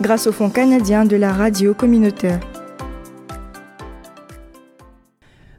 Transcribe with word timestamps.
grâce 0.00 0.26
au 0.26 0.32
Fonds 0.32 0.50
canadien 0.50 1.04
de 1.04 1.16
la 1.16 1.32
radio 1.32 1.74
communautaire. 1.74 2.40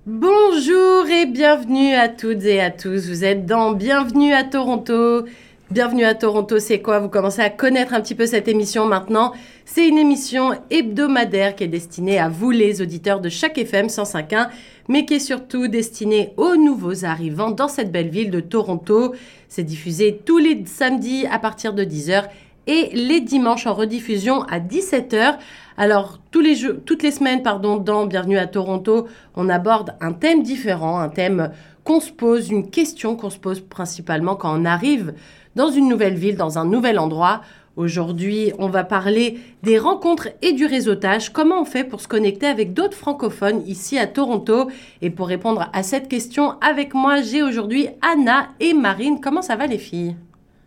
Bonjour 0.06 1.08
et 1.08 1.26
bienvenue 1.26 1.94
à 1.94 2.08
toutes 2.08 2.44
et 2.46 2.62
à 2.62 2.72
tous. 2.72 3.08
Vous 3.10 3.24
êtes 3.24 3.46
dans 3.46 3.74
Bienvenue 3.74 4.34
à 4.34 4.44
Toronto. 4.44 5.26
Bienvenue 5.72 6.04
à 6.04 6.16
Toronto, 6.16 6.58
c'est 6.58 6.82
quoi? 6.82 6.98
Vous 6.98 7.10
commencez 7.10 7.42
à 7.42 7.52
connaître 7.52 7.94
un 7.94 8.02
petit 8.02 8.16
peu 8.16 8.26
cette 8.26 8.48
émission 8.48 8.88
maintenant. 8.88 9.34
C'est 9.66 9.88
une 9.88 10.00
émission 10.00 10.54
hebdomadaire 10.72 11.56
qui 11.56 11.66
est 11.66 11.68
destinée 11.68 12.18
à 12.18 12.28
vous, 12.28 12.50
les 12.50 12.82
auditeurs 12.82 13.20
de 13.20 13.30
chaque 13.30 13.60
FM 13.60 13.86
105.1, 13.86 14.50
mais 14.88 15.06
qui 15.06 15.16
est 15.16 15.20
surtout 15.20 15.68
destinée 15.68 16.34
aux 16.38 16.56
nouveaux 16.56 17.06
arrivants 17.06 17.52
dans 17.52 17.68
cette 17.68 17.92
belle 17.92 18.10
ville 18.10 18.32
de 18.32 18.40
Toronto. 18.40 19.14
C'est 19.48 19.64
diffusé 19.64 20.20
tous 20.26 20.40
les 20.40 20.66
samedis 20.66 21.28
à 21.30 21.38
partir 21.38 21.74
de 21.74 21.84
10h 21.84 22.24
et 22.70 22.92
les 22.94 23.20
dimanches 23.20 23.66
en 23.66 23.74
rediffusion 23.74 24.44
à 24.44 24.60
17h. 24.60 25.38
Alors, 25.76 26.20
tous 26.30 26.40
les 26.40 26.56
toutes 26.86 27.02
les 27.02 27.10
semaines, 27.10 27.42
pardon, 27.42 27.78
dans 27.78 28.06
Bienvenue 28.06 28.38
à 28.38 28.46
Toronto, 28.46 29.08
on 29.36 29.50
aborde 29.50 29.96
un 30.02 30.14
thème 30.14 30.44
différent, 30.44 31.00
un 31.00 31.10
thème 31.10 31.52
qu'on 31.84 32.00
se 32.00 32.12
pose, 32.12 32.52
une 32.52 32.70
question 32.70 33.16
qu'on 33.16 33.32
se 33.32 33.40
pose 33.40 33.62
principalement 33.62 34.36
quand 34.36 34.56
on 34.56 34.66
arrive 34.66 35.16
dans 35.56 35.72
une 35.72 35.88
nouvelle 35.88 36.14
ville, 36.14 36.38
dans 36.38 36.60
un 36.60 36.66
nouvel 36.66 37.00
endroit. 37.00 37.42
Aujourd'hui, 37.76 38.52
on 38.60 38.68
va 38.68 38.84
parler 38.84 39.40
des 39.64 39.80
rencontres 39.80 40.28
et 40.44 40.54
du 40.54 40.68
réseautage. 40.68 41.32
Comment 41.32 41.62
on 41.62 41.66
fait 41.66 41.84
pour 41.84 42.02
se 42.02 42.08
connecter 42.08 42.46
avec 42.46 42.74
d'autres 42.74 42.98
francophones 42.98 43.64
ici 43.66 43.98
à 43.98 44.06
Toronto? 44.06 44.70
Et 45.02 45.10
pour 45.10 45.28
répondre 45.28 45.72
à 45.74 45.82
cette 45.82 46.08
question, 46.08 46.54
avec 46.62 46.94
moi, 46.94 47.24
j'ai 47.24 47.42
aujourd'hui 47.42 47.88
Anna 48.04 48.50
et 48.60 48.74
Marine. 48.76 49.20
Comment 49.20 49.42
ça 49.42 49.56
va 49.56 49.66
les 49.66 49.80
filles? 49.80 50.16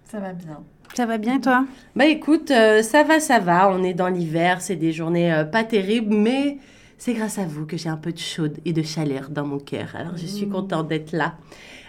Ça 0.05 0.19
va 0.19 0.33
bien. 0.33 0.65
Ça 0.95 1.07
va 1.07 1.17
bien 1.17 1.41
toi? 1.41 1.65
Bah 1.97 2.05
écoute, 2.05 2.51
euh, 2.51 2.83
ça 2.83 3.03
va, 3.03 3.19
ça 3.19 3.39
va. 3.39 3.71
On 3.71 3.83
est 3.83 3.95
dans 3.95 4.09
l'hiver, 4.09 4.61
c'est 4.61 4.77
des 4.77 4.93
journées 4.93 5.33
euh, 5.33 5.45
pas 5.45 5.65
terribles, 5.65 6.15
mais 6.15 6.59
c'est 6.99 7.15
grâce 7.15 7.39
à 7.39 7.45
vous 7.45 7.65
que 7.65 7.79
j'ai 7.79 7.89
un 7.89 7.97
peu 7.97 8.13
de 8.13 8.19
chaude 8.19 8.59
et 8.67 8.75
de 8.75 8.83
chaleur 8.83 9.31
dans 9.31 9.47
mon 9.47 9.59
cœur. 9.59 9.95
Alors 9.99 10.19
je 10.19 10.27
suis 10.27 10.49
contente 10.49 10.89
d'être 10.89 11.13
là. 11.13 11.33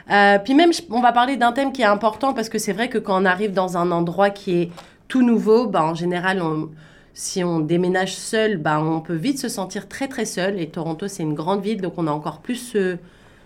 Euh, 0.09 0.39
puis 0.39 0.53
même, 0.53 0.71
on 0.89 1.01
va 1.01 1.11
parler 1.11 1.35
d'un 1.35 1.51
thème 1.51 1.73
qui 1.73 1.81
est 1.81 1.85
important 1.85 2.33
parce 2.33 2.47
que 2.47 2.57
c'est 2.57 2.71
vrai 2.71 2.87
que 2.87 2.97
quand 2.97 3.21
on 3.21 3.25
arrive 3.25 3.51
dans 3.51 3.75
un 3.75 3.91
endroit 3.91 4.29
qui 4.29 4.53
est 4.53 4.71
tout 5.09 5.21
nouveau, 5.21 5.67
bah, 5.67 5.83
en 5.83 5.95
général, 5.95 6.41
on, 6.41 6.69
si 7.13 7.43
on 7.43 7.59
déménage 7.59 8.15
seul, 8.15 8.55
bah, 8.55 8.79
on 8.81 9.01
peut 9.01 9.15
vite 9.15 9.37
se 9.37 9.49
sentir 9.49 9.89
très 9.89 10.07
très 10.07 10.25
seul. 10.25 10.61
Et 10.61 10.67
Toronto, 10.69 11.09
c'est 11.09 11.23
une 11.23 11.33
grande 11.33 11.61
ville, 11.61 11.81
donc 11.81 11.95
on 11.97 12.07
a 12.07 12.11
encore 12.11 12.39
plus 12.39 12.55
ce, 12.55 12.97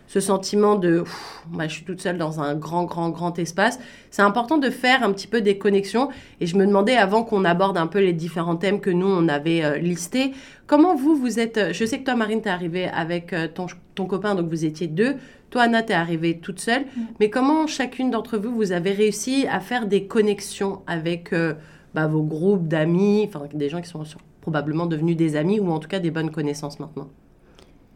ce 0.08 0.20
sentiment 0.20 0.76
de 0.76 1.04
bah, 1.52 1.68
je 1.68 1.74
suis 1.74 1.84
toute 1.84 2.02
seule 2.02 2.18
dans 2.18 2.40
un 2.40 2.56
grand, 2.56 2.86
grand, 2.86 3.10
grand 3.10 3.38
espace. 3.38 3.78
C'est 4.10 4.22
important 4.22 4.58
de 4.58 4.70
faire 4.70 5.04
un 5.04 5.12
petit 5.12 5.28
peu 5.28 5.42
des 5.42 5.58
connexions. 5.58 6.10
Et 6.40 6.48
je 6.48 6.58
me 6.58 6.66
demandais, 6.66 6.96
avant 6.96 7.24
qu'on 7.24 7.46
aborde 7.46 7.78
un 7.78 7.88
peu 7.88 8.00
les 8.00 8.14
différents 8.14 8.56
thèmes 8.56 8.80
que 8.80 8.90
nous, 8.90 9.08
on 9.08 9.28
avait 9.28 9.64
euh, 9.64 9.78
listés, 9.78 10.32
comment 10.66 10.96
vous, 10.96 11.16
vous 11.16 11.40
êtes... 11.40 11.74
Je 11.74 11.86
sais 11.86 12.00
que 12.00 12.06
toi, 12.06 12.16
Marine, 12.16 12.42
t'es 12.42 12.50
arrivée 12.50 12.88
avec 12.88 13.34
euh, 13.34 13.48
ton, 13.54 13.68
ton 13.96 14.06
copain, 14.06 14.34
donc 14.34 14.48
vous 14.50 14.66
étiez 14.66 14.88
deux. 14.88 15.16
Toi, 15.50 15.64
Anna, 15.64 15.84
t'es 15.84 15.94
arrivée 15.94 16.40
toute 16.40 16.60
seule. 16.60 16.84
Mm. 16.84 17.02
Mais 17.20 17.30
comment 17.30 17.68
chacune 17.68 18.10
d'entre 18.10 18.38
vous, 18.38 18.56
vous 18.56 18.72
avez 18.72 18.92
réussi 18.92 19.46
à 19.52 19.60
faire 19.60 19.88
des 19.88 20.08
connexions 20.08 20.82
avec 20.88 21.34
euh, 21.34 21.54
bah, 21.94 22.08
vos 22.08 22.24
groupes 22.24 22.68
d'amis, 22.68 23.26
enfin 23.28 23.46
des 23.54 23.70
gens 23.70 23.82
qui 23.82 23.90
sont 23.90 24.06
sur- 24.06 24.20
probablement 24.42 24.86
devenus 24.86 25.18
des 25.18 25.36
amis 25.36 25.60
ou 25.60 25.70
en 25.72 25.80
tout 25.80 25.90
cas 25.90 26.00
des 26.00 26.12
bonnes 26.12 26.32
connaissances 26.32 26.80
maintenant? 26.80 27.10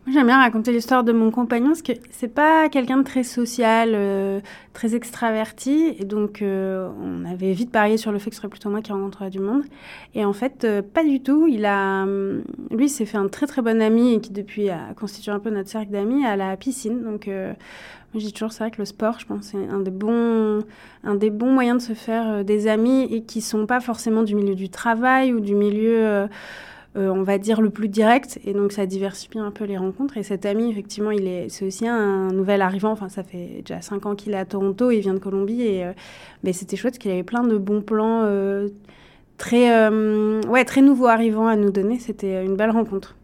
J'aime 0.07 0.25
bien 0.25 0.39
raconter 0.39 0.71
l'histoire 0.71 1.03
de 1.03 1.11
mon 1.11 1.29
compagnon 1.29 1.67
parce 1.67 1.83
que 1.83 1.91
c'est 2.09 2.27
pas 2.27 2.69
quelqu'un 2.69 2.97
de 2.97 3.03
très 3.03 3.21
social, 3.21 3.91
euh, 3.93 4.39
très 4.73 4.95
extraverti. 4.95 5.93
Et 5.99 6.05
donc, 6.05 6.41
euh, 6.41 6.89
on 7.03 7.23
avait 7.23 7.53
vite 7.53 7.69
parié 7.71 7.97
sur 7.97 8.11
le 8.11 8.17
fait 8.17 8.31
que 8.31 8.35
ce 8.35 8.41
serait 8.41 8.49
plutôt 8.49 8.71
moi 8.71 8.81
qui 8.81 8.91
rencontrerais 8.91 9.29
du 9.29 9.37
monde. 9.37 9.61
Et 10.15 10.25
en 10.25 10.33
fait, 10.33 10.63
euh, 10.63 10.81
pas 10.81 11.03
du 11.03 11.21
tout. 11.21 11.47
Il 11.47 11.65
a, 11.65 12.07
lui, 12.71 12.89
s'est 12.89 13.05
fait 13.05 13.19
un 13.19 13.27
très 13.27 13.45
très 13.45 13.61
bon 13.61 13.79
ami 13.79 14.15
et 14.15 14.21
qui 14.21 14.31
depuis 14.31 14.71
a 14.71 14.95
constitué 14.95 15.31
un 15.31 15.39
peu 15.39 15.51
notre 15.51 15.69
cercle 15.69 15.91
d'amis 15.91 16.25
à 16.25 16.35
la 16.35 16.57
piscine. 16.57 17.03
Donc, 17.03 17.29
je 17.29 18.19
dis 18.19 18.33
toujours, 18.33 18.51
c'est 18.53 18.63
vrai 18.63 18.71
que 18.71 18.79
le 18.79 18.85
sport, 18.85 19.19
je 19.19 19.27
pense, 19.27 19.49
c'est 19.51 19.67
un 19.69 19.81
des 19.81 19.91
bons, 19.91 20.63
un 21.03 21.15
des 21.15 21.29
bons 21.29 21.51
moyens 21.51 21.77
de 21.77 21.93
se 21.93 21.93
faire 21.93 22.43
des 22.43 22.65
amis 22.67 23.03
et 23.03 23.21
qui 23.21 23.39
sont 23.39 23.67
pas 23.67 23.79
forcément 23.79 24.23
du 24.23 24.33
milieu 24.33 24.55
du 24.55 24.69
travail 24.69 25.31
ou 25.31 25.39
du 25.39 25.53
milieu, 25.53 26.27
euh, 26.97 27.09
on 27.09 27.23
va 27.23 27.37
dire, 27.37 27.61
le 27.61 27.69
plus 27.69 27.87
direct. 27.87 28.39
Et 28.45 28.53
donc, 28.53 28.71
ça 28.71 28.85
diversifie 28.85 29.39
un 29.39 29.51
peu 29.51 29.63
les 29.65 29.77
rencontres. 29.77 30.17
Et 30.17 30.23
cet 30.23 30.45
ami, 30.45 30.69
effectivement, 30.69 31.11
il 31.11 31.27
est, 31.27 31.49
c'est 31.49 31.65
aussi 31.65 31.87
un 31.87 32.31
nouvel 32.31 32.61
arrivant. 32.61 32.91
Enfin, 32.91 33.09
ça 33.09 33.23
fait 33.23 33.61
déjà 33.65 33.81
cinq 33.81 34.05
ans 34.05 34.15
qu'il 34.15 34.33
est 34.33 34.37
à 34.37 34.45
Toronto. 34.45 34.91
Il 34.91 34.99
vient 34.99 35.13
de 35.13 35.19
Colombie. 35.19 35.61
Et 35.61 35.85
euh, 35.85 35.93
mais 36.43 36.53
c'était 36.53 36.75
chouette 36.75 36.97
qu'il 36.97 37.11
avait 37.11 37.23
plein 37.23 37.43
de 37.43 37.57
bons 37.57 37.81
plans 37.81 38.23
euh, 38.25 38.69
très, 39.37 39.73
euh, 39.75 40.41
ouais, 40.43 40.65
très 40.65 40.81
nouveaux 40.81 41.07
arrivants 41.07 41.47
à 41.47 41.55
nous 41.55 41.71
donner. 41.71 41.99
C'était 41.99 42.43
une 42.43 42.55
belle 42.55 42.71
rencontre. 42.71 43.15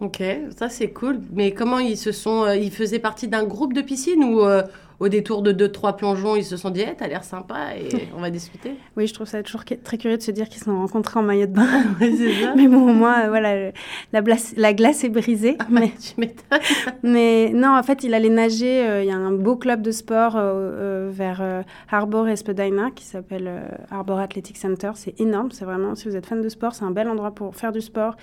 Ok, 0.00 0.22
ça 0.58 0.68
c'est 0.68 0.90
cool. 0.90 1.20
Mais 1.32 1.52
comment 1.52 1.78
ils 1.78 1.96
se 1.96 2.12
sont... 2.12 2.44
euh, 2.44 2.56
ils 2.56 2.70
faisaient 2.70 2.98
partie 2.98 3.28
d'un 3.28 3.44
groupe 3.44 3.72
de 3.72 3.80
piscine 3.80 4.22
ou 4.24 4.40
euh, 4.42 4.62
au 4.98 5.08
détour 5.08 5.40
de 5.42 5.52
deux, 5.52 5.70
trois 5.72 5.96
plongeons, 5.96 6.36
ils 6.36 6.44
se 6.44 6.56
sont 6.58 6.68
dit 6.70 6.82
Eh, 6.86 6.94
t'as 6.94 7.06
l'air 7.06 7.24
sympa 7.24 7.74
et 7.78 7.88
on 8.16 8.20
va 8.20 8.28
discuter? 8.30 8.72
Oui, 8.96 9.06
je 9.06 9.14
trouve 9.14 9.26
ça 9.26 9.42
toujours 9.42 9.62
très 9.64 9.96
curieux 9.98 10.18
de 10.18 10.22
se 10.22 10.30
dire 10.30 10.48
qu'ils 10.50 10.58
se 10.58 10.66
sont 10.66 10.78
rencontrés 10.78 11.18
en 11.18 11.22
maillot 11.22 11.46
de 11.46 11.52
bain. 11.52 11.66
Ça. 12.00 12.54
Mais 12.56 12.68
bon, 12.68 12.90
au 12.90 12.92
moins, 12.94 13.24
euh, 13.24 13.28
voilà, 13.28 13.70
la, 14.12 14.20
glace- 14.22 14.52
la 14.58 14.74
glace 14.74 15.02
est 15.04 15.08
brisée. 15.08 15.56
mais, 15.70 15.90
Tu 15.98 16.18
m'étonnes. 16.20 16.60
mais 17.02 17.50
non, 17.54 17.76
en 17.76 17.82
fait, 17.82 18.04
il 18.04 18.12
allait 18.12 18.28
nager. 18.28 18.86
euh, 18.86 19.02
Il 19.02 19.08
y 19.08 19.12
a 19.12 19.16
un 19.16 19.32
beau 19.32 19.56
club 19.56 19.80
de 19.80 19.90
sport 19.92 20.34
euh, 20.36 21.08
vers 21.10 21.42
Harbour 21.90 22.28
et 22.28 22.36
Spadina 22.36 22.90
qui 22.90 23.04
s'appelle 23.04 23.50
Harbour 23.90 24.18
Athletic 24.18 24.58
Center. 24.58 24.90
C'est 24.94 25.18
énorme. 25.20 25.50
C'est 25.52 25.64
vraiment, 25.64 25.94
si 25.94 26.06
vous 26.08 26.16
êtes 26.16 26.26
fan 26.26 26.42
de 26.42 26.48
sport, 26.50 26.74
c'est 26.74 26.84
un 26.84 26.90
bel 26.90 27.08
endroit 27.08 27.30
pour 27.30 27.54
faire 27.56 27.72
du 27.72 27.80
sport 27.80 28.14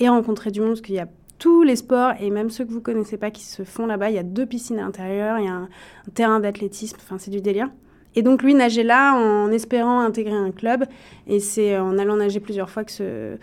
et 0.00 0.08
rencontrer 0.08 0.50
du 0.50 0.60
monde 0.60 0.70
parce 0.70 0.80
qu'il 0.80 0.94
y 0.94 1.00
a 1.00 1.08
tous 1.38 1.62
les 1.62 1.76
sports 1.76 2.12
et 2.20 2.30
même 2.30 2.50
ceux 2.50 2.64
que 2.64 2.70
vous 2.70 2.80
connaissez 2.80 3.16
pas 3.16 3.30
qui 3.30 3.44
se 3.44 3.64
font 3.64 3.86
là-bas. 3.86 4.10
Il 4.10 4.16
y 4.16 4.18
a 4.18 4.22
deux 4.22 4.46
piscines 4.46 4.78
à 4.78 4.82
l'intérieur, 4.82 5.38
il 5.38 5.44
y 5.44 5.48
a 5.48 5.54
un, 5.54 5.68
terrain 6.14 6.40
d'athlétisme. 6.40 6.96
Enfin, 7.02 7.18
c'est 7.18 7.30
du 7.30 7.40
délire. 7.40 7.68
Et 8.16 8.22
donc 8.22 8.42
lui 8.42 8.54
nageait 8.54 8.84
là 8.84 9.14
en 9.14 9.50
espérant 9.50 10.00
intégrer 10.00 10.36
un 10.36 10.52
club. 10.52 10.84
Et 11.26 11.40
c'est 11.40 11.78
en 11.78 11.98
allant 11.98 12.16
nager 12.16 12.40
plusieurs 12.40 12.70
fois 12.70 12.84
que 12.84 12.92
ce, 12.92 13.36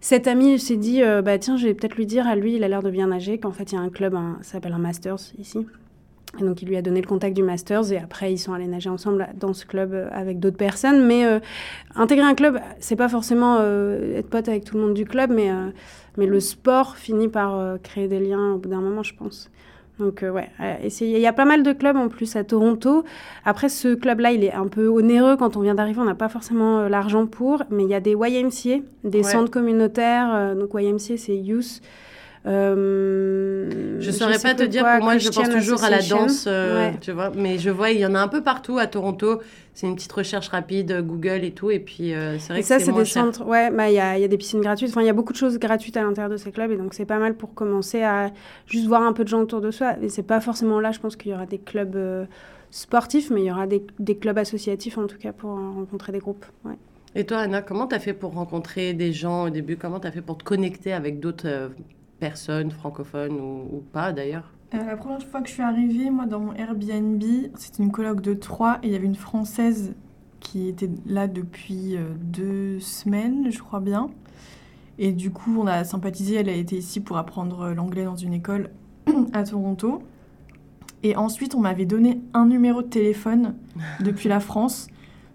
cet 0.00 0.28
ami 0.28 0.58
s'est 0.58 0.76
dit 0.76 1.02
euh, 1.02 1.22
bah 1.22 1.38
tiens 1.38 1.56
je 1.56 1.66
vais 1.66 1.74
peut-être 1.74 1.96
lui 1.96 2.06
dire 2.06 2.26
à 2.26 2.36
lui 2.36 2.54
il 2.54 2.64
a 2.64 2.68
l'air 2.68 2.82
de 2.82 2.90
bien 2.90 3.08
nager 3.08 3.38
qu'en 3.38 3.52
fait 3.52 3.72
il 3.72 3.74
y 3.74 3.78
a 3.78 3.80
un 3.80 3.88
club 3.88 4.16
ça 4.42 4.52
s'appelle 4.52 4.72
un 4.72 4.78
Masters 4.78 5.32
ici. 5.38 5.66
Et 6.40 6.44
donc 6.44 6.62
il 6.62 6.68
lui 6.68 6.76
a 6.76 6.82
donné 6.82 7.02
le 7.02 7.06
contact 7.06 7.36
du 7.36 7.42
Masters 7.42 7.92
et 7.92 7.98
après 7.98 8.32
ils 8.32 8.38
sont 8.38 8.54
allés 8.54 8.66
nager 8.66 8.88
ensemble 8.88 9.28
dans 9.38 9.52
ce 9.52 9.66
club 9.66 9.92
euh, 9.92 10.08
avec 10.12 10.40
d'autres 10.40 10.56
personnes. 10.56 11.04
Mais 11.04 11.26
euh, 11.26 11.40
intégrer 11.94 12.24
un 12.24 12.34
club 12.34 12.58
c'est 12.80 12.96
pas 12.96 13.08
forcément 13.10 13.58
euh, 13.60 14.18
être 14.18 14.30
pote 14.30 14.48
avec 14.48 14.64
tout 14.64 14.76
le 14.76 14.82
monde 14.82 14.94
du 14.94 15.04
club, 15.04 15.30
mais 15.30 15.50
euh, 15.50 15.68
mais 16.16 16.24
le 16.26 16.40
sport 16.40 16.96
finit 16.96 17.28
par 17.28 17.78
créer 17.82 18.08
des 18.08 18.18
liens 18.20 18.52
au 18.54 18.58
bout 18.58 18.68
d'un 18.70 18.80
moment 18.80 19.02
je 19.02 19.14
pense. 19.14 19.50
Donc 19.98 20.24
ouais. 20.24 20.48
Il 20.80 21.06
y 21.18 21.26
a 21.26 21.32
pas 21.34 21.44
mal 21.44 21.62
de 21.62 21.72
clubs 21.72 21.96
en 21.96 22.08
plus 22.08 22.34
à 22.34 22.44
Toronto. 22.44 23.04
Après, 23.44 23.68
ce 23.68 23.94
club-là, 23.94 24.32
il 24.32 24.42
est 24.42 24.52
un 24.52 24.66
peu 24.66 24.88
onéreux. 24.88 25.36
Quand 25.36 25.56
on 25.56 25.60
vient 25.60 25.74
d'arriver, 25.74 26.00
on 26.00 26.04
n'a 26.06 26.14
pas 26.14 26.30
forcément 26.30 26.88
l'argent 26.88 27.26
pour. 27.26 27.62
Mais 27.70 27.84
il 27.84 27.90
y 27.90 27.94
a 27.94 28.00
des 28.00 28.12
YMCA, 28.18 28.82
des 29.04 29.18
Ouais. 29.18 29.22
centres 29.22 29.50
communautaires. 29.50 30.56
donc 30.56 30.70
YMCA, 30.74 31.16
c'est 31.18 31.36
Youth. 31.36 31.80
Euh, 32.46 33.96
Je 34.00 34.10
saurais 34.10 34.38
pas 34.38 34.54
te 34.54 34.62
dire, 34.64 34.82
quoi, 34.82 34.96
pour 34.96 35.04
moi 35.04 35.18
je 35.18 35.28
pense 35.28 35.48
toujours 35.48 35.82
à 35.84 35.90
la 35.90 36.00
danse, 36.02 36.46
euh, 36.48 36.90
Ouais. 36.90 36.98
tu 37.00 37.12
vois. 37.12 37.30
Mais 37.34 37.58
je 37.58 37.70
vois, 37.70 37.90
il 37.90 38.00
y 38.00 38.06
en 38.06 38.14
a 38.14 38.20
un 38.20 38.28
peu 38.28 38.42
partout 38.42 38.78
à 38.78 38.86
Toronto. 38.86 39.40
C'est 39.74 39.86
une 39.86 39.94
petite 39.94 40.12
recherche 40.12 40.48
rapide, 40.48 40.90
euh, 40.92 41.02
Google 41.02 41.44
et 41.44 41.52
tout. 41.52 41.70
Et 41.70 41.78
puis 41.78 42.12
euh, 42.14 42.38
c'est 42.38 42.48
vrai 42.52 42.58
Et 42.58 42.62
que 42.62 42.66
ça, 42.68 42.78
c'est 42.78 42.92
des 42.92 43.04
cher. 43.04 43.24
centres. 43.24 43.46
Ouais, 43.46 43.70
bah, 43.70 43.88
il 43.90 43.94
y, 43.94 44.00
a, 44.00 44.18
y 44.18 44.24
a 44.24 44.28
des 44.28 44.36
piscines 44.36 44.60
gratuites. 44.60 44.90
Enfin, 44.90 45.00
il 45.02 45.06
y 45.06 45.10
a 45.10 45.12
beaucoup 45.14 45.32
de 45.32 45.38
choses 45.38 45.58
gratuites 45.58 45.96
à 45.96 46.02
l'intérieur 46.02 46.30
de 46.30 46.36
ces 46.36 46.50
clubs. 46.52 46.70
Et 46.72 46.76
donc, 46.76 46.94
c'est 46.94 47.04
pas 47.06 47.18
mal 47.18 47.34
pour 47.34 47.54
commencer 47.54 48.02
à 48.02 48.30
juste 48.66 48.86
voir 48.86 49.02
un 49.02 49.12
peu 49.12 49.22
de 49.24 49.28
gens 49.28 49.40
autour 49.40 49.60
de 49.60 49.70
soi. 49.70 49.94
Et 50.02 50.08
c'est 50.08 50.22
pas 50.24 50.40
forcément 50.40 50.80
là, 50.80 50.90
je 50.92 50.98
pense 51.00 51.16
qu'il 51.16 51.30
y 51.30 51.34
aura 51.34 51.46
des 51.46 51.58
clubs 51.58 51.96
euh, 51.96 52.24
sportifs, 52.70 53.30
mais 53.30 53.42
il 53.42 53.46
y 53.46 53.50
aura 53.52 53.66
des, 53.66 53.84
des 53.98 54.16
clubs 54.16 54.36
associatifs, 54.38 54.98
en 54.98 55.06
tout 55.06 55.18
cas, 55.18 55.32
pour 55.32 55.50
rencontrer 55.50 56.12
des 56.12 56.18
groupes. 56.18 56.44
Ouais. 56.64 56.74
Et 57.14 57.24
toi, 57.24 57.38
Anna, 57.38 57.62
comment 57.62 57.86
t'as 57.86 57.98
fait 57.98 58.14
pour 58.14 58.32
rencontrer 58.32 58.94
des 58.94 59.12
gens 59.12 59.44
au 59.44 59.50
début? 59.50 59.76
Comment 59.76 60.00
t'as 60.00 60.10
fait 60.10 60.22
pour 60.22 60.36
te 60.38 60.44
connecter 60.44 60.92
avec 60.92 61.20
d'autres 61.20 61.70
personnes 62.22 62.70
francophones 62.70 63.40
ou, 63.40 63.76
ou 63.76 63.80
pas 63.92 64.12
d'ailleurs 64.12 64.52
Euh, 64.74 64.84
la 64.86 64.96
première 64.96 65.22
fois 65.24 65.42
que 65.42 65.48
je 65.48 65.54
suis 65.54 65.62
arrivée, 65.62 66.08
moi, 66.08 66.24
dans 66.24 66.38
mon 66.38 66.54
Airbnb, 66.54 67.22
c'était 67.56 67.82
une 67.82 67.90
coloc 67.90 68.20
de 68.20 68.32
trois 68.32 68.78
et 68.82 68.86
il 68.86 68.92
y 68.92 68.96
avait 68.96 69.06
une 69.06 69.16
Française 69.16 69.94
qui 70.38 70.68
était 70.68 70.88
là 71.04 71.26
depuis 71.26 71.96
euh, 71.96 72.04
deux 72.20 72.78
semaines, 72.78 73.50
je 73.50 73.58
crois 73.58 73.80
bien. 73.80 74.08
Et 74.98 75.10
du 75.10 75.32
coup, 75.32 75.52
on 75.58 75.66
a 75.66 75.82
sympathisé. 75.82 76.36
Elle 76.36 76.48
a 76.48 76.54
été 76.54 76.76
ici 76.76 77.00
pour 77.00 77.16
apprendre 77.16 77.72
l'anglais 77.72 78.04
dans 78.04 78.14
une 78.16 78.34
école 78.34 78.70
à 79.32 79.42
Toronto. 79.42 80.02
Et 81.02 81.16
ensuite, 81.16 81.56
on 81.56 81.60
m'avait 81.60 81.86
donné 81.86 82.20
un 82.34 82.46
numéro 82.46 82.82
de 82.82 82.88
téléphone 82.88 83.56
depuis 84.00 84.28
la 84.28 84.38
France, 84.38 84.86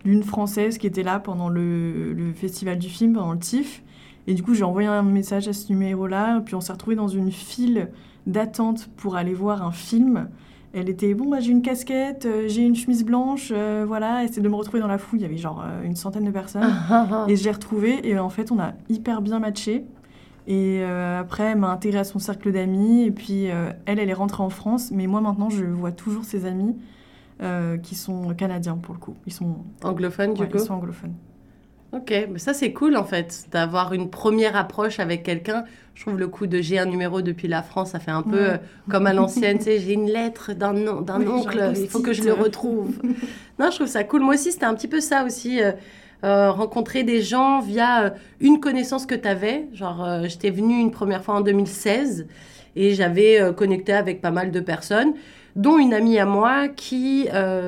d'une 0.05 0.23
Française 0.23 0.77
qui 0.77 0.87
était 0.87 1.03
là 1.03 1.19
pendant 1.19 1.49
le, 1.49 2.13
le 2.13 2.31
festival 2.31 2.79
du 2.79 2.87
film, 2.87 3.11
pendant 3.11 3.33
le 3.33 3.39
TIFF. 3.39 3.83
Et 4.27 4.33
du 4.33 4.43
coup, 4.43 4.53
j'ai 4.53 4.63
envoyé 4.63 4.87
un 4.87 5.03
message 5.03 5.47
à 5.47 5.53
ce 5.53 5.71
numéro-là. 5.71 6.41
Puis 6.41 6.53
on 6.53 6.61
s'est 6.61 6.73
retrouvé 6.73 6.95
dans 6.95 7.07
une 7.07 7.31
file 7.31 7.89
d'attente 8.27 8.89
pour 8.97 9.15
aller 9.15 9.33
voir 9.33 9.63
un 9.63 9.71
film. 9.71 10.27
Elle 10.73 10.89
était 10.89 11.13
bon, 11.13 11.29
bah, 11.29 11.39
j'ai 11.39 11.51
une 11.51 11.61
casquette, 11.61 12.25
euh, 12.25 12.47
j'ai 12.47 12.61
une 12.61 12.75
chemise 12.75 13.05
blanche, 13.05 13.51
euh, 13.55 13.85
voilà. 13.87 14.25
Et 14.25 14.27
c'est 14.27 14.41
de 14.41 14.49
me 14.49 14.55
retrouver 14.55 14.81
dans 14.81 14.87
la 14.87 14.97
foule. 14.97 15.19
Il 15.19 15.21
y 15.21 15.25
avait 15.25 15.37
genre 15.37 15.63
euh, 15.65 15.81
une 15.83 15.95
centaine 15.95 16.25
de 16.25 16.31
personnes. 16.31 16.71
et 17.27 17.35
je 17.37 17.43
l'ai 17.45 17.51
retrouvée. 17.51 18.07
Et 18.07 18.19
en 18.19 18.29
fait, 18.29 18.51
on 18.51 18.59
a 18.59 18.73
hyper 18.89 19.21
bien 19.21 19.39
matché. 19.39 19.85
Et 20.49 20.81
après, 20.81 21.43
elle 21.43 21.57
m'a 21.57 21.69
intégrée 21.69 21.99
à 21.99 22.03
son 22.05 22.19
cercle 22.19 22.53
d'amis. 22.53 23.03
Et 23.03 23.11
puis, 23.11 23.47
elle, 23.85 23.99
elle 23.99 24.09
est 24.09 24.13
rentrée 24.13 24.41
en 24.41 24.49
France. 24.49 24.91
Mais 24.91 25.05
moi, 25.05 25.19
maintenant, 25.19 25.49
je 25.49 25.65
vois 25.65 25.91
toujours 25.91 26.23
ses 26.23 26.45
amis 26.45 26.73
qui 27.83 27.95
sont 27.95 28.33
canadiens 28.33 28.77
pour 28.77 28.93
le 28.93 28.99
coup. 29.01 29.15
Ils 29.25 29.33
sont 29.33 29.57
anglophones, 29.83 30.35
du 30.35 30.47
coup 30.47 30.51
Ils 30.53 30.59
sont 30.61 30.75
anglophones. 30.75 31.15
Ok, 31.93 32.11
mais 32.29 32.37
ça 32.37 32.53
c'est 32.53 32.73
cool 32.73 32.97
en 32.97 33.05
fait, 33.05 33.45
d'avoir 33.51 33.93
une 33.93 34.09
première 34.09 34.57
approche 34.57 34.99
avec 34.99 35.23
quelqu'un. 35.23 35.63
Je 35.95 36.01
trouve 36.01 36.19
le 36.19 36.27
coup 36.27 36.45
de 36.45 36.59
j'ai 36.61 36.77
un 36.77 36.85
numéro 36.85 37.21
depuis 37.21 37.47
la 37.47 37.63
France, 37.63 37.91
ça 37.91 37.99
fait 37.99 38.11
un 38.11 38.23
peu 38.23 38.51
euh, 38.51 38.57
comme 38.89 39.07
à 39.07 39.13
l'ancienne, 39.13 39.57
tu 39.57 39.63
sais, 39.65 39.79
j'ai 39.79 39.93
une 39.93 40.07
lettre 40.09 40.51
d'un 40.53 40.73
d'un 41.01 41.21
Oui, 41.21 41.27
oncle, 41.27 41.71
il 41.77 41.87
faut 41.87 42.01
que 42.01 42.11
je 42.11 42.23
le 42.23 42.33
retrouve. 42.33 42.99
non, 43.59 43.71
je 43.71 43.75
trouve 43.75 43.87
ça 43.87 44.03
cool. 44.03 44.21
Moi 44.21 44.33
aussi, 44.35 44.51
c'était 44.51 44.65
un 44.65 44.75
petit 44.75 44.87
peu 44.89 44.99
ça 44.99 45.23
aussi. 45.23 45.61
euh, 45.61 45.71
euh, 46.23 46.51
rencontrer 46.51 47.03
des 47.03 47.21
gens 47.21 47.59
via 47.61 48.15
une 48.39 48.59
connaissance 48.59 49.05
que 49.05 49.13
tu 49.13 49.27
avais. 49.27 49.67
Genre, 49.71 50.23
j'étais 50.25 50.49
venue 50.49 50.79
une 50.79 50.89
première 50.89 51.23
fois 51.23 51.35
en 51.35 51.41
2016 51.41 52.25
et 52.75 52.95
j'avais 52.95 53.39
connecté 53.55 53.93
avec 53.93 54.19
pas 54.19 54.31
mal 54.31 54.49
de 54.49 54.59
personnes, 54.59 55.13
dont 55.55 55.77
une 55.77 55.93
amie 55.93 56.17
à 56.17 56.25
moi 56.25 56.69
qui 56.69 57.27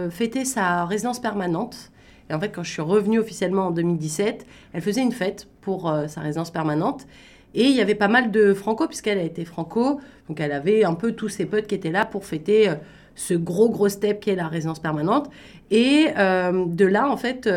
fêtait 0.10 0.46
sa 0.46 0.86
résidence 0.86 1.20
permanente. 1.20 1.92
Et 2.30 2.34
en 2.34 2.40
fait, 2.40 2.50
quand 2.50 2.64
je 2.64 2.72
suis 2.72 2.82
revenue 2.82 3.20
officiellement 3.20 3.68
en 3.68 3.72
2017, 3.72 4.46
elle 4.74 4.82
faisait 4.82 5.02
une 5.02 5.12
fête 5.12 5.48
pour 5.62 5.90
euh, 5.90 6.08
sa 6.08 6.22
résidence 6.22 6.52
permanente. 6.52 7.08
Et 7.56 7.64
il 7.64 7.76
y 7.76 7.82
avait 7.82 7.96
pas 7.96 8.08
mal 8.08 8.30
de 8.32 8.54
franco, 8.54 8.88
puisqu'elle 8.88 9.18
a 9.18 9.24
été 9.24 9.46
franco. 9.46 10.00
Donc 10.28 10.40
elle 10.40 10.52
avait 10.52 10.84
un 10.84 10.94
peu 10.94 11.14
tous 11.14 11.30
ses 11.30 11.46
potes 11.46 11.66
qui 11.68 11.76
étaient 11.76 11.92
là 11.92 12.06
pour 12.06 12.26
fêter 12.26 12.70
euh, 12.70 12.76
ce 13.16 13.34
gros, 13.34 13.70
gros 13.70 13.90
step 13.90 14.20
qui 14.20 14.30
est 14.30 14.36
la 14.36 14.48
résidence 14.48 14.80
permanente. 14.80 15.30
Et 15.72 16.08
euh, 16.18 16.66
de 16.68 16.86
là, 16.86 17.10
en 17.10 17.18
fait, 17.18 17.50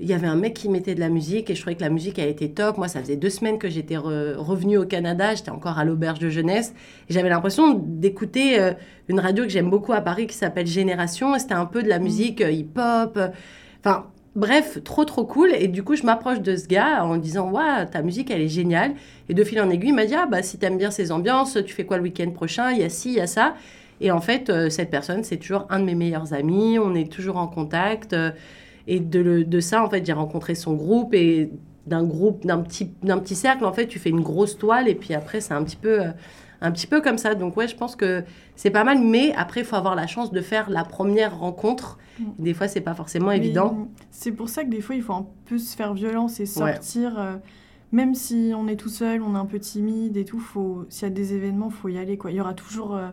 il 0.00 0.08
y 0.08 0.12
avait 0.12 0.26
un 0.26 0.36
mec 0.36 0.54
qui 0.54 0.68
mettait 0.68 0.94
de 0.94 1.00
la 1.00 1.08
musique 1.08 1.50
et 1.50 1.54
je 1.54 1.60
trouvais 1.60 1.76
que 1.76 1.80
la 1.80 1.88
musique 1.88 2.18
a 2.18 2.26
été 2.26 2.50
top. 2.50 2.78
Moi, 2.78 2.88
ça 2.88 3.00
faisait 3.00 3.16
deux 3.16 3.30
semaines 3.30 3.58
que 3.58 3.68
j'étais 3.70 3.94
re- 3.94 4.34
revenue 4.34 4.76
au 4.76 4.84
Canada. 4.84 5.34
J'étais 5.34 5.50
encore 5.50 5.78
à 5.78 5.84
l'auberge 5.84 6.18
de 6.18 6.28
jeunesse. 6.28 6.74
Et 7.08 7.14
j'avais 7.14 7.28
l'impression 7.28 7.74
d'écouter 7.74 8.60
euh, 8.60 8.72
une 9.08 9.20
radio 9.20 9.44
que 9.44 9.50
j'aime 9.50 9.70
beaucoup 9.70 9.92
à 9.92 10.00
Paris 10.00 10.26
qui 10.26 10.36
s'appelle 10.36 10.66
Génération. 10.66 11.34
Et 11.34 11.38
c'était 11.38 11.54
un 11.54 11.66
peu 11.66 11.82
de 11.82 11.88
la 11.88 11.98
musique 12.00 12.40
euh, 12.40 12.50
hip-hop. 12.50 13.18
Enfin, 13.84 14.06
bref, 14.34 14.82
trop, 14.84 15.04
trop 15.04 15.24
cool. 15.26 15.50
Et 15.54 15.68
du 15.68 15.82
coup, 15.82 15.94
je 15.96 16.04
m'approche 16.04 16.40
de 16.40 16.56
ce 16.56 16.66
gars 16.66 17.04
en 17.04 17.16
disant 17.16 17.50
Waouh, 17.50 17.86
ta 17.90 18.02
musique, 18.02 18.30
elle 18.30 18.40
est 18.42 18.48
géniale. 18.48 18.94
Et 19.28 19.34
de 19.34 19.44
fil 19.44 19.60
en 19.60 19.70
aiguille, 19.70 19.90
il 19.90 19.94
m'a 19.94 20.06
dit 20.06 20.14
Ah, 20.14 20.26
bah, 20.26 20.42
si 20.42 20.58
t'aimes 20.58 20.78
bien 20.78 20.90
ces 20.90 21.12
ambiances, 21.12 21.58
tu 21.66 21.74
fais 21.74 21.84
quoi 21.84 21.96
le 21.98 22.02
week-end 22.04 22.30
prochain? 22.30 22.70
Il 22.72 22.78
y 22.78 22.82
a 22.82 22.88
ci, 22.88 23.10
il 23.10 23.14
y 23.16 23.20
a 23.20 23.26
ça. 23.26 23.54
Et 24.00 24.10
en 24.10 24.20
fait, 24.20 24.50
euh, 24.50 24.70
cette 24.70 24.90
personne, 24.90 25.22
c'est 25.24 25.36
toujours 25.36 25.66
un 25.70 25.80
de 25.80 25.84
mes 25.84 25.94
meilleurs 25.94 26.32
amis. 26.34 26.78
On 26.78 26.94
est 26.94 27.10
toujours 27.10 27.36
en 27.36 27.46
contact. 27.46 28.12
euh, 28.12 28.30
et 28.86 29.00
de, 29.00 29.20
le- 29.20 29.44
de 29.44 29.60
ça, 29.60 29.82
en 29.84 29.88
fait, 29.90 30.04
j'ai 30.06 30.12
rencontré 30.12 30.54
son 30.54 30.74
groupe. 30.74 31.14
Et 31.14 31.50
d'un 31.86 32.04
groupe, 32.04 32.46
d'un 32.46 32.58
petit, 32.60 32.86
petit 32.86 33.34
cercle, 33.34 33.64
en 33.66 33.72
fait, 33.72 33.86
tu 33.86 33.98
fais 33.98 34.10
une 34.10 34.22
grosse 34.22 34.56
toile. 34.58 34.88
Et 34.88 34.94
puis 34.94 35.14
après, 35.14 35.40
c'est 35.40 35.54
un 35.54 35.62
petit 35.64 35.76
peu. 35.76 36.00
euh, 36.02 36.10
un 36.64 36.72
petit 36.72 36.86
peu 36.86 37.00
comme 37.00 37.18
ça. 37.18 37.34
Donc 37.34 37.56
ouais, 37.56 37.68
je 37.68 37.76
pense 37.76 37.94
que 37.96 38.24
c'est 38.56 38.70
pas 38.70 38.84
mal, 38.84 38.98
mais 39.00 39.32
après, 39.34 39.60
il 39.60 39.66
faut 39.66 39.76
avoir 39.76 39.94
la 39.94 40.06
chance 40.06 40.32
de 40.32 40.40
faire 40.40 40.70
la 40.70 40.84
première 40.84 41.38
rencontre. 41.38 41.98
Mm. 42.18 42.24
Des 42.38 42.54
fois, 42.54 42.68
c'est 42.68 42.80
pas 42.80 42.94
forcément 42.94 43.28
Mais 43.28 43.36
évident. 43.36 43.88
C'est 44.10 44.32
pour 44.32 44.48
ça 44.48 44.64
que 44.64 44.70
des 44.70 44.80
fois, 44.80 44.94
il 44.94 45.02
faut 45.02 45.12
un 45.12 45.26
peu 45.46 45.58
se 45.58 45.76
faire 45.76 45.94
violence 45.94 46.40
et 46.40 46.46
sortir. 46.46 47.18
euh, 47.18 47.36
même 47.92 48.14
si 48.14 48.52
on 48.56 48.66
est 48.66 48.76
tout 48.76 48.88
seul, 48.88 49.22
on 49.22 49.34
est 49.36 49.38
un 49.38 49.46
peu 49.46 49.60
timide 49.60 50.16
et 50.16 50.24
tout, 50.24 50.42
s'il 50.88 51.02
y 51.06 51.10
a 51.10 51.14
des 51.14 51.34
événements, 51.34 51.70
faut 51.70 51.88
y 51.88 51.98
aller. 51.98 52.16
Quoi. 52.18 52.32
Il 52.32 52.36
y 52.36 52.40
aura 52.40 52.54
toujours 52.54 52.96
euh, 52.96 53.08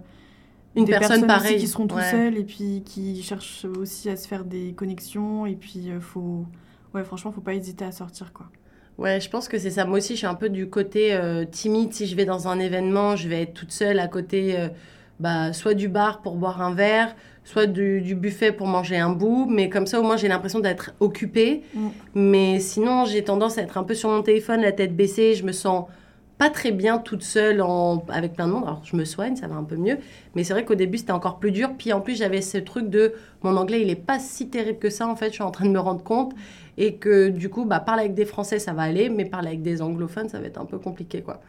Une 0.76 0.86
des 0.86 0.92
personne 0.92 1.28
pareille. 1.28 1.58
qui 1.60 1.68
seront 1.68 1.86
tout 1.88 1.96
Ouais. 1.98 2.10
seuls 2.10 2.38
et 2.38 2.44
puis 2.44 2.82
qui 2.84 3.22
cherchent 3.22 3.66
aussi 3.66 4.10
à 4.10 4.16
se 4.16 4.28
faire 4.28 4.44
des 4.44 4.74
connexions. 4.74 5.46
Et 5.46 5.56
puis, 5.56 5.92
euh, 5.92 6.00
faut... 6.00 6.46
ouais, 6.96 7.04
franchement, 7.04 7.32
faut 7.32 7.42
pas 7.42 7.54
hésiter 7.54 7.86
à 7.86 7.92
sortir. 7.92 8.34
Quoi. 8.34 8.48
Ouais, 9.02 9.20
je 9.20 9.32
pense 9.32 9.48
que 9.48 9.58
c'est 9.58 9.72
ça. 9.72 9.86
Moi 9.86 9.98
aussi, 9.98 10.14
je 10.14 10.20
suis 10.20 10.28
un 10.28 10.36
peu 10.36 10.48
du 10.48 10.70
côté 10.70 11.12
euh, 11.16 11.44
timide. 11.44 11.92
Si 11.92 12.06
je 12.06 12.16
vais 12.16 12.24
dans 12.24 12.48
un 12.48 12.60
événement, 12.60 13.16
je 13.16 13.28
vais 13.28 13.42
être 13.42 13.56
toute 13.56 13.72
seule 13.72 13.98
à 13.98 14.08
côté, 14.08 14.56
euh, 14.56 14.68
bah, 15.20 15.54
soit 15.54 15.74
du 15.74 15.88
bar 15.88 16.22
pour 16.22 16.36
boire 16.36 16.62
un 16.62 16.76
verre, 16.76 17.16
soit 17.44 17.66
du, 17.66 18.02
du 18.02 18.14
buffet 18.14 18.52
pour 18.52 18.68
manger 18.68 18.98
un 18.98 19.10
bout. 19.10 19.48
Mais 19.50 19.70
comme 19.70 19.88
ça, 19.88 20.00
au 20.00 20.04
moins, 20.04 20.18
j'ai 20.18 20.28
l'impression 20.28 20.60
d'être 20.60 20.92
occupée. 21.00 21.64
Mm. 21.74 21.88
Mais 22.14 22.60
sinon, 22.60 23.06
j'ai 23.06 23.24
tendance 23.24 23.58
à 23.58 23.64
être 23.64 23.80
un 23.80 23.84
peu 23.84 23.96
sur 23.96 24.10
mon 24.10 24.22
téléphone, 24.22 24.62
la 24.62 24.72
tête 24.72 24.96
baissée. 24.96 25.34
Je 25.34 25.46
me 25.46 25.52
sens 25.52 25.86
pas 26.42 26.50
très 26.50 26.72
bien 26.72 26.98
toute 26.98 27.22
seule 27.22 27.62
en... 27.62 28.04
avec 28.10 28.34
plein 28.34 28.48
de 28.48 28.54
monde. 28.54 28.64
Alors, 28.64 28.82
je 28.84 28.96
me 28.96 29.06
soigne, 29.06 29.36
ça 29.36 29.46
va 29.46 29.54
un 29.54 29.64
peu 29.64 29.76
mieux. 29.76 30.00
Mais 30.34 30.44
c'est 30.44 30.54
vrai 30.54 30.66
qu'au 30.66 30.74
début, 30.74 30.98
c'était 30.98 31.12
encore 31.12 31.38
plus 31.38 31.52
dur. 31.52 31.70
Puis 31.78 31.94
en 31.94 32.02
plus, 32.02 32.18
j'avais 32.18 32.42
ce 32.42 32.58
truc 32.58 32.90
de 32.90 33.14
mon 33.44 33.56
anglais, 33.58 33.84
il 33.84 33.92
est 33.92 33.96
pas 33.96 34.18
si 34.18 34.50
terrible 34.50 34.80
que 34.80 34.90
ça. 34.90 35.08
En 35.08 35.16
fait, 35.16 35.28
je 35.28 35.34
suis 35.34 35.44
en 35.44 35.52
train 35.52 35.66
de 35.66 35.70
me 35.70 35.80
rendre 35.80 36.02
compte. 36.02 36.34
Et 36.80 36.96
que 36.96 37.30
du 37.30 37.50
coup, 37.50 37.66
bah, 37.66 37.80
parler 37.80 38.06
avec 38.06 38.16
des 38.16 38.26
Français, 38.26 38.58
ça 38.58 38.74
va 38.74 38.82
aller. 38.82 39.08
Mais 39.10 39.26
parler 39.26 39.50
avec 39.50 39.62
des 39.62 39.84
anglophones, 39.84 40.30
ça 40.30 40.40
va 40.40 40.48
être 40.48 40.60
un 40.60 40.66
peu 40.66 40.80
compliqué, 40.80 41.22
quoi. 41.22 41.42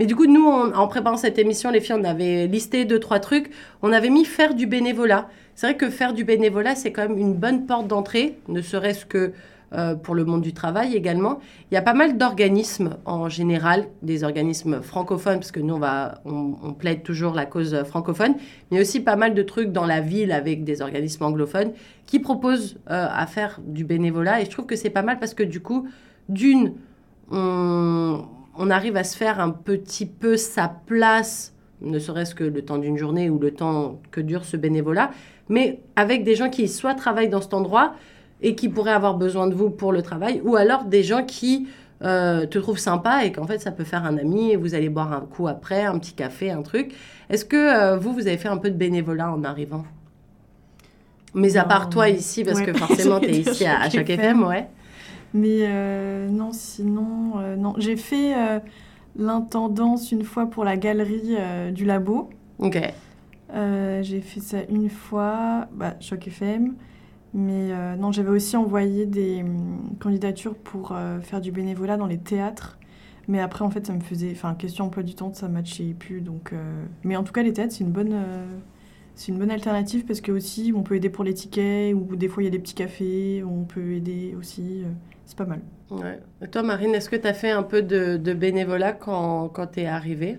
Mais 0.00 0.06
du 0.06 0.16
coup, 0.16 0.26
nous, 0.26 0.44
en 0.44 0.88
préparant 0.88 1.16
cette 1.16 1.38
émission, 1.38 1.70
les 1.70 1.80
filles, 1.80 1.94
on 2.00 2.02
avait 2.02 2.48
listé 2.48 2.84
deux, 2.84 2.98
trois 2.98 3.20
trucs. 3.20 3.48
On 3.80 3.92
avait 3.92 4.10
mis 4.10 4.24
faire 4.24 4.56
du 4.56 4.66
bénévolat. 4.66 5.28
C'est 5.54 5.68
vrai 5.68 5.76
que 5.76 5.88
faire 5.88 6.14
du 6.14 6.24
bénévolat, 6.24 6.74
c'est 6.74 6.90
quand 6.90 7.08
même 7.08 7.16
une 7.16 7.34
bonne 7.34 7.64
porte 7.66 7.86
d'entrée, 7.86 8.38
ne 8.48 8.60
serait-ce 8.60 9.06
que 9.06 9.34
euh, 9.74 9.94
pour 9.94 10.14
le 10.14 10.24
monde 10.24 10.42
du 10.42 10.52
travail 10.52 10.94
également. 10.94 11.38
Il 11.70 11.74
y 11.74 11.78
a 11.78 11.82
pas 11.82 11.94
mal 11.94 12.18
d'organismes 12.18 12.96
en 13.04 13.28
général, 13.28 13.86
des 14.02 14.24
organismes 14.24 14.82
francophones, 14.82 15.38
parce 15.38 15.52
que 15.52 15.60
nous, 15.60 15.74
on, 15.74 15.78
va, 15.78 16.20
on, 16.24 16.74
plaide 16.74 17.02
toujours 17.02 17.32
la 17.34 17.46
cause 17.46 17.82
francophone, 17.84 18.34
mais 18.70 18.80
aussi 18.80 19.00
pas 19.00 19.16
mal 19.16 19.34
de 19.34 19.42
trucs 19.42 19.72
dans 19.72 19.86
la 19.86 20.00
ville 20.00 20.32
avec 20.32 20.64
des 20.64 20.82
organismes 20.82 21.24
anglophones 21.24 21.72
qui 22.06 22.18
proposent 22.18 22.76
euh, 22.90 23.06
à 23.10 23.26
faire 23.26 23.60
du 23.64 23.84
bénévolat. 23.84 24.42
Et 24.42 24.44
je 24.44 24.50
trouve 24.50 24.66
que 24.66 24.76
c'est 24.76 24.90
pas 24.90 25.02
mal 25.02 25.18
parce 25.18 25.34
que 25.34 25.42
du 25.42 25.60
coup, 25.60 25.88
d'une, 26.28 26.74
on, 27.30 28.24
on 28.56 28.70
arrive 28.70 28.96
à 28.96 29.04
se 29.04 29.16
faire 29.16 29.40
un 29.40 29.50
petit 29.50 30.06
peu 30.06 30.36
sa 30.36 30.68
place, 30.68 31.54
ne 31.80 31.98
serait-ce 31.98 32.34
que 32.34 32.44
le 32.44 32.62
temps 32.62 32.78
d'une 32.78 32.98
journée 32.98 33.30
ou 33.30 33.38
le 33.38 33.52
temps 33.52 34.00
que 34.10 34.20
dure 34.20 34.44
ce 34.44 34.56
bénévolat, 34.56 35.10
mais 35.48 35.80
avec 35.96 36.24
des 36.24 36.34
gens 36.34 36.50
qui 36.50 36.68
soit 36.68 36.94
travaillent 36.94 37.28
dans 37.28 37.40
cet 37.40 37.54
endroit 37.54 37.94
et 38.42 38.54
qui 38.54 38.68
pourraient 38.68 38.92
avoir 38.92 39.14
besoin 39.16 39.46
de 39.46 39.54
vous 39.54 39.70
pour 39.70 39.92
le 39.92 40.02
travail, 40.02 40.40
ou 40.44 40.56
alors 40.56 40.84
des 40.84 41.02
gens 41.02 41.24
qui 41.24 41.68
euh, 42.02 42.46
te 42.46 42.58
trouvent 42.58 42.78
sympa 42.78 43.24
et 43.24 43.30
qu'en 43.32 43.46
fait 43.46 43.60
ça 43.60 43.70
peut 43.70 43.84
faire 43.84 44.04
un 44.04 44.18
ami 44.18 44.50
et 44.50 44.56
vous 44.56 44.74
allez 44.74 44.88
boire 44.88 45.12
un 45.12 45.20
coup 45.20 45.46
après, 45.46 45.84
un 45.84 45.98
petit 45.98 46.12
café, 46.14 46.50
un 46.50 46.62
truc. 46.62 46.92
Est-ce 47.30 47.44
que 47.44 47.56
euh, 47.56 47.96
vous, 47.96 48.12
vous 48.12 48.26
avez 48.26 48.36
fait 48.38 48.48
un 48.48 48.56
peu 48.56 48.70
de 48.70 48.76
bénévolat 48.76 49.30
en 49.32 49.44
arrivant? 49.44 49.84
Mais 51.34 51.56
à 51.56 51.64
part 51.64 51.88
toi 51.88 52.08
ici, 52.08 52.44
parce 52.44 52.58
Ouais. 52.58 52.66
que 52.66 52.72
forcément 52.76 53.20
tu 53.20 53.26
es 53.28 53.38
ici 53.38 53.64
à, 53.64 53.80
à 53.82 53.88
chaque 53.90 54.10
FM. 54.10 54.20
FM, 54.20 54.42
ouais. 54.44 54.68
Mais 55.32 55.58
euh, 55.62 56.28
non, 56.28 56.50
sinon, 56.52 57.36
non. 57.56 57.74
J'ai 57.78 57.96
fait 57.96 58.34
l'intendance 59.16 60.12
une 60.12 60.24
fois 60.24 60.46
pour 60.46 60.64
la 60.64 60.76
galerie 60.76 61.36
du 61.72 61.84
labo. 61.86 62.28
Ok. 62.58 62.78
J'ai 63.54 64.20
fait 64.20 64.40
ça 64.40 64.58
une 64.68 64.90
fois, 64.90 65.68
bah, 65.72 65.94
Choc 66.00 66.26
FM. 66.26 66.74
Mais 67.34 67.72
euh, 67.72 67.96
non, 67.96 68.12
j'avais 68.12 68.30
aussi 68.30 68.56
envoyé 68.56 69.06
des 69.06 69.42
hum, 69.42 69.96
candidatures 70.00 70.54
pour 70.56 70.92
euh, 70.92 71.20
faire 71.20 71.40
du 71.40 71.50
bénévolat 71.52 71.96
dans 71.96 72.06
les 72.06 72.18
théâtres. 72.18 72.78
Mais 73.28 73.40
après, 73.40 73.64
en 73.64 73.70
fait, 73.70 73.86
ça 73.86 73.94
me 73.94 74.00
faisait. 74.00 74.32
Enfin, 74.32 74.54
question 74.54 74.86
emploi 74.86 75.02
du 75.02 75.14
temps, 75.14 75.32
ça 75.32 75.48
ne 75.48 75.54
matchait 75.54 75.94
plus. 75.98 76.20
Donc, 76.20 76.52
euh, 76.52 76.84
Mais 77.04 77.16
en 77.16 77.24
tout 77.24 77.32
cas, 77.32 77.42
les 77.42 77.52
théâtres, 77.52 77.72
c'est 77.74 77.84
une 77.84 77.92
bonne. 77.92 78.12
euh, 78.14 78.46
C'est 79.14 79.32
une 79.32 79.38
bonne 79.38 79.50
alternative 79.50 80.04
parce 80.06 80.20
que 80.22 80.32
aussi 80.32 80.72
on 80.74 80.82
peut 80.82 80.96
aider 80.96 81.10
pour 81.10 81.24
les 81.24 81.34
tickets 81.34 81.94
ou 81.94 82.16
des 82.16 82.28
fois 82.28 82.42
il 82.42 82.46
y 82.46 82.48
a 82.48 82.52
des 82.52 82.58
petits 82.58 82.74
cafés, 82.74 83.44
on 83.44 83.64
peut 83.64 83.92
aider 83.94 84.34
aussi. 84.38 84.84
C'est 85.26 85.36
pas 85.38 85.46
mal. 85.46 85.60
Ouais. 85.90 86.20
Et 86.40 86.48
toi, 86.48 86.62
Marine, 86.62 86.94
est-ce 86.94 87.08
que 87.10 87.16
tu 87.16 87.26
as 87.28 87.34
fait 87.34 87.50
un 87.50 87.62
peu 87.62 87.82
de, 87.82 88.16
de 88.16 88.32
bénévolat 88.34 88.92
quand, 88.92 89.48
quand 89.50 89.66
tu 89.68 89.80
es 89.80 89.86
arrivée? 89.86 90.38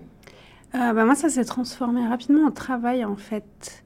Euh, 0.74 0.92
bah, 0.92 1.04
moi, 1.04 1.14
ça 1.14 1.28
s'est 1.28 1.44
transformé 1.44 2.06
rapidement 2.06 2.46
en 2.46 2.50
travail, 2.50 3.04
en 3.04 3.16
fait. 3.16 3.83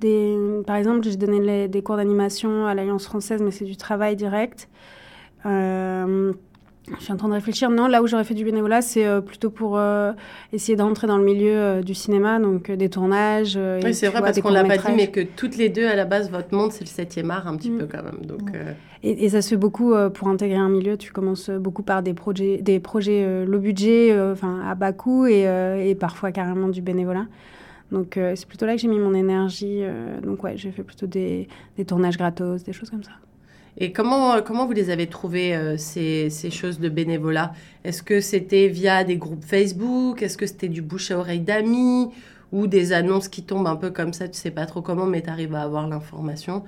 Des, 0.00 0.36
par 0.66 0.76
exemple, 0.76 1.02
j'ai 1.04 1.16
donné 1.16 1.40
les- 1.40 1.68
des 1.68 1.82
cours 1.82 1.96
d'animation 1.96 2.66
à 2.66 2.74
l'Alliance 2.74 3.04
française, 3.04 3.42
mais 3.42 3.50
c'est 3.50 3.64
du 3.64 3.76
travail 3.76 4.16
direct. 4.16 4.68
Euh, 5.46 6.32
Je 6.98 7.02
suis 7.02 7.12
en 7.14 7.16
train 7.16 7.28
de 7.28 7.34
réfléchir. 7.34 7.70
Non, 7.70 7.86
là 7.86 8.02
où 8.02 8.06
j'aurais 8.06 8.24
fait 8.24 8.34
du 8.34 8.44
bénévolat, 8.44 8.82
c'est 8.82 9.06
euh, 9.06 9.22
plutôt 9.22 9.48
pour 9.48 9.78
euh, 9.78 10.12
essayer 10.52 10.76
d'entrer 10.76 11.06
dans 11.06 11.16
le 11.16 11.24
milieu 11.24 11.56
euh, 11.56 11.82
du 11.82 11.94
cinéma, 11.94 12.38
donc 12.38 12.70
des 12.70 12.90
tournages. 12.90 13.58
oui, 13.82 13.94
c'est 13.94 14.08
vrai, 14.08 14.20
parce 14.20 14.38
qu'on 14.38 14.50
l'a 14.50 14.64
pas 14.64 14.76
dit, 14.76 14.92
mais 14.94 15.10
que 15.10 15.20
toutes 15.20 15.56
les 15.56 15.70
deux, 15.70 15.86
à 15.86 15.94
la 15.94 16.04
base, 16.04 16.30
votre 16.30 16.54
monde, 16.54 16.72
c'est 16.72 16.84
le 16.84 17.04
7e 17.04 17.30
art, 17.30 17.48
un 17.48 17.56
petit 17.56 17.70
mm. 17.70 17.78
peu 17.78 17.86
quand 17.86 18.02
même. 18.02 18.26
Donc, 18.26 18.50
et, 19.02 19.28
ça 19.30 19.40
se 19.40 19.48
fait 19.50 19.56
beaucoup 19.56 19.94
pour 20.12 20.28
intégrer 20.28 20.58
un 20.58 20.68
milieu. 20.68 20.98
Tu 20.98 21.10
commences 21.10 21.48
beaucoup 21.48 21.82
par 21.82 22.02
des 22.02 22.12
projets, 22.12 22.58
des 22.60 22.80
projets 22.80 23.46
low 23.46 23.60
budget, 23.60 24.14
enfin 24.32 24.60
à 24.66 24.74
bas 24.74 24.92
coût, 24.92 25.26
et, 25.26 25.46
et, 25.88 25.94
parfois 25.94 26.32
carrément 26.32 26.68
du 26.68 26.82
bénévolat. 26.82 27.26
Donc 27.92 28.14
c'est 28.14 28.46
plutôt 28.46 28.66
là 28.66 28.74
que 28.74 28.80
j'ai 28.80 28.88
mis 28.88 28.98
mon 28.98 29.14
énergie. 29.14 29.82
donc 30.22 30.42
ouais, 30.42 30.56
j'ai 30.56 30.72
fait 30.72 30.82
plutôt 30.82 31.06
des, 31.06 31.48
tournages 31.86 32.16
gratos, 32.16 32.64
des 32.64 32.72
choses 32.72 32.90
comme 32.90 33.04
ça. 33.04 33.12
Et 33.76 33.92
comment, 33.92 34.40
comment 34.42 34.66
vous 34.66 34.72
les 34.72 34.90
avez 34.90 35.08
trouvés, 35.08 35.54
euh, 35.54 35.76
ces, 35.76 36.30
ces, 36.30 36.50
choses 36.50 36.78
de 36.78 36.88
bénévolat? 36.88 37.52
Est-ce 37.82 38.02
que 38.02 38.20
c'était 38.20 38.68
via 38.68 39.02
des 39.02 39.16
groupes 39.16 39.44
Facebook? 39.44 40.22
Est-ce 40.22 40.38
que 40.38 40.46
c'était 40.46 40.68
du 40.68 40.80
bouche 40.80 41.10
à 41.10 41.18
oreille 41.18 41.40
d'amis? 41.40 42.10
Ou 42.52 42.68
des 42.68 42.92
annonces 42.92 43.26
qui 43.26 43.42
tombent 43.42 43.66
un 43.66 43.74
peu 43.74 43.90
comme 43.90 44.12
ça, 44.12 44.28
tu 44.28 44.38
sais 44.38 44.52
pas 44.52 44.66
trop 44.66 44.80
comment, 44.80 45.06
mais 45.06 45.22
tu 45.22 45.30
arrives 45.30 45.56
à 45.56 45.62
avoir 45.62 45.88
l'information? 45.88 46.62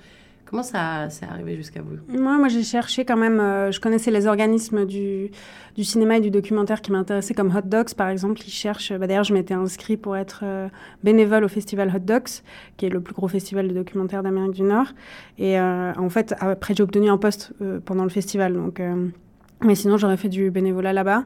Comment 0.47 0.63
ça 0.63 1.11
s'est 1.11 1.27
arrivé 1.27 1.57
jusqu'à 1.57 1.83
vous? 1.83 1.97
Moi, 2.09 2.39
moi 2.39 2.47
j'ai 2.47 2.63
cherché 2.63 3.05
quand 3.05 3.17
même. 3.17 3.41
Euh, 3.41 3.73
je 3.73 3.81
connaissais 3.81 4.13
les 4.13 4.29
organismes 4.29 4.87
du, 4.87 5.33
du 5.75 5.83
cinéma 5.83 6.19
et 6.19 6.21
du 6.21 6.31
documentaire 6.31 6.83
qui 6.83 6.93
m'intéressaient, 6.93 7.35
comme 7.35 7.55
Hot 7.55 7.63
Dogs 7.67 7.95
par 7.95 8.09
exemple. 8.09 8.41
Ils 8.47 8.53
cherchent. 8.53 8.93
Bah, 8.93 9.09
D'ailleurs, 9.09 9.25
je 9.25 9.35
m'étais 9.35 9.55
inscrit 9.55 9.97
pour 9.97 10.17
être 10.17 10.41
euh, 10.45 10.69
bénévole 11.03 11.43
au 11.43 11.49
festival 11.49 11.93
Hot 11.95 11.99
Dogs, 11.99 12.43
qui 12.77 12.87
est 12.87 12.91
le 12.91 13.01
plus 13.01 13.13
gros 13.13 13.27
festival 13.27 13.67
de 13.67 13.75
documentaire 13.75 14.23
d'Amérique 14.23 14.53
du 14.53 14.63
Nord. 14.63 14.87
Et 15.37 15.59
euh, 15.59 15.93
en 15.95 16.09
fait, 16.09 16.33
après, 16.39 16.75
j'ai 16.75 16.83
obtenu 16.85 17.11
un 17.11 17.19
poste 17.19 17.53
pendant 17.85 18.05
le 18.05 18.11
festival. 18.11 18.55
Donc. 18.55 18.81
Mais 19.63 19.75
sinon, 19.75 19.97
j'aurais 19.97 20.19
fait 20.19 20.29
du 20.29 20.51
bénévolat 20.51 20.93
là-bas. 20.93 21.25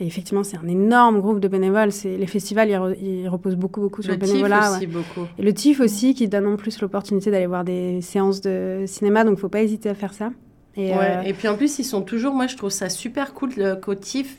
Et 0.00 0.06
effectivement, 0.06 0.44
c'est 0.44 0.58
un 0.58 0.68
énorme 0.68 1.20
groupe 1.20 1.40
de 1.40 1.48
bénévoles. 1.48 1.92
C'est 1.92 2.16
les 2.16 2.26
festivals, 2.26 2.68
ils, 3.00 3.28
reposent 3.28 3.56
beaucoup, 3.56 3.80
beaucoup 3.80 4.02
sur 4.02 4.12
le, 4.12 4.18
bénévolat. 4.18 4.76
Aussi 4.76 4.86
beaucoup. 4.86 5.26
Et 5.38 5.42
le 5.42 5.52
TIFF 5.54 5.80
aussi, 5.80 6.14
qui 6.14 6.28
donne 6.28 6.46
en 6.46 6.56
plus 6.56 6.80
l'opportunité 6.80 7.30
d'aller 7.30 7.46
voir 7.46 7.64
des 7.64 8.02
séances 8.02 8.42
de 8.42 8.84
cinéma. 8.86 9.24
Donc, 9.24 9.38
faut 9.38 9.48
pas 9.48 9.62
hésiter 9.62 9.88
à 9.88 9.94
faire 9.94 10.12
ça. 10.12 10.30
Et, 10.76 10.92
euh, 10.94 11.22
et 11.22 11.32
puis 11.32 11.48
en 11.48 11.56
plus, 11.56 11.78
ils 11.78 11.84
sont 11.84 12.02
toujours. 12.02 12.34
Moi, 12.34 12.46
je 12.46 12.56
trouve 12.56 12.70
ça 12.70 12.90
super 12.90 13.32
cool 13.32 13.52
qu'au 13.80 13.94
TIFF. 13.94 14.36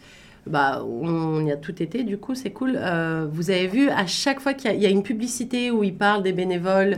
Bah, 0.48 0.84
on 0.84 1.46
y 1.46 1.52
a 1.52 1.58
tout 1.58 1.84
été, 1.84 2.04
du 2.04 2.18
coup, 2.18 2.34
c'est 2.34 2.50
cool. 2.50 2.74
Euh, 2.76 3.28
vous 3.32 3.52
avez 3.52 3.68
vu, 3.68 3.90
à 3.90 4.08
chaque 4.08 4.40
fois 4.40 4.54
qu'il 4.54 4.74
y, 4.74 4.86
a 4.88 4.90
une 4.90 5.04
publicité 5.04 5.70
où 5.70 5.84
ils 5.84 5.96
parlent 5.96 6.24
des 6.24 6.34
bénévoles, 6.34 6.98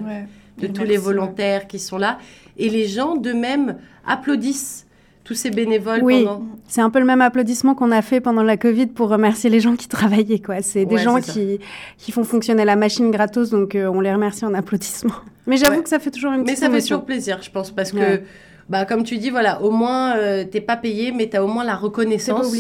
de 0.60 0.68
tous 0.68 0.84
les 0.84 0.98
volontaires 0.98 1.68
qui 1.68 1.80
sont 1.80 1.98
là, 1.98 2.20
et 2.58 2.70
les 2.70 2.88
gens 2.88 3.18
d'eux-mêmes 3.18 3.78
applaudissent 4.06 4.88
tous 5.24 5.36
ces 5.36 5.52
bénévoles 5.52 6.02
oui, 6.04 6.28
c'est 6.68 6.82
un 6.82 6.90
peu 6.90 7.00
le 7.00 7.06
même 7.06 7.22
applaudissement 7.22 7.76
qu'on 7.76 7.92
a 7.92 8.02
fait 8.02 8.20
pendant 8.20 8.44
la 8.44 8.58
Covid 8.58 8.88
pour 8.88 9.10
remercier 9.10 9.50
les 9.50 9.60
gens 9.60 9.76
qui 9.76 9.88
travaillaient. 9.88 10.40
Quoi. 10.40 10.62
C'est 10.62 10.86
des 10.86 10.98
gens 10.98 11.22
qui, 11.22 11.60
qui 11.98 12.12
font 12.12 12.24
fonctionner 12.24 12.66
la 12.66 12.76
machine 12.76 13.10
gratos, 13.10 13.50
donc 13.50 13.76
euh, 13.76 13.88
on 13.88 14.02
les 14.02 14.12
remercie 14.12 14.46
en 14.46 14.54
applaudissements. 14.54 15.14
Mais 15.48 15.58
j'avoue 15.58 15.82
que 15.82 15.90
ça 15.90 16.00
fait 16.00 16.12
toujours 16.12 16.34
une 16.34 16.44
petite 16.44 16.60
Mais 16.62 16.68
ça 16.68 16.72
fait 16.72 16.82
toujours 16.82 17.06
plaisir, 17.06 17.40
je 17.42 17.50
pense, 17.50 17.72
parce 17.72 17.92
que, 17.92 18.22
bah, 18.70 18.86
comme 18.86 19.04
tu 19.04 19.18
dis, 19.18 19.30
voilà, 19.30 19.62
au 19.62 19.72
moins, 19.72 20.16
euh, 20.18 20.46
t'es 20.46 20.62
pas 20.62 20.78
payé, 20.78 21.12
mais 21.12 21.30
tu 21.30 21.38
as 21.38 21.44
au 21.44 21.48
moins 21.48 21.64
la 21.64 21.76
reconnaissance. 21.76 22.54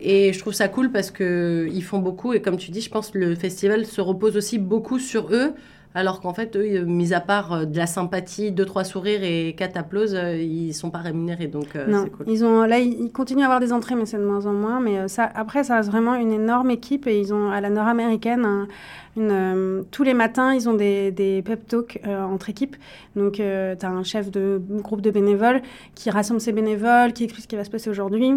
Et 0.00 0.32
je 0.32 0.38
trouve 0.38 0.52
ça 0.52 0.68
cool 0.68 0.92
parce 0.92 1.10
qu'ils 1.10 1.82
font 1.82 1.98
beaucoup. 1.98 2.32
Et 2.32 2.40
comme 2.40 2.56
tu 2.56 2.70
dis, 2.70 2.80
je 2.80 2.90
pense 2.90 3.10
que 3.10 3.18
le 3.18 3.34
festival 3.34 3.84
se 3.84 4.00
repose 4.00 4.36
aussi 4.36 4.58
beaucoup 4.58 5.00
sur 5.00 5.32
eux 5.32 5.54
alors 5.94 6.20
qu'en 6.20 6.34
fait, 6.34 6.54
eux, 6.56 6.64
euh, 6.64 6.84
mis 6.84 7.14
à 7.14 7.20
part 7.20 7.52
euh, 7.52 7.64
de 7.64 7.76
la 7.76 7.86
sympathie, 7.86 8.52
deux, 8.52 8.64
trois 8.64 8.84
sourires 8.84 9.22
et 9.22 9.54
quatre 9.56 9.76
applauses, 9.76 10.14
euh, 10.14 10.36
ils 10.36 10.74
sont 10.74 10.90
pas 10.90 10.98
rémunérés. 10.98 11.46
Donc, 11.46 11.68
c'est 11.72 12.10
cool. 12.10 12.26
Ils 12.28 12.44
ont, 12.44 12.62
là, 12.62 12.78
ils 12.78 13.10
continuent 13.10 13.42
à 13.42 13.46
avoir 13.46 13.60
des 13.60 13.72
entrées, 13.72 13.94
mais 13.94 14.06
c'est 14.06 14.18
de 14.18 14.24
moins 14.24 14.46
en 14.46 14.52
moins. 14.52 14.80
Mais 14.80 15.08
ça, 15.08 15.28
après, 15.34 15.64
ça 15.64 15.76
reste 15.76 15.90
vraiment 15.90 16.14
une 16.14 16.32
énorme 16.32 16.70
équipe 16.70 17.06
et 17.06 17.18
ils 17.18 17.32
ont, 17.32 17.50
à 17.50 17.60
la 17.60 17.70
nord-américaine, 17.70 18.66
tous 19.90 20.02
les 20.04 20.14
matins, 20.14 20.54
ils 20.54 20.68
ont 20.68 20.74
des, 20.74 21.10
des 21.10 21.42
pep 21.42 21.66
talks 21.66 22.00
entre 22.06 22.50
équipes. 22.50 22.76
Donc, 23.16 23.34
tu 23.34 23.42
as 23.42 23.90
un 23.90 24.02
chef 24.04 24.30
de 24.30 24.60
groupe 24.68 25.00
de 25.00 25.10
bénévoles 25.10 25.62
qui 25.94 26.10
rassemble 26.10 26.40
ses 26.40 26.52
bénévoles, 26.52 27.12
qui 27.12 27.24
explique 27.24 27.44
ce 27.44 27.48
qui 27.48 27.56
va 27.56 27.64
se 27.64 27.70
passer 27.70 27.90
aujourd'hui 27.90 28.34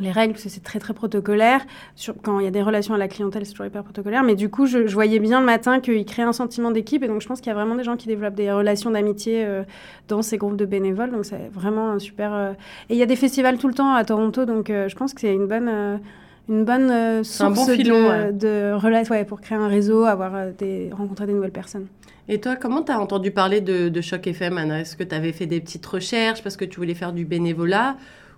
les 0.00 0.10
règles, 0.10 0.32
parce 0.32 0.44
que 0.44 0.50
c'est 0.50 0.62
très 0.62 0.78
très 0.78 0.94
protocolaire. 0.94 1.64
Sur, 1.94 2.14
quand 2.20 2.40
il 2.40 2.44
y 2.44 2.48
a 2.48 2.50
des 2.50 2.62
relations 2.62 2.94
à 2.94 2.98
la 2.98 3.08
clientèle, 3.08 3.46
c'est 3.46 3.52
toujours 3.52 3.66
hyper 3.66 3.82
protocolaire. 3.82 4.22
Mais 4.22 4.34
du 4.34 4.50
coup, 4.50 4.66
je, 4.66 4.78
voyais 4.92 5.18
bien 5.18 5.40
le 5.40 5.46
matin 5.46 5.80
qu'il 5.80 6.04
crée 6.04 6.22
un 6.22 6.32
sentiment 6.32 6.70
d'équipe. 6.70 7.02
Et 7.02 7.08
donc, 7.08 7.22
je 7.22 7.26
pense 7.26 7.40
qu'il 7.40 7.48
y 7.48 7.52
a 7.52 7.54
vraiment 7.54 7.76
des 7.76 7.84
gens 7.84 7.96
qui 7.96 8.06
développent 8.06 8.34
des 8.34 8.52
relations 8.52 8.90
d'amitié 8.90 9.44
euh, 9.44 9.62
dans 10.08 10.22
ces 10.22 10.38
groupes 10.38 10.56
de 10.56 10.66
bénévoles. 10.66 11.10
Donc, 11.10 11.24
c'est 11.24 11.50
vraiment 11.52 11.90
un 11.90 11.98
super. 11.98 12.34
Euh, 12.34 12.52
et 12.90 12.94
il 12.94 12.98
y 12.98 13.02
a 13.02 13.06
des 13.06 13.16
festivals 13.16 13.58
tout 13.58 13.68
le 13.68 13.74
temps 13.74 13.94
à 13.94 14.04
Toronto. 14.04 14.44
Donc, 14.44 14.70
euh, 14.70 14.88
je 14.88 14.96
pense 14.96 15.14
que 15.14 15.20
c'est 15.20 15.32
une 15.32 15.46
bonne. 15.46 16.00
une 16.48 16.64
bonne 16.64 17.24
source 17.24 17.66
de, 17.66 18.32
de 18.32 18.72
relations 18.74 19.14
ouais, 19.14 19.24
pour 19.24 19.40
créer 19.40 19.58
un 19.58 19.68
réseau, 19.68 20.04
avoir 20.04 20.52
des, 20.58 20.90
rencontrer 20.92 21.26
des 21.26 21.32
nouvelles 21.32 21.52
personnes. 21.52 21.86
Et 22.28 22.40
toi, 22.40 22.56
comment 22.56 22.82
tu 22.82 22.90
as 22.90 23.00
entendu 23.00 23.30
parler 23.30 23.60
de, 23.60 23.88
de 23.88 24.00
Choc 24.00 24.26
FM, 24.26 24.58
Anna? 24.58 24.80
Est-ce 24.80 24.96
que 24.96 25.04
tu 25.04 25.14
avais 25.14 25.32
fait 25.32 25.46
des 25.46 25.60
petites 25.60 25.86
recherches 25.86 26.42
parce 26.42 26.56
que 26.56 26.64
tu 26.64 26.80
voulais 26.80 26.94
faire 26.94 27.12
du 27.12 27.24
bénévolat? 27.24 27.96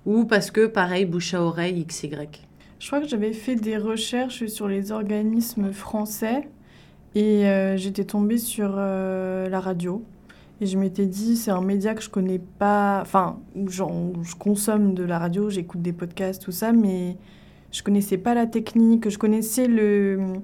Ou 0.09 0.25
parce 0.25 0.51
que, 0.51 0.65
pareil, 0.65 1.05
bouche 1.05 1.35
à 1.35 1.43
oreille, 1.43 1.85
XY 1.85 2.11
Je 2.79 2.87
crois 2.87 3.01
que 3.01 3.07
j'avais 3.07 3.35
fait 3.35 3.57
des 3.57 3.77
recherches 3.77 4.47
sur 4.47 4.67
les 4.67 4.91
organismes 4.91 5.71
français 5.71 6.49
et 7.15 7.47
euh, 7.47 7.77
j'étais 7.77 8.05
tombée 8.05 8.39
sur 8.39 8.75
euh, 8.79 9.51
la 9.51 9.61
radio. 9.61 10.03
Et 10.63 10.67
je 10.67 10.79
m'étais 10.79 11.05
dit, 11.05 11.37
c'est 11.37 11.51
un 11.51 11.61
média 11.61 11.95
que 11.95 12.03
je 12.03 12.09
connais 12.09 12.39
pas. 12.39 13.01
Enfin, 13.03 13.39
je 13.55 14.35
consomme 14.39 14.95
de 14.95 15.05
la 15.05 15.19
radio, 15.19 15.51
j'écoute 15.51 15.83
des 15.83 15.93
podcasts, 15.93 16.43
tout 16.43 16.53
ça, 16.53 16.73
mais 16.73 17.19
je 17.71 17.83
connaissais 17.83 18.17
pas 18.17 18.33
la 18.33 18.47
technique. 18.47 19.11
Je 19.11 19.19
connaissais 19.19 19.69
le 19.69 20.41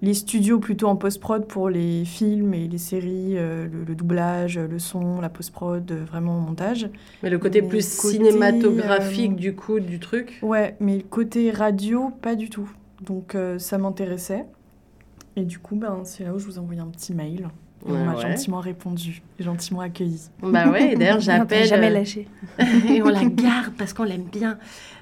les 0.00 0.14
studios 0.14 0.58
plutôt 0.58 0.86
en 0.86 0.96
post-prod 0.96 1.46
pour 1.46 1.68
les 1.68 2.04
films 2.04 2.54
et 2.54 2.68
les 2.68 2.78
séries, 2.78 3.36
euh, 3.36 3.66
le, 3.86 3.94
doublage, 3.94 4.58
le 4.58 4.78
son, 4.78 5.20
la 5.20 5.28
post-prod, 5.28 5.90
euh, 5.90 6.04
vraiment 6.04 6.38
montage. 6.38 6.88
Mais 7.22 7.30
le 7.30 7.38
côté 7.38 7.62
plus 7.62 7.86
cinématographique 7.86 9.32
euh, 9.32 9.36
du 9.36 9.54
coup 9.54 9.80
du 9.80 9.98
truc 9.98 10.38
Ouais, 10.42 10.76
mais 10.80 10.98
le 10.98 11.02
côté 11.02 11.50
radio, 11.50 12.10
pas 12.22 12.36
du 12.36 12.48
tout. 12.48 12.70
Donc 13.04 13.36
ça 13.58 13.78
m'intéressait. 13.78 14.44
Et 15.36 15.44
du 15.44 15.60
coup, 15.60 15.76
ben, 15.76 16.00
c'est 16.02 16.24
là 16.24 16.34
où 16.34 16.38
je 16.40 16.46
vous 16.46 16.58
envoie 16.58 16.74
un 16.80 16.88
petit 16.88 17.14
mail. 17.14 17.48
On 17.86 17.92
m'a 17.92 18.20
gentiment 18.20 18.60
répondu, 18.60 19.22
gentiment 19.38 19.80
accueilli. 19.80 20.20
Bah 20.42 20.68
ouais, 20.68 20.96
d'ailleurs 20.96 21.20
j'appelle. 21.20 21.66
jamais 21.66 21.90
lâché. 21.90 22.26
et 22.88 23.02
on 23.02 23.08
la 23.08 23.24
garde 23.24 23.74
parce 23.76 23.92
qu'on 23.92 24.04
l'aime 24.04 24.28
bien. 24.30 24.58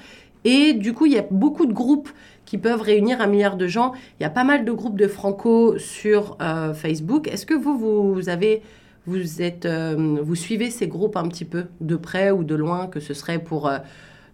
Et 0.44 0.72
du 0.72 0.94
coup, 0.94 1.06
il 1.06 1.12
y 1.12 1.18
a 1.18 1.24
beaucoup 1.30 1.66
de 1.66 1.72
groupes 1.72 2.08
qui 2.46 2.56
peuvent 2.56 2.80
réunir 2.80 3.20
un 3.20 3.26
milliard 3.26 3.56
de 3.56 3.66
gens. 3.66 3.92
Il 4.18 4.22
y 4.22 4.26
a 4.26 4.30
pas 4.30 4.42
mal 4.42 4.64
de 4.64 4.72
groupes 4.72 4.98
de 4.98 5.06
franco 5.06 5.78
sur 5.78 6.36
euh, 6.40 6.72
Facebook. 6.72 7.28
Est-ce 7.28 7.44
que 7.44 7.54
vous, 7.54 8.14
vous 8.14 8.28
avez, 8.30 8.62
vous 9.06 9.42
êtes, 9.42 9.66
euh, 9.66 10.18
vous 10.22 10.34
suivez 10.34 10.70
ces 10.70 10.88
groupes 10.88 11.16
un 11.16 11.28
petit 11.28 11.44
peu 11.44 11.66
de 11.80 11.96
près 11.96 12.30
ou 12.30 12.42
de 12.42 12.54
loin, 12.54 12.86
que 12.86 13.00
ce 13.00 13.12
serait 13.12 13.38
pour 13.38 13.68
euh, 13.68 13.78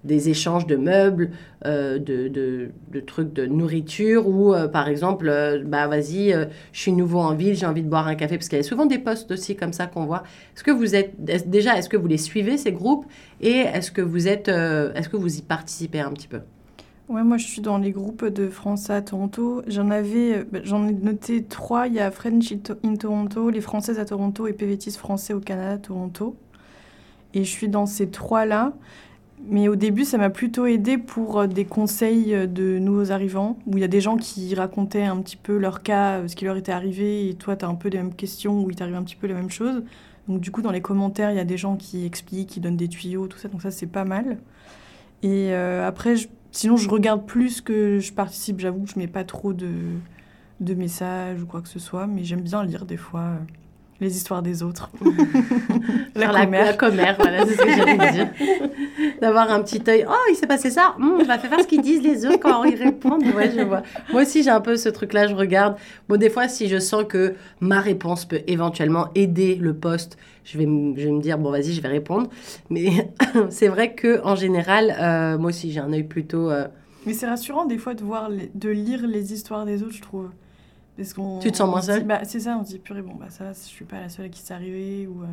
des 0.05 0.29
échanges 0.29 0.67
de 0.67 0.77
meubles, 0.77 1.31
euh, 1.67 1.99
de, 1.99 2.29
de- 2.29 3.01
trucs 3.01 3.33
de 3.33 3.47
nourriture 3.47 4.29
ou 4.29 4.55
euh, 4.55 4.69
par 4.69 4.89
exemple, 4.89 5.29
euh, 5.29 5.63
bah 5.65 5.87
vas-y, 5.89 6.33
je 6.73 6.81
suis 6.81 6.93
nouveau 6.93 7.21
en 7.21 7.35
ville, 7.35 7.55
j'ai 7.57 7.67
envie 7.67 7.83
de 7.83 7.89
boire 7.89 8.07
un 8.09 8.15
café 8.15 8.37
parce 8.37 8.49
qu'il 8.49 8.59
y 8.59 8.61
a 8.61 8.65
souvent 8.65 8.87
des 8.87 8.99
posts 8.99 9.31
aussi 9.31 9.57
comme 9.57 9.73
ça 9.73 9.87
qu'on 9.87 10.07
voit. 10.07 10.23
Est-ce 10.55 10.65
que 10.65 10.71
vous 10.71 10.95
êtes 10.95 11.15
déjà, 11.49 11.77
est-ce 11.79 11.89
que 11.89 11.97
vous 11.97 12.07
les 12.09 12.19
suivez 12.19 12.59
ces 12.59 12.73
groupes 12.73 13.07
et 13.41 13.59
est-ce 13.59 13.91
que 13.91 14.03
vous 14.03 14.29
êtes, 14.29 14.49
est-ce 14.49 15.09
que 15.09 15.17
vous 15.17 15.39
y 15.39 15.43
participez 15.43 16.01
un 16.01 16.11
petit 16.13 16.29
peu? 16.29 16.41
Ouais, 17.09 17.23
moi 17.25 17.39
je 17.39 17.47
suis 17.47 17.63
dans 17.63 17.79
les 17.79 17.91
groupes 17.91 18.27
de 18.27 18.49
Français 18.51 18.93
à 18.93 19.01
Toronto. 19.03 19.63
J'en 19.67 19.91
avais, 19.91 20.45
bah, 20.45 20.59
j'en 20.63 20.87
ai 20.87 20.93
noté 20.93 21.43
trois. 21.43 21.87
Il 21.87 21.95
y 21.95 22.01
a 22.01 22.11
French 22.11 22.53
in 22.53 22.59
To- 22.59 22.75
in 22.85 22.97
Toronto, 22.97 23.49
les 23.51 23.63
Françaises 23.63 23.99
à 23.99 24.05
Toronto 24.05 24.47
et 24.47 24.53
PVTis 24.53 24.91
français 24.93 25.33
au 25.33 25.41
Canada, 25.41 25.79
Toronto. 25.79 26.37
Et 27.35 27.45
je 27.45 27.51
suis 27.51 27.69
dans 27.69 27.87
ces 27.87 28.11
trois-là. 28.11 28.73
Mais 29.47 29.69
au 29.69 29.77
début, 29.77 30.05
ça 30.05 30.19
m'a 30.19 30.31
plutôt 30.31 30.67
aidé 30.67 30.99
pour 30.99 31.41
euh, 31.41 31.47
des 31.47 31.65
conseils 31.65 32.35
euh, 32.35 32.47
de 32.47 32.79
nouveaux 32.79 33.13
arrivants, 33.13 33.59
où 33.67 33.77
il 33.77 33.81
y 33.81 33.85
a 33.85 33.89
des 33.89 34.01
gens 34.01 34.17
qui 34.17 34.55
racontaient 34.55 35.05
un 35.05 35.21
petit 35.23 35.37
peu 35.37 35.57
leur 35.57 35.83
cas, 35.83 36.19
euh, 36.19 36.29
ce 36.29 36.35
qui 36.35 36.45
leur 36.45 36.57
était 36.57 36.73
arrivé, 36.73 37.29
et 37.29 37.35
toi, 37.35 37.57
tu 37.57 37.65
as 37.65 37.69
un 37.69 37.75
peu 37.75 37.89
les 37.89 37.99
mêmes 37.99 38.15
questions, 38.15 38.63
où 38.63 38.71
il 38.71 38.77
t'arrive 38.77 38.97
un 38.97 39.03
petit 39.03 39.17
peu 39.17 39.27
la 39.27 39.35
même 39.35 39.51
chose. 39.51 39.85
Donc 40.27 40.41
du 40.41 40.51
coup, 40.51 40.61
dans 40.61 40.73
les 40.73 40.81
commentaires, 40.81 41.31
il 41.31 41.37
y 41.37 41.41
a 41.41 41.45
des 41.45 41.57
gens 41.57 41.77
qui 41.77 42.05
expliquent, 42.05 42.51
qui 42.51 42.61
donnent 42.61 42.77
des 42.77 42.89
tuyaux, 42.89 43.29
tout 43.29 43.39
ça, 43.39 43.49
donc 43.49 43.63
ça, 43.63 43.71
c'est 43.71 43.87
pas 43.87 44.05
mal. 44.05 44.39
Et 45.23 45.55
après, 45.55 46.15
sinon, 46.53 46.77
je 46.77 46.89
regarde 46.89 47.25
plus 47.25 47.61
que 47.63 47.99
je 47.99 48.13
participe. 48.13 48.61
J'avoue 48.61 48.83
que 48.83 48.91
je 48.91 48.99
mets 48.99 49.09
pas 49.09 49.25
trop 49.25 49.55
de, 49.55 49.71
de 50.61 50.75
messages 50.75 51.43
ou 51.43 51.47
quoi 51.47 51.63
que 51.63 51.69
ce 51.69 51.79
soit, 51.79 52.07
mais 52.07 52.25
j'aime 52.25 52.43
bien 52.43 52.63
lire 52.63 52.85
des 52.85 52.99
fois 52.99 53.39
les 54.01 54.17
histoires 54.17 54.43
des 54.43 54.63
autres. 54.63 54.91
La, 56.15 56.29
commère. 56.43 56.65
la 56.65 56.73
commère, 56.73 57.17
voilà, 57.19 57.47
c'est 57.47 57.55
ce 57.55 57.63
que 57.63 57.71
j'allais 57.77 58.13
dire. 58.13 58.29
D'avoir 59.21 59.51
un 59.53 59.63
petit 59.63 59.81
œil. 59.89 60.05
Oh, 60.09 60.13
il 60.31 60.35
s'est 60.35 60.47
passé 60.49 60.71
ça. 60.71 60.95
Hum, 60.99 61.19
je 61.21 61.27
vais 61.27 61.39
faire 61.39 61.61
ce 61.61 61.67
qu'ils 61.67 61.81
disent 61.83 62.03
les 62.03 62.27
autres 62.27 62.41
quand 62.41 62.65
ils 62.65 62.75
répondent. 62.81 63.23
Ouais, 63.37 63.53
je 63.57 63.61
vois. 63.63 63.83
Moi 64.13 64.23
aussi, 64.23 64.43
j'ai 64.43 64.51
un 64.51 64.61
peu 64.61 64.77
ce 64.77 64.89
truc-là. 64.89 65.29
Je 65.29 65.35
regarde. 65.35 65.77
Bon, 66.09 66.17
des 66.19 66.29
fois, 66.31 66.49
si 66.49 66.69
je 66.69 66.79
sens 66.79 67.05
que 67.09 67.35
ma 67.61 67.81
réponse 67.81 68.25
peut 68.25 68.41
éventuellement 68.49 69.09
aider 69.15 69.55
le 69.55 69.75
poste, 69.75 70.17
je 70.45 70.59
vais, 70.59 70.67
me- 70.67 70.97
je 70.99 71.05
vais 71.05 71.13
me 71.13 71.21
dire 71.21 71.39
bon, 71.39 71.51
vas-y, 71.53 71.73
je 71.73 71.81
vais 71.81 71.89
répondre. 71.89 72.29
Mais 72.71 73.11
c'est 73.51 73.69
vrai 73.69 73.95
que 73.95 74.21
en 74.25 74.35
général, 74.35 74.95
euh, 75.01 75.39
moi 75.39 75.51
aussi, 75.51 75.71
j'ai 75.71 75.81
un 75.81 75.93
œil 75.93 76.03
plutôt. 76.05 76.51
euh, 76.51 76.67
Mais 77.07 77.13
c'est 77.13 77.27
rassurant 77.27 77.65
des 77.65 77.79
fois 77.79 77.95
de 77.95 78.03
voir, 78.03 78.29
les- 78.29 78.51
de 78.55 78.71
lire 78.71 79.07
les 79.07 79.33
histoires 79.33 79.65
des 79.67 79.83
autres, 79.85 79.95
je 79.95 80.03
trouve. 80.03 80.31
Parce 80.99 81.15
qu'on, 81.15 81.39
Tu 81.39 81.51
te 81.53 81.57
sens 81.57 81.71
moins 81.71 81.81
seule 81.81 82.05
bah, 82.05 82.21
C'est 82.25 82.41
ça, 82.41 82.59
on 82.61 82.65
se 82.65 82.71
dit 82.71 82.79
purée, 82.79 83.03
bon, 83.03 83.15
bah 83.15 83.31
ça, 83.31 83.53
je 83.53 83.59
suis 83.59 83.85
pas 83.85 84.01
la 84.01 84.09
seule 84.09 84.27
à 84.27 84.29
qui 84.29 84.41
c'est 84.43 84.53
arrivé. 84.53 85.07
Ou, 85.07 85.23
euh, 85.23 85.27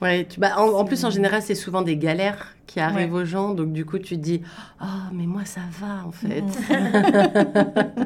Ouais, 0.00 0.26
tu, 0.26 0.38
bah, 0.38 0.52
en, 0.58 0.68
en 0.68 0.84
plus, 0.84 1.04
en 1.04 1.10
général, 1.10 1.42
c'est 1.42 1.56
souvent 1.56 1.82
des 1.82 1.96
galères 1.96 2.54
qui 2.66 2.78
arrivent 2.78 3.14
aux 3.14 3.24
gens. 3.24 3.54
Donc, 3.54 3.72
du 3.72 3.84
coup, 3.84 3.98
tu 3.98 4.16
te 4.16 4.20
dis, 4.20 4.42
oh, 4.80 4.84
mais 5.12 5.26
moi, 5.26 5.44
ça 5.44 5.62
va, 5.80 6.06
en 6.06 6.12
fait. 6.12 6.44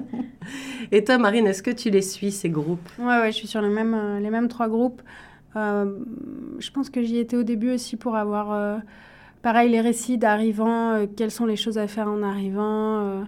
Et 0.92 1.04
toi, 1.04 1.18
Marine, 1.18 1.46
est-ce 1.46 1.62
que 1.62 1.70
tu 1.70 1.90
les 1.90 2.02
suis, 2.02 2.32
ces 2.32 2.48
groupes? 2.48 2.88
Ouais, 2.98 3.18
ouais, 3.18 3.32
je 3.32 3.36
suis 3.36 3.46
sur 3.46 3.60
les 3.60 3.68
mêmes, 3.68 3.94
euh, 3.94 4.20
les 4.20 4.30
mêmes 4.30 4.48
trois 4.48 4.68
groupes. 4.68 5.02
Euh, 5.56 5.98
je 6.58 6.70
pense 6.70 6.88
que 6.88 7.02
j'y 7.02 7.18
étais 7.18 7.36
au 7.36 7.42
début 7.42 7.72
aussi 7.72 7.96
pour 7.96 8.16
avoir, 8.16 8.52
euh, 8.52 8.78
pareil, 9.42 9.70
les 9.70 9.80
récits 9.80 10.16
d'arrivants, 10.18 10.92
euh, 10.94 11.06
quelles 11.14 11.30
sont 11.30 11.46
les 11.46 11.56
choses 11.56 11.76
à 11.76 11.86
faire 11.88 12.08
en 12.08 12.22
arrivant, 12.22 13.00
euh, 13.00 13.22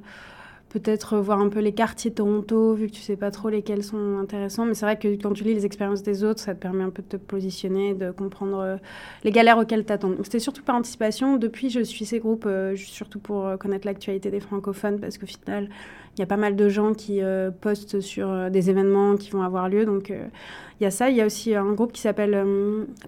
peut-être 0.75 1.19
voir 1.19 1.38
un 1.38 1.49
peu 1.49 1.61
les 1.61 1.73
quartiers 1.73 2.11
de 2.11 2.16
Toronto, 2.16 2.75
vu 2.75 2.88
que 2.88 2.93
tu 2.93 3.00
sais 3.00 3.16
pas 3.16 3.31
trop 3.31 3.49
lesquels 3.49 3.85
sont 3.85 4.19
intéressants. 4.19 4.66
Mais 4.66 4.75
c'est 4.75 4.85
vrai 4.85 4.99
que 4.99 5.07
quand 5.23 5.33
tu 5.33 5.45
lis 5.45 5.54
les 5.54 5.64
expériences 5.64 6.02
des 6.02 6.25
autres, 6.25 6.40
ça 6.40 6.52
te 6.52 6.61
permet 6.61 6.83
un 6.83 6.90
peu 6.90 7.00
de 7.00 7.07
te 7.07 7.16
positionner, 7.16 7.95
de 7.95 8.11
comprendre 8.11 8.59
euh, 8.59 8.76
les 9.23 9.31
galères 9.31 9.57
auxquelles 9.57 9.85
t'attends. 9.85 10.11
Donc 10.11 10.25
c'était 10.25 10.40
surtout 10.40 10.64
par 10.64 10.75
anticipation. 10.75 11.37
Depuis, 11.37 11.71
je 11.71 11.81
suis 11.81 12.04
ces 12.04 12.19
groupes 12.19 12.47
euh, 12.47 12.75
surtout 12.75 13.21
pour 13.21 13.47
euh, 13.47 13.57
connaître 13.57 13.87
l'actualité 13.87 14.33
des 14.33 14.40
francophones, 14.40 14.99
parce 14.99 15.16
qu'au 15.16 15.26
final, 15.26 15.69
il 16.16 16.21
y 16.21 16.23
a 16.23 16.26
pas 16.26 16.37
mal 16.37 16.54
de 16.54 16.68
gens 16.68 16.94
qui 16.94 17.21
euh, 17.21 17.50
postent 17.50 18.00
sur 18.00 18.30
euh, 18.30 18.50
des 18.50 18.71
événements 18.71 19.16
qui 19.16 19.30
vont 19.30 19.42
avoir 19.42 19.68
lieu. 19.68 19.85
Donc, 19.85 20.11
euh, 20.11 20.27
il 20.81 20.85
y 20.85 20.87
a 20.87 20.90
ça. 20.90 21.11
Il 21.11 21.16
y 21.16 21.20
a 21.20 21.27
aussi 21.27 21.55
un 21.55 21.72
groupe 21.72 21.92
qui 21.92 22.00
s'appelle 22.00 22.37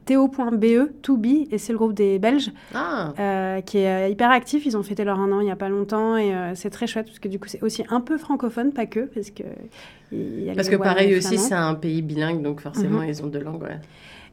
Théo.be, 0.04 0.90
to 1.02 1.16
be, 1.16 1.46
et 1.50 1.58
c'est 1.58 1.72
le 1.72 1.78
groupe 1.78 1.94
des 1.94 2.18
Belges, 2.18 2.52
Ah, 2.74 3.60
qui 3.64 3.78
est 3.78 4.10
hyper 4.10 4.30
actif. 4.30 4.66
Ils 4.66 4.76
ont 4.76 4.82
fêté 4.82 5.04
leur 5.04 5.18
un 5.18 5.32
an 5.32 5.40
il 5.40 5.48
y 5.48 5.50
a 5.50 5.56
pas 5.56 5.68
longtemps, 5.68 6.16
et 6.16 6.32
c'est 6.54 6.70
très 6.70 6.86
chouette, 6.86 7.06
parce 7.06 7.18
que 7.18 7.28
du 7.28 7.38
coup, 7.40 7.48
c'est 7.48 7.62
aussi 7.62 7.82
un 7.90 8.00
peu 8.00 8.18
francophone, 8.18 8.72
pas 8.72 8.86
que, 8.86 9.00
parce 9.00 9.30
que... 9.30 9.42
y 10.12 10.48
a 10.48 10.54
parce 10.54 10.68
que 10.68 10.76
pareil 10.76 11.16
aussi, 11.16 11.38
c'est 11.38 11.54
un 11.54 11.74
pays 11.74 12.02
bilingue, 12.02 12.40
donc 12.42 12.60
forcément, 12.60 13.00
Mhm. 13.00 13.08
ils 13.08 13.22
ont 13.24 13.26
deux 13.26 13.40
langues. 13.40 13.62
ouais. 13.62 13.80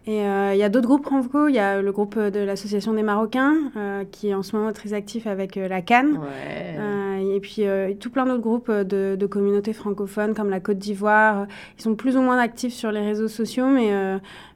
Et 0.06 0.22
euh, 0.28 0.54
il 0.54 0.58
y 0.58 0.64
a 0.64 0.70
d'autres 0.70 0.88
groupes 0.88 1.06
franco. 1.06 1.48
Il 1.48 1.56
y 1.56 1.60
a 1.60 1.82
le 1.82 1.92
groupe 1.94 2.20
de 2.20 2.40
l'Association 2.40 2.94
des 2.94 3.04
Marocains, 3.04 3.56
euh, 3.78 4.04
qui 4.12 4.30
est 4.30 4.34
en 4.34 4.44
ce 4.44 4.56
moment 4.56 4.74
très 4.74 4.94
actif 4.94 5.28
avec 5.28 5.56
euh, 5.56 5.70
la 5.70 5.82
Cannes. 5.82 6.18
Ouais. 6.18 7.36
Et 7.36 7.40
puis 7.40 7.64
tout 8.00 8.10
plein 8.12 8.26
d'autres 8.26 8.42
groupes 8.42 8.70
de, 8.70 9.16
de 9.18 9.26
communautés 9.26 9.74
francophones 9.74 10.36
comme 10.36 10.50
la 10.50 10.60
Côte 10.60 10.78
d'Ivoire. 10.78 11.48
Ils 11.80 11.82
sont 11.82 11.96
plus 11.96 12.16
ou 12.16 12.22
moins 12.22 12.38
actifs 12.38 12.74
sur 12.74 12.92
les 12.92 13.00
réseaux 13.00 13.28
sociaux, 13.28 13.66
mais, 13.68 13.90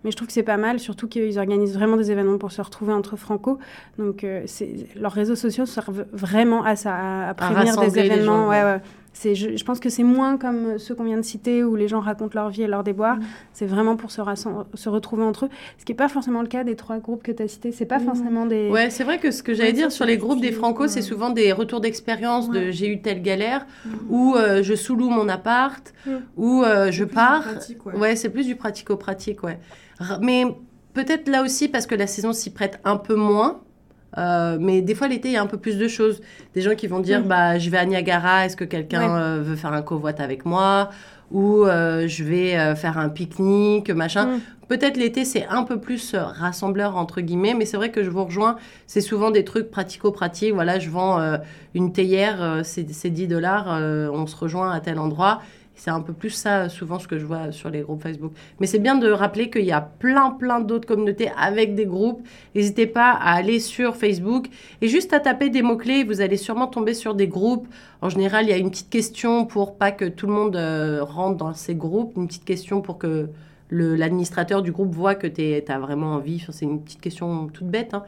mais 0.03 0.11
je 0.11 0.15
trouve 0.15 0.27
que 0.27 0.33
c'est 0.33 0.43
pas 0.43 0.57
mal, 0.57 0.79
surtout 0.79 1.07
qu'ils 1.07 1.39
organisent 1.39 1.73
vraiment 1.73 1.97
des 1.97 2.11
événements 2.11 2.37
pour 2.37 2.51
se 2.51 2.61
retrouver 2.61 2.93
entre 2.93 3.15
franco. 3.15 3.57
Donc 3.97 4.23
leurs 4.95 5.11
réseaux 5.11 5.35
sociaux 5.35 5.65
servent 5.65 6.05
vraiment 6.13 6.63
à 6.63 6.75
ça, 6.75 6.93
à, 6.93 7.29
à 7.29 7.33
prévenir 7.33 7.79
des 7.79 7.97
événements. 7.97 8.43
gens, 8.43 8.49
ouais, 8.49 8.63
ouais. 8.63 8.81
Je, 9.23 9.55
je 9.57 9.63
pense 9.63 9.79
que 9.79 9.89
c'est 9.89 10.03
moins 10.03 10.37
comme 10.37 10.77
ceux 10.77 10.93
qu'on 10.95 11.03
vient 11.05 11.17
de 11.17 11.21
citer 11.23 11.63
où 11.63 11.75
les 11.75 11.87
gens 11.87 11.99
racontent 11.99 12.33
leur 12.35 12.49
vie 12.49 12.63
et 12.63 12.67
leurs 12.67 12.83
déboires. 12.83 13.17
Mm. 13.17 13.23
C'est 13.53 13.65
vraiment 13.65 13.95
pour 13.95 14.11
se, 14.11 14.21
rassem- 14.21 14.65
se 14.73 14.89
retrouver 14.89 15.23
entre 15.23 15.45
eux. 15.45 15.49
Ce 15.77 15.85
qui 15.85 15.91
n'est 15.91 15.97
pas 15.97 16.07
forcément 16.07 16.41
le 16.41 16.47
cas 16.47 16.63
des 16.63 16.75
trois 16.75 16.97
groupes 16.99 17.23
que 17.23 17.31
tu 17.31 17.41
as 17.43 17.47
cités. 17.47 17.71
C'est 17.71 17.85
pas 17.85 17.99
Mm. 17.99 18.05
forcément 18.05 18.45
des. 18.45 18.69
Ouais, 18.69 18.89
c'est 18.89 19.03
vrai 19.03 19.17
que 19.19 19.31
ce 19.31 19.41
que 19.43 19.53
j'allais 19.53 19.69
Ouais, 19.69 19.73
dire 19.73 19.91
sur 19.91 20.05
les 20.05 20.17
groupes 20.17 20.41
des 20.41 20.51
ouais. 20.83 20.87
c'est 20.87 21.01
souvent 21.01 21.29
des 21.29 21.51
retours 21.51 21.79
d'expérience 21.81 22.49
de 22.49 22.69
j'ai 22.71 22.89
eu 22.89 23.01
telle 23.01 23.21
galère, 23.21 23.65
Mm. 23.85 23.89
ou 24.09 24.35
euh, 24.35 24.61
je 24.63 24.75
sous-loue 24.75 25.09
mon 25.09 25.29
appart, 25.29 25.93
Mm. 26.05 26.11
ou 26.37 26.63
euh, 26.63 26.91
je 26.91 27.03
pars. 27.03 27.41
pratique, 27.43 27.85
ouais. 27.85 27.95
Ouais, 27.95 28.15
c'est 28.15 28.29
plus 28.29 28.45
du 28.45 28.55
pratico-pratique, 28.55 29.43
ouais. 29.43 29.59
R- 29.99 30.19
Mais 30.21 30.43
peut-être 30.93 31.27
là 31.27 31.43
aussi 31.43 31.67
parce 31.67 31.87
que 31.87 31.95
la 31.95 32.07
saison 32.07 32.33
s'y 32.33 32.51
prête 32.51 32.79
un 32.83 32.97
peu 32.97 33.15
moins. 33.15 33.61
Euh, 34.17 34.57
mais 34.59 34.81
des 34.81 34.95
fois, 34.95 35.07
l'été, 35.07 35.29
il 35.29 35.33
y 35.33 35.37
a 35.37 35.41
un 35.41 35.45
peu 35.47 35.57
plus 35.57 35.77
de 35.77 35.87
choses. 35.87 36.21
Des 36.55 36.61
gens 36.61 36.75
qui 36.75 36.87
vont 36.87 36.99
dire, 36.99 37.19
Mm. 37.21 37.27
bah, 37.27 37.59
je 37.59 37.69
vais 37.69 37.77
à 37.77 37.85
Niagara, 37.85 38.45
est-ce 38.45 38.55
que 38.57 38.63
quelqu'un 38.63 39.01
Ouais. 39.13 39.21
euh, 39.21 39.41
veut 39.43 39.55
faire 39.55 39.73
un 39.73 39.81
covoite 39.81 40.19
avec 40.19 40.45
moi? 40.45 40.89
Ou 41.31 41.65
euh, 41.65 42.07
je 42.07 42.23
vais 42.23 42.75
faire 42.75 42.97
un 42.97 43.09
pique-nique, 43.09 43.89
machin. 43.89 44.25
Mm. 44.37 44.39
Peut-être 44.69 44.97
l'été, 44.97 45.23
c'est 45.25 45.45
un 45.47 45.63
peu 45.63 45.79
plus 45.79 46.15
rassembleur, 46.15 46.95
entre 46.97 47.21
guillemets, 47.21 47.53
mais 47.53 47.65
c'est 47.65 47.77
vrai 47.77 47.89
que 47.91 48.03
je 48.03 48.09
vous 48.09 48.23
rejoins. 48.23 48.55
C'est 48.85 49.01
souvent 49.01 49.29
des 49.31 49.43
trucs 49.45 49.69
pratico-pratiques. 49.71 50.53
Voilà, 50.53 50.79
je 50.79 50.89
vends 50.89 51.19
une 51.73 51.91
théière, 51.93 52.61
c'est 52.63 52.89
c'est 52.91 53.09
10 53.09 53.27
dollars, 53.27 53.67
on 54.13 54.25
se 54.27 54.35
rejoint 54.35 54.71
à 54.71 54.79
tel 54.81 54.99
endroit. 54.99 55.41
C'est 55.77 55.91
un 55.91 56.01
peu 56.01 56.11
plus 56.11 56.31
ça, 56.31 56.69
souvent, 56.69 56.97
ce 56.97 57.07
que 57.07 57.19
je 57.19 57.25
vois 57.25 57.51
sur 57.51 57.69
les 57.69 57.81
groupes 57.81 58.01
Facebook. 58.01 58.33
Mais 58.59 58.65
c'est 58.65 58.79
bien 58.79 58.95
de 58.95 59.09
rappeler 59.11 59.51
qu'il 59.51 59.63
y 59.63 59.71
a 59.71 59.79
plein, 59.79 60.31
plein 60.31 60.59
d'autres 60.59 60.87
communautés 60.87 61.29
avec 61.37 61.75
des 61.75 61.85
groupes. 61.85 62.27
N'hésitez 62.55 62.87
pas 62.87 63.11
à 63.11 63.33
aller 63.35 63.59
sur 63.59 63.95
Facebook 63.95 64.47
et 64.81 64.87
juste 64.87 65.13
à 65.13 65.19
taper 65.19 65.49
des 65.49 65.61
mots-clés. 65.61 66.03
Vous 66.03 66.19
allez 66.19 66.37
sûrement 66.37 66.65
tomber 66.65 66.95
sur 66.95 67.13
des 67.13 67.27
groupes. 67.27 67.67
En 68.01 68.09
général, 68.09 68.45
il 68.45 68.49
y 68.49 68.53
a 68.53 68.57
une 68.57 68.71
petite 68.71 68.89
question 68.89 69.45
pour 69.45 69.77
pas 69.77 69.91
que 69.91 70.05
tout 70.05 70.25
le 70.25 70.33
monde 70.33 70.55
euh, 70.55 71.03
rentre 71.03 71.37
dans 71.37 71.53
ces 71.53 71.75
groupes. 71.75 72.13
Une 72.17 72.27
petite 72.27 72.45
question 72.45 72.81
pour 72.81 72.97
que 72.97 73.29
l'administrateur 73.69 74.63
du 74.63 74.71
groupe 74.71 74.95
voit 74.95 75.13
que 75.13 75.27
tu 75.27 75.71
as 75.71 75.79
vraiment 75.79 76.13
envie. 76.13 76.43
C'est 76.49 76.65
une 76.65 76.81
petite 76.81 77.01
question 77.01 77.47
toute 77.47 77.67
bête. 77.67 77.93
hein, 77.93 78.03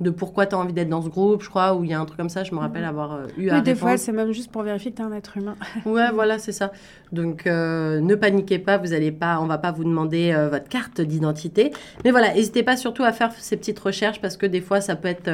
de 0.00 0.10
pourquoi 0.10 0.44
tu 0.46 0.54
as 0.54 0.58
envie 0.58 0.74
d'être 0.74 0.90
dans 0.90 1.00
ce 1.00 1.08
groupe, 1.08 1.42
je 1.42 1.48
crois, 1.48 1.74
ou 1.74 1.82
il 1.82 1.90
y 1.90 1.94
a 1.94 2.00
un 2.00 2.04
truc 2.04 2.18
comme 2.18 2.28
ça, 2.28 2.44
je 2.44 2.54
me 2.54 2.58
rappelle 2.60 2.84
avoir 2.84 3.14
euh, 3.14 3.26
eu 3.38 3.48
à 3.48 3.56
Oui, 3.56 3.62
des 3.62 3.72
répondre. 3.72 3.78
fois, 3.92 3.96
c'est 3.96 4.12
même 4.12 4.32
juste 4.32 4.50
pour 4.52 4.62
vérifier 4.62 4.90
que 4.90 4.96
tu 4.96 5.02
es 5.02 5.06
un 5.06 5.12
être 5.12 5.36
humain. 5.36 5.56
Ouais, 5.86 6.10
voilà, 6.12 6.38
c'est 6.38 6.52
ça. 6.52 6.70
Donc, 7.12 7.46
euh, 7.46 8.00
ne 8.00 8.14
paniquez 8.14 8.58
pas, 8.58 8.76
vous 8.76 8.92
allez 8.92 9.10
pas, 9.12 9.40
on 9.40 9.46
va 9.46 9.56
pas 9.58 9.72
vous 9.72 9.84
demander 9.84 10.32
euh, 10.32 10.48
votre 10.50 10.68
carte 10.68 11.00
d'identité. 11.00 11.72
Mais 12.04 12.10
voilà, 12.10 12.34
n'hésitez 12.34 12.62
pas 12.62 12.76
surtout 12.76 13.04
à 13.04 13.12
faire 13.12 13.32
ces 13.38 13.56
petites 13.56 13.78
recherches 13.78 14.20
parce 14.20 14.36
que 14.36 14.44
des 14.46 14.60
fois, 14.60 14.80
ça 14.82 14.96
peut 14.96 15.08
être 15.08 15.30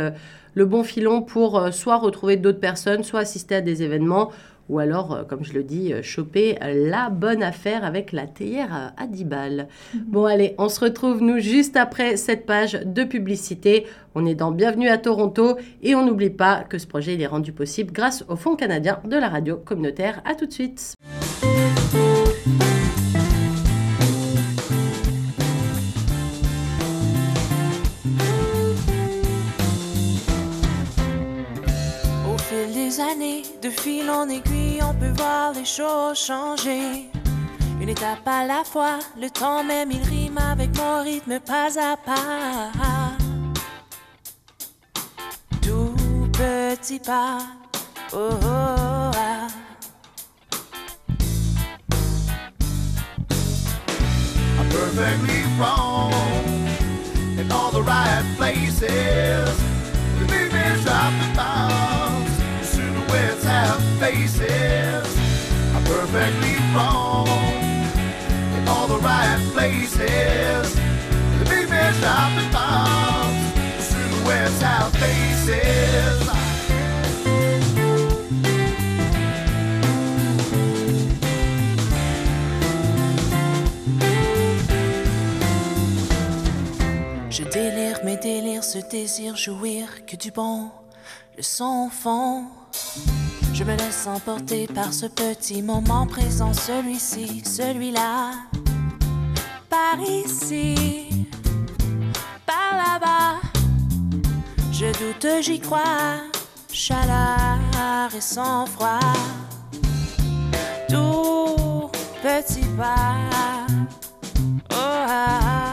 le 0.55 0.65
bon 0.67 0.85
filon 0.85 1.23
pour 1.23 1.73
soit 1.73 1.97
retrouver 1.97 2.37
d'autres 2.37 2.61
personnes, 2.61 3.03
soit 3.03 3.21
assister 3.21 3.57
à 3.57 3.61
des 3.63 3.83
événements, 3.83 4.31
ou 4.69 4.79
alors, 4.79 5.13
euh, 5.13 5.23
comme 5.25 5.45
je 5.45 5.53
le 5.53 5.63
dis, 5.63 5.93
euh, 5.93 6.03
choper 6.03 6.57
la 6.63 7.11
bonne 7.11 7.43
affaire 7.43 7.85
avec 7.85 8.13
la 8.13 8.27
théière 8.27 8.73
à- 8.73 9.03
à 9.03 9.07
10 9.07 9.25
balles. 9.25 9.69
Bon, 10.07 10.25
allez, 10.25 10.55
on 10.59 10.69
se 10.69 10.81
retrouve, 10.81 11.21
nous, 11.23 11.39
juste 11.39 11.77
après 11.77 12.17
cette 12.17 12.47
page 12.47 12.73
de 12.85 13.05
publicité. 13.05 13.87
On 14.15 14.27
est 14.27 14.35
dans 14.35 14.51
Bienvenue 14.53 14.89
à 14.89 14.99
Toronto 14.99 15.57
et 15.83 15.95
on 15.95 16.05
n'oublie 16.07 16.31
pas 16.31 16.65
que 16.69 16.79
ce 16.79 16.87
projet 16.87 17.15
il 17.15 17.23
est 17.23 17.27
rendu 17.27 17.53
possible 17.53 17.93
grâce 17.93 18.25
au 18.29 18.37
Fonds 18.37 18.57
canadien 18.57 19.01
de 19.05 19.17
la 19.17 19.29
radio 19.29 19.57
communautaire. 19.57 20.23
À 20.25 20.35
tout 20.35 20.47
de 20.47 20.53
suite. 20.53 20.95
Des 32.93 33.01
années, 33.01 33.43
de 33.63 33.71
fil 33.71 34.11
en 34.11 34.29
aiguille, 34.29 34.81
on 34.83 34.95
peut 34.95 35.13
voir 35.17 35.53
les 35.55 35.65
choses 35.65 36.19
changer. 36.19 37.11
Une 37.81 37.89
étape 37.89 38.27
à 38.27 38.45
la 38.45 38.65
fois, 38.65 38.99
le 39.19 39.31
temps 39.31 39.65
même 39.65 39.91
il 39.91 40.03
rime 40.03 40.39
avec 40.39 40.77
mon 40.77 41.03
rythme 41.03 41.39
pas 41.41 41.69
à 41.79 41.97
pas. 41.97 43.13
Tout 45.63 45.95
petit 46.33 46.99
pas, 46.99 47.39
oh, 48.13 48.31
oh, 48.31 49.11
ah. 49.15 49.49
I'm 54.59 54.69
perfectly 54.69 55.43
wrong 55.59 56.13
in 57.39 57.51
all 57.51 57.71
the 57.71 57.83
right 57.83 58.25
places. 58.37 59.72
Faces. 64.03 65.07
I'm 65.75 65.85
perfectly 65.85 66.57
wrong 66.75 67.29
in 68.57 68.67
all 68.67 68.89
the 68.89 68.99
right 68.99 69.41
places. 69.53 70.75
The 71.39 71.47
movements 71.53 72.01
drop 72.01 72.31
the 72.35 72.47
bombs, 72.51 73.43
the 73.77 73.83
silhouettes 73.91 74.61
have 74.61 74.93
faces. 75.03 76.19
Je 87.31 87.45
délire 87.45 88.01
mes 88.05 88.17
délires, 88.17 88.65
ce 88.65 88.79
désir 88.79 89.37
jouir 89.37 90.05
que 90.07 90.17
du 90.17 90.33
bon, 90.33 90.71
le 91.37 91.43
au 91.63 91.89
fond. 91.89 92.62
Je 93.63 93.67
me 93.69 93.77
laisse 93.77 94.09
emporter 94.09 94.67
par 94.67 94.93
ce 94.93 95.07
petit 95.07 95.63
moment 95.63 96.05
présent, 96.05 96.53
celui-ci, 96.53 97.45
celui-là. 97.45 98.33
Par 99.71 100.01
ici, 100.01 101.29
par 102.45 102.77
là-bas. 102.77 103.41
Je 104.73 104.87
doute, 104.87 105.43
j'y 105.43 105.61
crois. 105.61 106.23
Chaleur 106.73 108.13
et 108.17 108.21
sang 108.21 108.67
froid. 108.67 108.99
Tout 110.89 111.89
petit 112.21 112.67
pas. 112.77 113.15
Oh, 114.73 114.75
ah, 114.75 115.45
ah. 115.45 115.73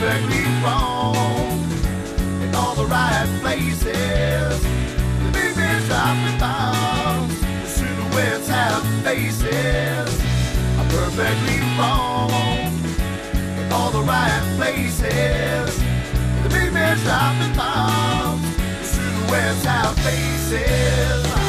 The 0.00 0.97
right 2.88 3.28
places. 3.40 4.62
The 4.62 5.30
movements 5.36 5.86
drop 5.88 6.16
the 6.26 6.38
bombs, 6.38 7.40
the 7.40 7.68
silhouettes 7.68 8.48
have 8.48 8.84
faces. 9.04 10.20
I'm 10.78 10.88
perfectly 10.88 11.60
wrong 11.78 12.30
in 13.58 13.72
all 13.72 13.90
the 13.90 14.02
right 14.02 14.42
places. 14.56 15.78
The 16.42 16.50
movements 16.50 17.02
drop 17.04 17.34
the 17.42 17.50
bombs, 17.56 18.56
the 18.56 18.84
silhouettes 18.84 19.64
have 19.64 19.94
faces. 20.00 21.47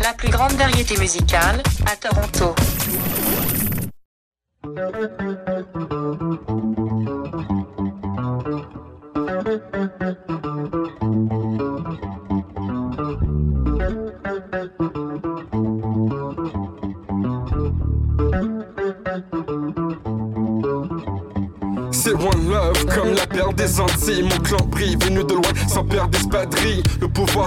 la 0.00 0.14
plus 0.16 0.28
grande 0.28 0.52
variété 0.52 0.96
musicale, 0.98 1.62
à 1.86 1.96
Toronto. 1.96 2.54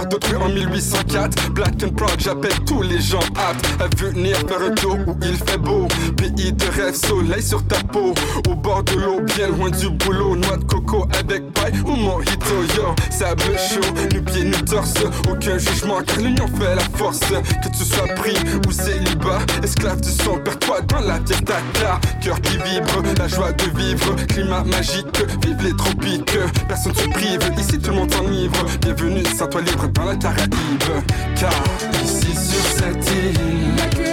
D'autrui 0.04 0.36
en 0.36 0.48
1804 0.50 1.50
Black 1.52 1.82
and 1.82 1.94
Proud, 1.96 2.18
j'appelle 2.18 2.58
tous 2.66 2.82
les 2.82 3.00
gens 3.00 3.20
aptes 3.36 3.66
À 3.80 3.88
venir 3.96 4.36
faire 4.36 4.60
un 4.60 4.74
tour 4.74 4.98
où 5.06 5.16
il 5.22 5.36
fait 5.36 5.56
beau. 5.56 5.88
Pays 6.16 6.52
de 6.52 6.64
rêve, 6.76 6.94
soleil 6.94 7.42
sur 7.42 7.66
ta 7.66 7.76
peau. 7.92 8.12
Au 8.48 8.54
bord 8.54 8.82
de 8.84 8.92
l'eau, 8.92 9.20
bien 9.22 9.48
loin 9.48 9.70
du 9.70 9.88
boulot. 9.88 10.36
Noix 10.36 10.58
de 10.58 10.64
coco 10.64 11.06
avec 11.18 11.45
ou 11.84 11.96
mojito 11.96 12.54
Yo, 12.76 12.94
sable 13.10 13.56
chaud, 13.58 13.94
nu 14.12 14.20
pieds, 14.22 14.44
nu 14.44 14.64
torse. 14.64 15.04
Aucun 15.28 15.58
jugement 15.58 16.00
car 16.06 16.18
l'union 16.18 16.46
fait 16.48 16.74
la 16.74 16.82
force. 16.96 17.20
Que 17.20 17.68
tu 17.76 17.84
sois 17.84 18.08
pris 18.14 18.36
ou 18.66 18.72
célibat 18.72 19.40
Esclave 19.62 20.00
du 20.00 20.10
son, 20.10 20.38
perds-toi 20.38 20.80
dans 20.82 21.00
la 21.00 21.18
tête 21.20 21.44
ta 21.44 21.56
Cœur 22.20 22.40
qui 22.40 22.56
vibre, 22.58 23.02
la 23.18 23.28
joie 23.28 23.52
de 23.52 23.64
vivre 23.78 24.14
Climat 24.28 24.64
magique, 24.64 25.06
vive 25.44 25.62
les 25.62 25.76
tropiques 25.76 26.38
Personne 26.68 26.94
se 26.94 27.08
prive, 27.08 27.50
ici 27.58 27.78
tout 27.78 27.90
le 27.90 27.96
monde 27.96 28.12
s'enivre. 28.12 28.66
Bienvenue, 28.80 29.24
sans 29.36 29.46
toi 29.46 29.60
libre 29.60 29.88
dans 29.88 30.04
la 30.04 30.16
Caraïbe. 30.16 30.50
Car 31.38 31.52
ici 32.04 32.32
sur 32.32 32.62
cette 32.78 33.10
île 33.10 34.05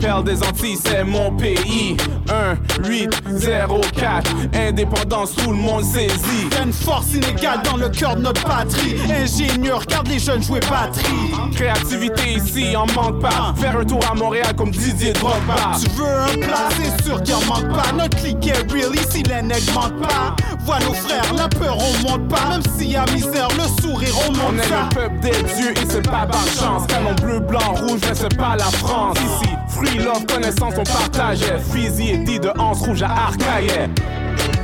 Perle 0.00 0.24
des 0.24 0.42
Antilles, 0.42 0.78
c'est 0.82 1.04
mon 1.04 1.30
pays. 1.36 1.96
1, 2.30 2.88
8, 2.88 3.10
0, 3.28 3.80
4, 3.96 4.30
indépendance, 4.54 5.34
tout 5.34 5.50
le 5.50 5.56
monde 5.56 5.84
saisit. 5.84 6.48
Une 6.64 6.72
force 6.72 7.12
inégale 7.14 7.60
dans 7.64 7.76
le 7.76 7.88
cœur 7.90 8.16
de 8.16 8.22
notre 8.22 8.42
patrie. 8.44 8.96
Ingénieur, 9.10 9.80
regarde 9.80 10.08
les 10.08 10.18
jeunes 10.18 10.42
jouer 10.42 10.60
batterie. 10.60 11.30
Créativité 11.54 12.34
ici, 12.34 12.74
en 12.76 12.86
manque 12.94 13.20
pas. 13.20 13.52
Faire 13.56 13.76
un 13.78 13.84
tour 13.84 14.00
à 14.10 14.14
Montréal 14.14 14.54
comme 14.56 14.70
Didier 14.70 15.12
Drogba. 15.12 15.72
Tu 15.82 15.90
veux 15.90 16.06
un 16.06 16.46
plat, 16.46 16.68
c'est 16.78 17.04
sûr 17.04 17.22
qu'il 17.22 17.34
en 17.34 17.44
manque 17.46 17.68
pas. 17.74 17.92
Notre 17.92 18.16
clique 18.16 18.46
est 18.46 18.72
real, 18.72 18.94
ici 18.94 19.22
les 19.24 19.42
nègres 19.42 19.72
mentent 19.74 20.00
pas. 20.00 20.34
Vois 20.64 20.78
nos 20.80 20.94
frères, 20.94 21.32
la 21.36 21.48
peur 21.48 21.76
on 21.78 22.08
monte 22.08 22.28
pas. 22.28 22.48
Même 22.50 22.62
s'il 22.78 22.92
y 22.92 22.96
a 22.96 23.04
misère, 23.12 23.48
le 23.56 23.82
sourire 23.82 24.14
on 24.28 24.32
On 24.32 24.52
monte 24.52 24.64
est 24.64 24.68
ça. 24.68 24.88
le 24.90 24.94
peuple 24.94 25.20
des 25.20 25.30
dieux 25.30 25.72
et 25.72 25.86
c'est 25.88 26.08
pas 26.08 26.26
par 26.26 26.46
chance. 26.46 26.86
Canon 26.86 27.14
bleu, 27.20 27.40
blanc, 27.40 27.74
rouge, 27.74 28.00
mais 28.08 28.14
c'est 28.14 28.36
pas 28.36 28.56
la 28.56 28.64
France. 28.64 29.16
Ici, 29.18 29.52
fruit, 29.80 29.98
love, 29.98 30.26
connaissance, 30.26 30.74
on 30.76 30.84
partageait. 30.84 31.58
Fusil 31.70 32.10
et 32.10 32.18
dit 32.18 32.40
de 32.40 32.50
Anse 32.58 32.82
rouge 32.82 33.02
à 33.02 33.10
Arcaillet. 33.10 33.88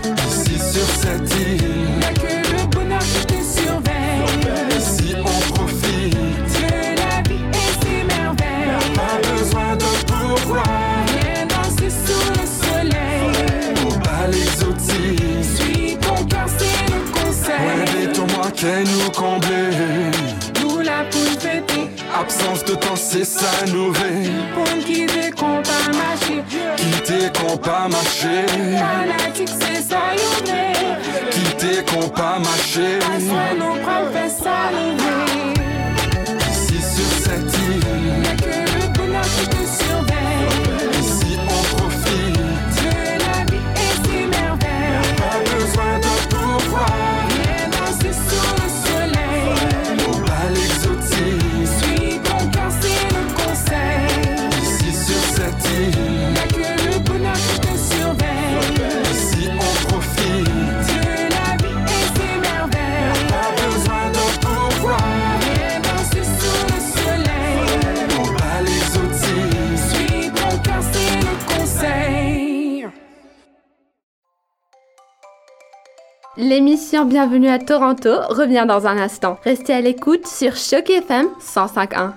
Ici 0.05 0.59
sur 0.59 0.87
cette 0.87 1.35
île 1.35 1.61
Y'a 2.01 2.13
que 2.13 2.53
le 2.53 2.67
bonheur 2.69 3.01
qui 3.01 3.27
te 3.27 3.43
surveille. 3.43 4.77
Ici 4.77 5.15
on 5.19 5.55
profite 5.55 6.15
De 6.15 6.69
la 6.97 7.23
vie 7.29 7.45
et 7.53 7.85
ses 7.85 8.05
merveilles. 8.05 8.95
Pas 8.95 9.19
besoin 9.33 9.77
de 9.77 9.91
pourquoi 10.07 10.63
Viens 11.07 11.47
danser 11.47 11.91
sous 11.91 12.31
le 12.31 12.47
soleil. 12.47 13.27
Au 13.87 13.91
bal 13.99 14.35
exotique 14.35 15.45
Suis 15.57 15.97
ton 15.97 16.25
cœur, 16.25 16.47
c'est 16.57 16.93
le 16.93 17.01
conseil. 17.13 17.67
Invite-moi 17.83 18.51
qu'elle 18.55 18.85
nous 18.85 19.11
combler 19.11 20.06
Absence 22.19 22.65
de 22.65 22.75
temps 22.75 22.97
c'est 22.97 23.25
ça 23.25 23.67
nourrir 23.73 24.31
Pour 24.55 24.79
qui 24.85 25.05
décompte 25.07 25.69
à 25.69 25.93
marcher. 25.93 26.43
Quitter 26.77 27.31
qu'on 27.39 27.57
pas 27.59 27.89
marcher 27.89 28.47
Fanatique, 28.49 29.49
c'est 29.61 29.83
ça, 29.83 29.99
est. 30.15 31.31
Quitter 31.31 31.83
qu'on 31.85 32.09
pas 32.09 32.39
marcher 32.39 32.99
Son 33.19 33.59
nom 33.59 33.77
prend 33.83 34.11
fait. 34.13 34.27
Ici 34.27 35.16
L'émission 76.39 77.07
Bienvenue 77.07 77.49
à 77.49 77.59
Toronto 77.59 78.11
revient 78.29 78.67
dans 78.69 78.87
un 78.87 78.99
instant. 78.99 79.39
Restez 79.43 79.73
à 79.73 79.81
l'écoute 79.81 80.27
sur 80.27 80.55
Choc 80.55 80.91
FM 80.91 81.29
105.1. 81.41 82.13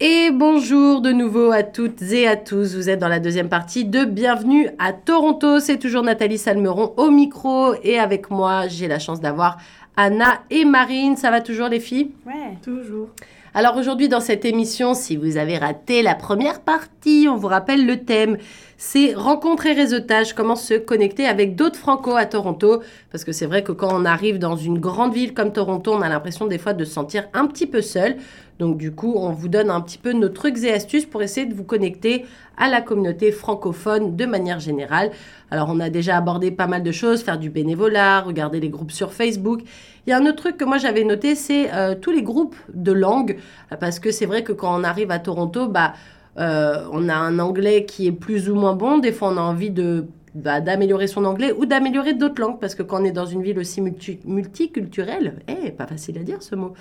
Et 0.00 0.30
bonjour 0.32 1.02
de 1.02 1.12
nouveau 1.12 1.52
à 1.52 1.64
toutes 1.64 2.00
et 2.00 2.26
à 2.26 2.36
tous. 2.36 2.74
Vous 2.74 2.88
êtes 2.88 2.98
dans 2.98 3.08
la 3.08 3.20
deuxième 3.20 3.50
partie 3.50 3.84
de 3.84 4.06
Bienvenue 4.06 4.70
à 4.78 4.94
Toronto. 4.94 5.60
C'est 5.60 5.76
toujours 5.76 6.02
Nathalie 6.02 6.38
Salmeron 6.38 6.94
au 6.96 7.10
micro 7.10 7.74
et 7.82 7.98
avec 7.98 8.30
moi, 8.30 8.68
j'ai 8.68 8.88
la 8.88 8.98
chance 8.98 9.20
d'avoir 9.20 9.58
Anna 9.98 10.40
et 10.48 10.64
Marine. 10.64 11.18
Ça 11.18 11.30
va 11.30 11.42
toujours 11.42 11.68
les 11.68 11.80
filles? 11.80 12.12
Ouais. 12.24 12.56
Toujours. 12.64 13.10
Alors 13.54 13.76
aujourd'hui 13.76 14.08
dans 14.08 14.20
cette 14.20 14.46
émission, 14.46 14.94
si 14.94 15.14
vous 15.14 15.36
avez 15.36 15.58
raté 15.58 16.00
la 16.00 16.14
première 16.14 16.62
partie, 16.62 17.26
on 17.30 17.36
vous 17.36 17.48
rappelle 17.48 17.84
le 17.84 18.02
thème. 18.02 18.38
C'est 18.78 19.12
rencontre 19.12 19.66
et 19.66 19.74
réseautage, 19.74 20.32
comment 20.32 20.56
se 20.56 20.72
connecter 20.72 21.26
avec 21.26 21.54
d'autres 21.54 21.78
franco 21.78 22.16
à 22.16 22.24
Toronto. 22.24 22.82
Parce 23.10 23.24
que 23.24 23.32
c'est 23.32 23.44
vrai 23.44 23.62
que 23.62 23.72
quand 23.72 23.90
on 23.92 24.06
arrive 24.06 24.38
dans 24.38 24.56
une 24.56 24.78
grande 24.78 25.12
ville 25.12 25.34
comme 25.34 25.52
Toronto, 25.52 25.92
on 25.92 26.00
a 26.00 26.08
l'impression 26.08 26.46
des 26.46 26.56
fois 26.56 26.72
de 26.72 26.86
se 26.86 26.92
sentir 26.92 27.28
un 27.34 27.46
petit 27.46 27.66
peu 27.66 27.82
seul. 27.82 28.16
Donc 28.58 28.78
du 28.78 28.90
coup, 28.90 29.14
on 29.16 29.32
vous 29.32 29.48
donne 29.48 29.70
un 29.70 29.82
petit 29.82 29.98
peu 29.98 30.14
nos 30.14 30.30
trucs 30.30 30.62
et 30.64 30.72
astuces 30.72 31.04
pour 31.04 31.22
essayer 31.22 31.46
de 31.46 31.54
vous 31.54 31.64
connecter 31.64 32.24
à 32.56 32.70
la 32.70 32.80
communauté 32.80 33.32
francophone 33.32 34.16
de 34.16 34.24
manière 34.24 34.60
générale. 34.60 35.10
Alors 35.50 35.68
on 35.70 35.78
a 35.78 35.90
déjà 35.90 36.16
abordé 36.16 36.50
pas 36.50 36.66
mal 36.66 36.82
de 36.82 36.92
choses, 36.92 37.22
faire 37.22 37.38
du 37.38 37.50
bénévolat, 37.50 38.22
regarder 38.22 38.60
les 38.60 38.70
groupes 38.70 38.92
sur 38.92 39.12
Facebook. 39.12 39.60
Il 40.06 40.10
y 40.10 40.12
a 40.12 40.18
un 40.18 40.26
autre 40.26 40.36
truc 40.36 40.56
que 40.56 40.64
moi 40.64 40.78
j'avais 40.78 41.04
noté, 41.04 41.34
c'est 41.36 41.72
euh, 41.72 41.94
tous 41.94 42.10
les 42.10 42.22
groupes 42.22 42.56
de 42.74 42.90
langue, 42.92 43.38
euh, 43.70 43.76
parce 43.76 44.00
que 44.00 44.10
c'est 44.10 44.26
vrai 44.26 44.42
que 44.42 44.52
quand 44.52 44.78
on 44.78 44.82
arrive 44.82 45.10
à 45.12 45.20
Toronto, 45.20 45.68
bah, 45.68 45.92
euh, 46.38 46.84
on 46.92 47.08
a 47.08 47.14
un 47.14 47.38
anglais 47.38 47.84
qui 47.84 48.08
est 48.08 48.12
plus 48.12 48.50
ou 48.50 48.54
moins 48.56 48.74
bon. 48.74 48.98
Des 48.98 49.12
fois, 49.12 49.28
on 49.28 49.36
a 49.36 49.40
envie 49.42 49.70
de 49.70 50.06
bah, 50.34 50.60
d'améliorer 50.60 51.06
son 51.06 51.24
anglais 51.24 51.52
ou 51.52 51.66
d'améliorer 51.66 52.14
d'autres 52.14 52.40
langues, 52.40 52.58
parce 52.58 52.74
que 52.74 52.82
quand 52.82 53.00
on 53.00 53.04
est 53.04 53.12
dans 53.12 53.26
une 53.26 53.42
ville 53.42 53.58
aussi 53.58 53.80
multi- 53.80 54.18
multiculturelle, 54.24 55.40
eh, 55.46 55.70
pas 55.70 55.86
facile 55.86 56.18
à 56.18 56.22
dire 56.22 56.42
ce 56.42 56.54
mot, 56.56 56.72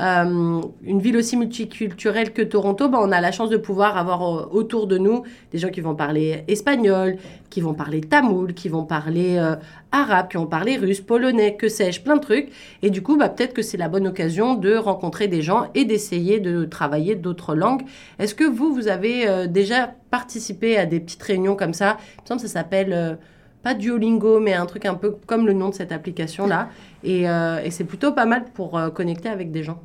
euh, 0.00 0.60
une 0.82 1.00
ville 1.00 1.16
aussi 1.16 1.36
multiculturelle 1.36 2.32
que 2.32 2.42
Toronto, 2.42 2.88
bah, 2.88 2.98
on 3.00 3.12
a 3.12 3.20
la 3.20 3.32
chance 3.32 3.50
de 3.50 3.56
pouvoir 3.56 3.96
avoir 3.96 4.22
euh, 4.22 4.48
autour 4.50 4.86
de 4.86 4.98
nous 4.98 5.22
des 5.52 5.58
gens 5.58 5.68
qui 5.68 5.80
vont 5.80 5.94
parler 5.94 6.44
espagnol, 6.48 7.16
qui 7.50 7.60
vont 7.60 7.74
parler 7.74 8.00
tamoul, 8.00 8.54
qui 8.54 8.68
vont 8.68 8.84
parler 8.84 9.36
euh, 9.36 9.56
arabe, 9.92 10.28
qui 10.28 10.36
vont 10.36 10.46
parler 10.46 10.76
russe, 10.76 11.00
polonais, 11.00 11.56
que 11.56 11.68
sais-je, 11.68 12.00
plein 12.00 12.16
de 12.16 12.20
trucs. 12.20 12.48
Et 12.82 12.90
du 12.90 13.02
coup, 13.02 13.16
bah, 13.16 13.28
peut-être 13.28 13.54
que 13.54 13.62
c'est 13.62 13.76
la 13.76 13.88
bonne 13.88 14.06
occasion 14.06 14.54
de 14.54 14.74
rencontrer 14.74 15.28
des 15.28 15.42
gens 15.42 15.68
et 15.74 15.84
d'essayer 15.84 16.40
de 16.40 16.64
travailler 16.64 17.14
d'autres 17.14 17.54
langues. 17.54 17.82
Est-ce 18.18 18.34
que 18.34 18.44
vous, 18.44 18.74
vous 18.74 18.88
avez 18.88 19.46
déjà 19.48 19.94
participé 20.10 20.76
à 20.76 20.86
des 20.86 21.00
petites 21.00 21.22
réunions 21.22 21.56
comme 21.56 21.74
ça? 21.74 21.98
Il 22.18 22.22
me 22.22 22.26
semble 22.28 22.40
que 22.40 22.48
ça 22.48 22.52
s'appelle... 22.60 23.18
pas 23.64 23.74
Duolingo, 23.74 24.38
mais 24.38 24.52
un 24.52 24.66
truc 24.66 24.84
un 24.84 24.94
peu 24.94 25.16
comme 25.26 25.46
le 25.46 25.54
nom 25.54 25.70
de 25.70 25.74
cette 25.74 25.90
application-là. 25.90 26.68
Et, 27.02 27.28
euh, 27.28 27.60
et 27.64 27.70
c'est 27.70 27.84
plutôt 27.84 28.12
pas 28.12 28.26
mal 28.26 28.44
pour 28.54 28.78
euh, 28.78 28.90
connecter 28.90 29.28
avec 29.30 29.50
des 29.50 29.64
gens. 29.64 29.80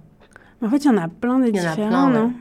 En 0.62 0.70
fait, 0.70 0.78
il 0.78 0.86
y 0.86 0.90
en 0.90 0.98
a 0.98 1.08
plein 1.08 1.40
des 1.40 1.52
différents, 1.54 2.10
plein, 2.10 2.26
ouais. 2.26 2.32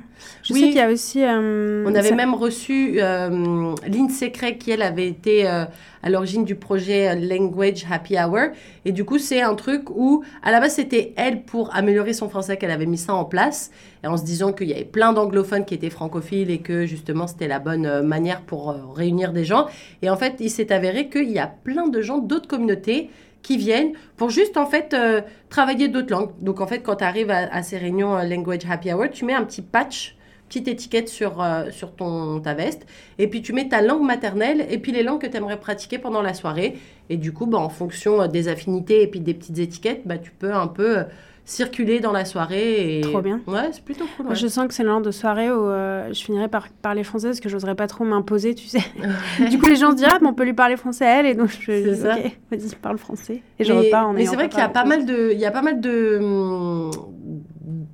Je 0.43 0.53
Oui. 0.53 0.61
sais 0.61 0.67
qu'il 0.69 0.77
y 0.77 0.81
a 0.81 0.91
aussi. 0.91 1.23
euh, 1.25 1.85
On 1.87 1.95
avait 1.95 2.09
ça- 2.11 2.15
même 2.15 2.35
reçu 2.35 2.97
euh, 3.01 3.75
Lindsay 3.87 4.31
Craig, 4.31 4.59
qui 4.59 4.71
elle 4.71 4.83
avait 4.83 5.07
été 5.07 5.49
euh, 5.49 5.65
à 6.03 6.11
l'origine 6.11 6.45
du 6.45 6.55
projet 6.55 7.15
Language 7.17 7.85
Happy 7.91 8.17
Hour. 8.19 8.53
Et 8.85 8.93
du 8.93 9.05
coup, 9.05 9.19
c'est 9.19 9.41
un 9.43 9.55
truc 9.55 9.91
où, 9.91 10.23
à 10.43 10.51
la 10.53 10.61
base, 10.61 10.75
c'était 10.75 11.13
elle 11.17 11.43
pour 11.43 11.75
améliorer 11.75 12.13
son 12.13 12.29
français 12.29 12.57
qu'elle 12.57 12.71
avait 12.71 12.87
mis 12.87 12.99
ça 12.99 13.15
en 13.15 13.25
place. 13.25 13.71
Et 14.05 14.07
en 14.07 14.17
se 14.17 14.25
disant 14.25 14.53
qu'il 14.53 14.69
y 14.69 14.75
avait 14.75 14.85
plein 14.85 15.13
d'anglophones 15.13 15.65
qui 15.65 15.75
étaient 15.75 15.91
francophiles 15.91 16.51
et 16.51 16.59
que 16.59 16.87
justement, 16.87 17.27
c'était 17.27 17.49
la 17.49 17.59
bonne 17.59 17.87
euh, 17.87 18.03
manière 18.03 18.43
pour 18.43 18.75
réunir 18.95 19.33
des 19.33 19.45
gens. 19.45 19.67
Et 20.03 20.11
en 20.11 20.17
fait, 20.17 20.35
il 20.41 20.51
s'est 20.51 20.73
avéré 20.73 21.09
qu'il 21.09 21.31
y 21.31 21.39
a 21.39 21.47
plein 21.49 21.89
de 21.89 22.01
gens 22.01 22.19
d'autres 22.19 22.49
communautés 22.49 23.11
qui 23.43 23.57
viennent 23.57 23.93
pour 24.17 24.31
juste 24.31 24.57
en 24.57 24.67
fait 24.67 24.95
euh, 24.95 25.21
travailler 25.49 25.89
d'autres 25.89 26.11
langues. 26.11 26.31
Donc 26.41 26.61
en 26.61 26.67
fait, 26.67 26.81
quand 26.81 26.97
tu 26.97 27.05
arrives 27.05 27.31
à, 27.31 27.63
ces 27.63 27.79
réunions 27.79 28.17
euh, 28.17 28.25
Language 28.25 28.63
Happy 28.69 28.93
Hour, 28.93 29.11
tu 29.11 29.25
mets 29.25 29.35
un 29.35 29.45
petit 29.45 29.63
patch, 29.63 30.17
petite 30.49 30.69
étiquette 30.69 31.09
sur, 31.09 31.43
euh, 31.43 31.71
sur 31.71 31.95
ton, 31.95 32.41
ta 32.41 32.55
veste, 32.55 32.87
et 33.19 33.29
puis 33.29 33.43
tu 33.43 33.53
mets 33.53 33.69
ta 33.69 33.83
langue 33.83 34.03
maternelle 34.03 34.67
et 34.71 34.79
puis 34.79 34.93
les 34.93 35.03
langues 35.03 35.21
que 35.21 35.27
tu 35.27 35.37
aimerais 35.37 35.59
pratiquer 35.59 35.99
pendant 35.99 36.23
la 36.23 36.35
soirée. 36.35 36.79
Et 37.11 37.17
du 37.17 37.33
coup, 37.33 37.47
bah, 37.47 37.59
en 37.59 37.69
fonction 37.69 38.27
des 38.27 38.49
affinités 38.49 39.03
et 39.03 39.07
puis 39.07 39.21
des 39.21 39.35
petites 39.35 39.59
étiquettes, 39.59 40.03
bah, 40.05 40.19
tu 40.19 40.31
peux 40.31 40.53
un 40.53 40.69
peu 40.69 41.05
circuler 41.49 41.99
dans 41.99 42.13
la 42.13 42.27
soirée. 42.27 42.99
Et... 42.99 43.01
Trop 43.01 43.23
bien. 43.23 43.41
Ouais, 43.47 43.71
c'est 43.73 43.83
plutôt 43.83 44.05
cool. 44.17 44.29
Ouais. 44.29 44.35
Je 44.37 44.47
sens 44.47 44.69
que 44.69 44.75
c'est 44.75 44.83
le 44.83 44.91
genre 44.91 45.01
de 45.01 45.11
soirée 45.11 45.51
où 45.51 45.65
euh, 45.65 46.13
je 46.13 46.23
finirai 46.23 46.47
par 46.47 46.69
parler 46.69 47.03
français 47.05 47.29
parce 47.29 47.41
que 47.41 47.49
j'oserais 47.49 47.75
pas 47.75 47.87
trop 47.87 48.05
m'imposer, 48.05 48.55
tu 48.55 48.69
sais. 48.69 48.83
du 49.51 49.59
coup, 49.59 49.67
les 49.67 49.77
gens 49.77 49.93
se 49.93 49.97
diront, 49.97 50.13
ah, 50.15 50.19
mais 50.21 50.29
on 50.29 50.35
peut 50.35 50.45
lui 50.45 50.53
parler 50.53 50.77
français 50.77 51.07
à 51.07 51.21
elle, 51.21 51.27
et 51.27 51.35
donc 51.35 51.49
je 51.49 51.73
dis, 51.73 52.03
ok, 52.03 52.37
vas-y, 52.51 52.75
parle 52.77 52.99
français. 52.99 53.43
Et 53.59 53.65
je 53.65 53.73
repars 53.73 54.09
en 54.09 54.13
mais 54.13 54.27
c'est 54.27 54.37
vrai 54.37 54.51
qu'il 54.51 54.59
y 54.59 54.63
a 54.63 54.69
pas 54.69 54.85
mal 54.85 55.07
de, 55.07 55.31
il 55.33 55.39
y 55.39 55.47
a 55.47 55.51
pas 55.51 55.63
mal 55.63 55.81
de 55.81 56.19
hum, 56.21 56.91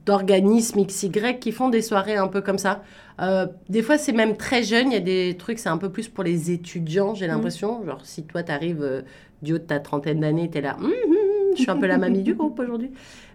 d'organismes 0.05 0.85
XY 0.85 1.38
qui 1.40 1.53
font 1.53 1.69
des 1.69 1.81
soirées 1.81 2.17
un 2.17 2.29
peu 2.29 2.40
comme 2.40 2.59
ça. 2.59 2.83
Euh, 3.21 3.47
des 3.69 3.83
fois, 3.83 3.99
c'est 3.99 4.12
même 4.12 4.37
très 4.37 4.64
jeune. 4.64 4.90
Il 4.90 4.95
y 4.95 4.97
a 4.97 5.01
des 5.01 5.37
trucs, 5.38 5.61
c'est 5.61 5.69
un 5.69 5.79
peu 5.79 5.90
plus 5.90 6.09
pour 6.09 6.25
les 6.25 6.51
étudiants, 6.51 7.14
j'ai 7.14 7.29
l'impression. 7.29 7.87
Genre, 7.87 8.01
si 8.05 8.25
toi, 8.25 8.43
t'arrives 8.43 8.83
euh, 8.83 9.03
du 9.43 9.55
haut 9.55 9.59
de 9.59 9.62
ta 9.62 9.79
trentaine 9.79 10.21
d'années, 10.21 10.51
t'es 10.51 10.61
là, 10.61 10.77
hum, 10.81 10.87
hum, 10.87 11.55
je 11.57 11.62
suis 11.62 11.71
un 11.71 11.77
peu 11.77 11.87
la 11.87 11.99
mamie 11.99 12.23
du 12.23 12.35
groupe 12.35 12.59
aujourd'hui. 12.59 12.90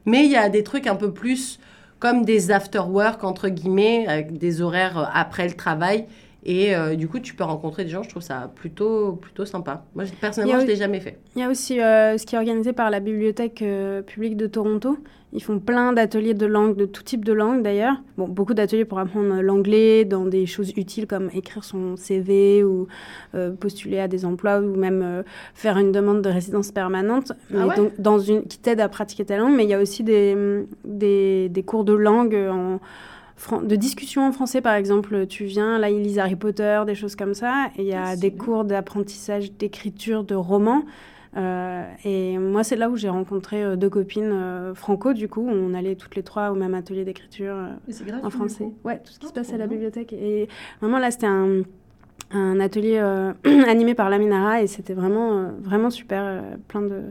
Mais 0.06 0.26
il 0.26 0.32
y 0.32 0.38
a 0.38 0.50
des 0.50 0.64
trucs 0.64 0.88
un 0.88 0.96
peu 0.96 1.12
plus 1.12 1.60
comme 2.00 2.24
des 2.24 2.52
after-work, 2.52 3.24
entre 3.24 3.50
guillemets, 3.50 4.08
avec 4.08 4.38
des 4.38 4.62
horaires 4.62 4.98
euh, 4.98 5.04
après 5.14 5.48
le 5.48 5.54
travail. 5.54 6.06
Et 6.46 6.74
euh, 6.74 6.96
du 6.96 7.10
coup, 7.10 7.20
tu 7.20 7.34
peux 7.36 7.44
rencontrer 7.44 7.84
des 7.84 7.90
gens. 7.90 8.02
Je 8.04 8.10
trouve 8.10 8.22
ça 8.24 8.50
plutôt, 8.56 9.14
plutôt 9.14 9.44
sympa. 9.46 9.84
Moi, 9.94 10.06
personnellement, 10.22 10.60
je 10.60 10.64
a- 10.64 10.68
l'ai 10.68 10.78
jamais 10.78 11.02
fait. 11.02 11.20
Il 11.36 11.42
y 11.42 11.44
a 11.44 11.50
aussi 11.50 11.82
euh, 11.82 12.18
ce 12.18 12.26
qui 12.26 12.36
est 12.36 12.38
organisé 12.38 12.72
par 12.72 12.90
la 12.90 13.02
bibliothèque 13.02 13.62
euh, 13.62 14.02
publique 14.02 14.38
de 14.38 14.48
Toronto. 14.48 14.98
Ils 15.32 15.44
font 15.44 15.60
plein 15.60 15.94
d'ateliers 15.94 16.34
de 16.34 16.48
langue, 16.48 16.76
de 16.76 16.86
tout 16.86 17.04
type 17.04 17.24
de 17.24 17.34
langue 17.34 17.62
d'ailleurs. 17.62 17.96
Bon, 18.18 18.28
beaucoup 18.28 18.56
d'ateliers 18.56 18.86
pour 18.86 18.98
apprendre 18.98 19.42
l'anglais 19.42 20.04
dans 20.04 20.26
des 20.26 20.48
choses 20.48 20.72
utiles 20.76 21.06
comme 21.06 21.30
écrire 21.34 21.63
son 21.63 21.96
CV 21.98 22.63
ou 22.63 22.88
euh, 23.36 23.52
postuler 23.52 24.00
à 24.00 24.08
des 24.08 24.26
emplois 24.26 24.60
ou 24.60 24.76
même 24.76 25.02
euh, 25.04 25.24
faire 25.54 25.78
une 25.78 25.92
demande 25.92 26.24
de 26.24 26.30
résidence 26.30 26.72
permanente. 26.72 27.32
Mais 27.52 27.60
Ah 27.62 27.68
ouais 27.68 27.76
donc, 27.76 27.92
dans 28.00 28.18
une, 28.18 28.44
qui 28.44 28.58
t'aide 28.58 28.80
à 28.80 28.89
pratiquer 28.89 29.24
ta 29.26 29.38
langue. 29.38 29.56
Mais 29.56 29.65
il 29.65 29.70
y 29.70 29.76
a 29.76 29.82
aussi 29.82 30.04
des, 30.04 30.36
des, 30.84 31.50
des 31.50 31.63
cours 31.63 31.84
de 31.84 31.94
langue 31.94 32.36
en, 32.36 32.80
de 33.62 33.76
discussion 33.76 34.28
en 34.28 34.32
français, 34.32 34.62
par 34.62 34.74
exemple. 34.74 35.28
Tu 35.28 35.46
viens, 35.46 35.78
là, 35.78 35.89
ils 35.89 36.02
lisent 36.02 36.20
Harry 36.20 36.36
Potter, 36.36 36.82
des 36.88 36.96
choses 36.96 37.15
comme 37.15 37.36
ça. 37.36 37.68
Et 37.78 37.84
il 37.84 37.88
y 37.88 37.94
a 37.94 38.15
des 38.15 38.32
cours 38.32 38.65
d'apprentissage 38.65 39.52
d'écriture 39.54 40.24
de 40.24 40.36
romans. 40.36 40.84
Euh, 41.38 41.84
et 42.06 42.38
moi, 42.39 42.63
c'est 42.63 42.76
là 42.76 42.89
où 42.89 42.96
j'ai 42.96 43.10
rencontré 43.10 43.63
euh, 43.63 43.76
deux 43.76 43.89
copines 43.89 44.32
euh, 44.32 44.74
franco, 44.74 45.13
du 45.13 45.28
coup. 45.28 45.48
On 45.48 45.74
allait 45.74 45.96
toutes 45.96 46.15
les 46.15 46.24
trois 46.24 46.50
au 46.52 46.56
même 46.56 46.74
atelier 46.74 47.06
d'écriture 47.06 47.54
euh, 47.56 48.13
en 48.24 48.30
français. 48.30 48.70
Ouais, 48.84 48.98
tout 49.00 49.12
ce 49.13 49.20
qui 49.20 49.28
se 49.28 49.32
Ah, 49.32 49.36
passe 49.36 49.48
trop 49.48 49.56
à 49.56 49.60
la 49.60 49.68
bien. 49.68 49.76
bibliothèque. 49.78 50.12
Et 50.13 50.48
vraiment, 50.82 50.98
là, 50.98 51.12
c'était 51.12 51.28
un, 51.28 51.62
un 52.32 52.60
atelier 52.60 52.98
euh, 52.98 53.34
animé 53.68 53.94
par 53.94 54.10
Laminara 54.10 54.63
et 54.63 54.68
c'était 54.68 54.94
vraiment, 54.96 55.34
euh, 55.38 55.48
vraiment 55.62 55.89
super. 55.92 56.24
euh, 56.24 56.42
plein 56.68 56.82
de... 56.82 57.02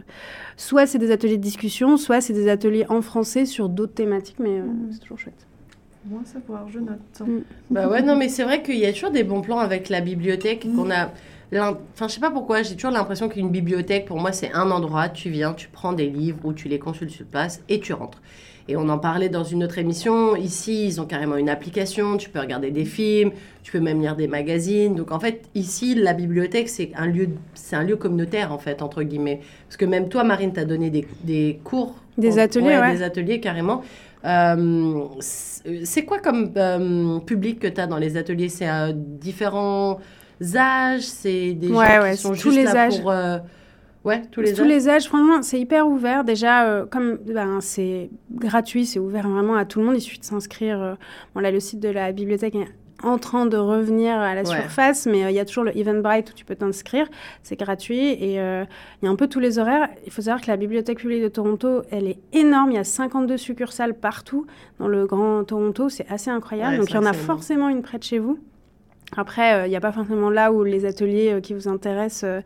Soit 0.56 0.86
c'est 0.86 0.98
des 0.98 1.12
ateliers 1.12 1.36
de 1.36 1.42
discussion, 1.42 1.96
soit 1.96 2.20
c'est 2.20 2.32
des 2.32 2.48
ateliers 2.48 2.86
en 2.88 3.02
français 3.02 3.46
sur 3.46 3.68
d'autres 3.68 3.94
thématiques, 3.94 4.40
mais 4.40 4.58
euh, 4.58 4.62
Mhm. 4.64 4.88
c'est 4.90 4.98
toujours 5.00 5.18
chouette. 5.18 5.46
Moi, 6.10 6.22
savoir, 6.24 6.68
je 6.70 6.78
note. 6.78 6.98
Mm. 7.20 7.38
Bah 7.70 7.88
ouais, 7.88 8.02
non, 8.02 8.16
mais 8.16 8.28
c'est 8.28 8.42
vrai 8.44 8.62
qu'il 8.62 8.78
y 8.78 8.86
a 8.86 8.92
toujours 8.92 9.10
des 9.10 9.24
bons 9.24 9.42
plans 9.42 9.58
avec 9.58 9.88
la 9.90 10.00
bibliothèque 10.00 10.66
qu'on 10.74 10.90
a. 10.90 11.10
Enfin, 11.52 12.08
je 12.08 12.12
sais 12.14 12.20
pas 12.20 12.30
pourquoi, 12.30 12.62
j'ai 12.62 12.74
toujours 12.74 12.90
l'impression 12.90 13.28
qu'une 13.28 13.50
bibliothèque, 13.50 14.04
pour 14.06 14.18
moi, 14.18 14.32
c'est 14.32 14.52
un 14.52 14.70
endroit, 14.70 15.08
tu 15.08 15.30
viens, 15.30 15.54
tu 15.54 15.68
prends 15.68 15.92
des 15.94 16.08
livres 16.08 16.38
ou 16.44 16.52
tu 16.52 16.68
les 16.68 16.78
consultes 16.78 17.10
sur 17.10 17.24
place 17.24 17.62
et 17.68 17.80
tu 17.80 17.92
rentres. 17.92 18.20
Et 18.70 18.76
on 18.76 18.86
en 18.90 18.98
parlait 18.98 19.30
dans 19.30 19.44
une 19.44 19.64
autre 19.64 19.78
émission. 19.78 20.36
Ici, 20.36 20.86
ils 20.86 21.00
ont 21.00 21.06
carrément 21.06 21.36
une 21.36 21.48
application, 21.48 22.18
tu 22.18 22.28
peux 22.28 22.38
regarder 22.38 22.70
des 22.70 22.84
films, 22.84 23.30
tu 23.62 23.72
peux 23.72 23.80
même 23.80 24.02
lire 24.02 24.14
des 24.14 24.28
magazines. 24.28 24.94
Donc 24.94 25.10
en 25.10 25.18
fait, 25.18 25.48
ici, 25.54 25.94
la 25.94 26.12
bibliothèque, 26.12 26.68
c'est 26.68 26.90
un 26.94 27.06
lieu, 27.06 27.30
c'est 27.54 27.76
un 27.76 27.82
lieu 27.82 27.96
communautaire 27.96 28.52
en 28.52 28.58
fait 28.58 28.82
entre 28.82 29.02
guillemets. 29.02 29.40
Parce 29.66 29.78
que 29.78 29.86
même 29.86 30.10
toi, 30.10 30.22
Marine, 30.22 30.52
t'as 30.52 30.66
donné 30.66 30.90
des, 30.90 31.08
des 31.24 31.60
cours, 31.64 31.94
Des 32.18 32.38
ateliers, 32.38 32.76
ouais. 32.78 32.92
des 32.92 33.02
ateliers 33.02 33.40
carrément. 33.40 33.82
Euh, 34.26 35.04
c'est 35.20 35.84
c'est 35.84 36.04
quoi 36.04 36.18
comme 36.18 36.52
euh, 36.56 37.20
public 37.20 37.60
que 37.60 37.68
tu 37.68 37.80
as 37.80 37.86
dans 37.86 37.96
les 37.96 38.16
ateliers? 38.18 38.48
C'est 38.50 38.68
euh, 38.68 38.92
différents 38.94 39.98
âges 40.56 41.02
C'est 41.02 41.52
des 41.54 41.68
Ouais, 41.68 41.74
gens 41.96 42.02
ouais, 42.02 42.10
qui 42.12 42.16
sont 42.18 42.30
tous 42.32 42.36
juste 42.50 42.56
les 42.56 42.64
là 42.64 42.76
âges. 42.76 43.00
pour... 43.00 43.10
euh, 43.10 43.38
Ouais, 44.04 44.22
tous 44.30 44.40
les 44.40 44.54
tous 44.54 44.60
âges. 44.62 44.68
les 44.68 44.88
âges, 44.88 45.06
franchement, 45.08 45.42
c'est 45.42 45.60
hyper 45.60 45.86
ouvert. 45.86 46.24
Déjà, 46.24 46.64
euh, 46.66 46.86
comme 46.86 47.18
ben, 47.26 47.58
c'est 47.60 48.08
gratuit, 48.30 48.86
c'est 48.86 49.00
ouvert 49.00 49.28
vraiment 49.28 49.56
à 49.56 49.64
tout 49.64 49.80
le 49.80 49.86
monde. 49.86 49.96
Il 49.96 50.00
suffit 50.00 50.20
de 50.20 50.24
s'inscrire. 50.24 50.80
euh, 50.80 50.94
bon, 51.34 51.40
là, 51.40 51.50
le 51.50 51.60
site 51.60 51.80
de 51.80 51.88
la 51.88 52.12
bibliothèque 52.12 52.54
est 52.54 52.68
en 53.02 53.18
train 53.18 53.44
de 53.46 53.56
revenir 53.56 54.16
à 54.16 54.34
la 54.34 54.40
Ouais. 54.42 54.46
surface, 54.60 55.06
mais 55.06 55.24
euh, 55.24 55.30
il 55.30 55.36
y 55.36 55.40
a 55.40 55.44
toujours 55.44 55.64
le 55.64 55.76
Eventbrite 55.76 56.30
où 56.30 56.32
tu 56.32 56.44
peux 56.44 56.54
t'inscrire. 56.54 57.06
C'est 57.42 57.58
gratuit 57.58 58.10
et 58.12 58.40
euh, 58.40 58.64
il 59.02 59.04
y 59.04 59.08
a 59.08 59.10
un 59.10 59.16
peu 59.16 59.26
tous 59.26 59.40
les 59.40 59.58
horaires. 59.58 59.88
Il 60.06 60.12
faut 60.12 60.22
savoir 60.22 60.40
que 60.40 60.46
la 60.46 60.56
bibliothèque 60.56 60.98
publique 60.98 61.22
de 61.22 61.28
Toronto, 61.28 61.82
elle 61.90 62.06
est 62.08 62.18
énorme. 62.32 62.70
Il 62.70 62.74
y 62.76 62.78
a 62.78 62.84
52 62.84 63.36
succursales 63.36 63.94
partout 63.94 64.46
dans 64.78 64.88
le 64.88 65.06
Grand 65.06 65.44
Toronto. 65.44 65.88
C'est 65.90 66.06
assez 66.08 66.30
incroyable. 66.30 66.72
Ouais, 66.72 66.78
Donc, 66.78 66.90
il 66.90 66.94
y 66.94 66.98
en 66.98 67.00
a 67.04 67.10
énorme. 67.10 67.16
forcément 67.26 67.68
une 67.68 67.82
près 67.82 67.98
de 67.98 68.04
chez 68.04 68.18
vous. 68.20 68.38
Après, 69.16 69.54
euh, 69.54 69.66
il 69.66 69.70
n'y 69.70 69.76
a 69.76 69.80
pas 69.80 69.92
forcément 69.92 70.30
là 70.30 70.52
où 70.52 70.62
les 70.64 70.84
ateliers 70.84 71.32
euh, 71.32 71.40
qui 71.40 71.54
vous 71.54 71.68
intéressent, 71.68 72.24
euh, 72.24 72.40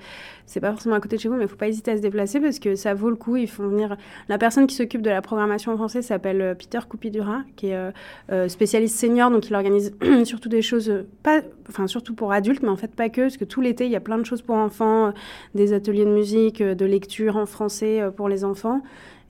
c'est 0.52 0.60
pas 0.60 0.70
forcément 0.70 0.94
à 0.94 1.00
côté 1.00 1.16
de 1.16 1.20
chez 1.20 1.28
vous, 1.28 1.36
mais 1.36 1.44
il 1.44 1.48
faut 1.48 1.56
pas 1.56 1.68
hésiter 1.68 1.92
à 1.92 1.96
se 1.96 2.02
déplacer 2.02 2.38
parce 2.38 2.58
que 2.58 2.74
ça 2.74 2.92
vaut 2.94 3.08
le 3.08 3.16
coup. 3.16 3.36
Ils 3.36 3.48
font 3.48 3.68
venir. 3.68 3.96
La 4.28 4.36
personne 4.38 4.66
qui 4.66 4.74
s'occupe 4.74 5.00
de 5.00 5.08
la 5.08 5.22
programmation 5.22 5.72
en 5.72 5.76
français 5.76 6.02
s'appelle 6.02 6.40
euh, 6.42 6.54
Peter 6.54 6.80
Coupidura, 6.86 7.42
qui 7.56 7.68
est 7.68 7.74
euh, 7.74 7.90
euh, 8.30 8.48
spécialiste 8.48 8.98
senior, 8.98 9.30
donc 9.30 9.48
il 9.48 9.54
organise 9.54 9.94
surtout 10.24 10.48
des 10.50 10.60
choses, 10.60 10.90
euh, 10.90 11.06
pas, 11.22 11.40
enfin 11.68 11.86
surtout 11.86 12.14
pour 12.14 12.32
adultes, 12.32 12.62
mais 12.62 12.68
en 12.68 12.76
fait 12.76 12.94
pas 12.94 13.08
que, 13.08 13.22
parce 13.22 13.38
que 13.38 13.44
tout 13.44 13.60
l'été 13.60 13.86
il 13.86 13.92
y 13.92 13.96
a 13.96 14.00
plein 14.00 14.18
de 14.18 14.24
choses 14.24 14.42
pour 14.42 14.56
enfants, 14.56 15.06
euh, 15.06 15.10
des 15.54 15.72
ateliers 15.72 16.04
de 16.04 16.10
musique, 16.10 16.60
euh, 16.60 16.74
de 16.74 16.84
lecture 16.84 17.36
en 17.36 17.46
français 17.46 18.02
euh, 18.02 18.10
pour 18.10 18.28
les 18.28 18.44
enfants, 18.44 18.82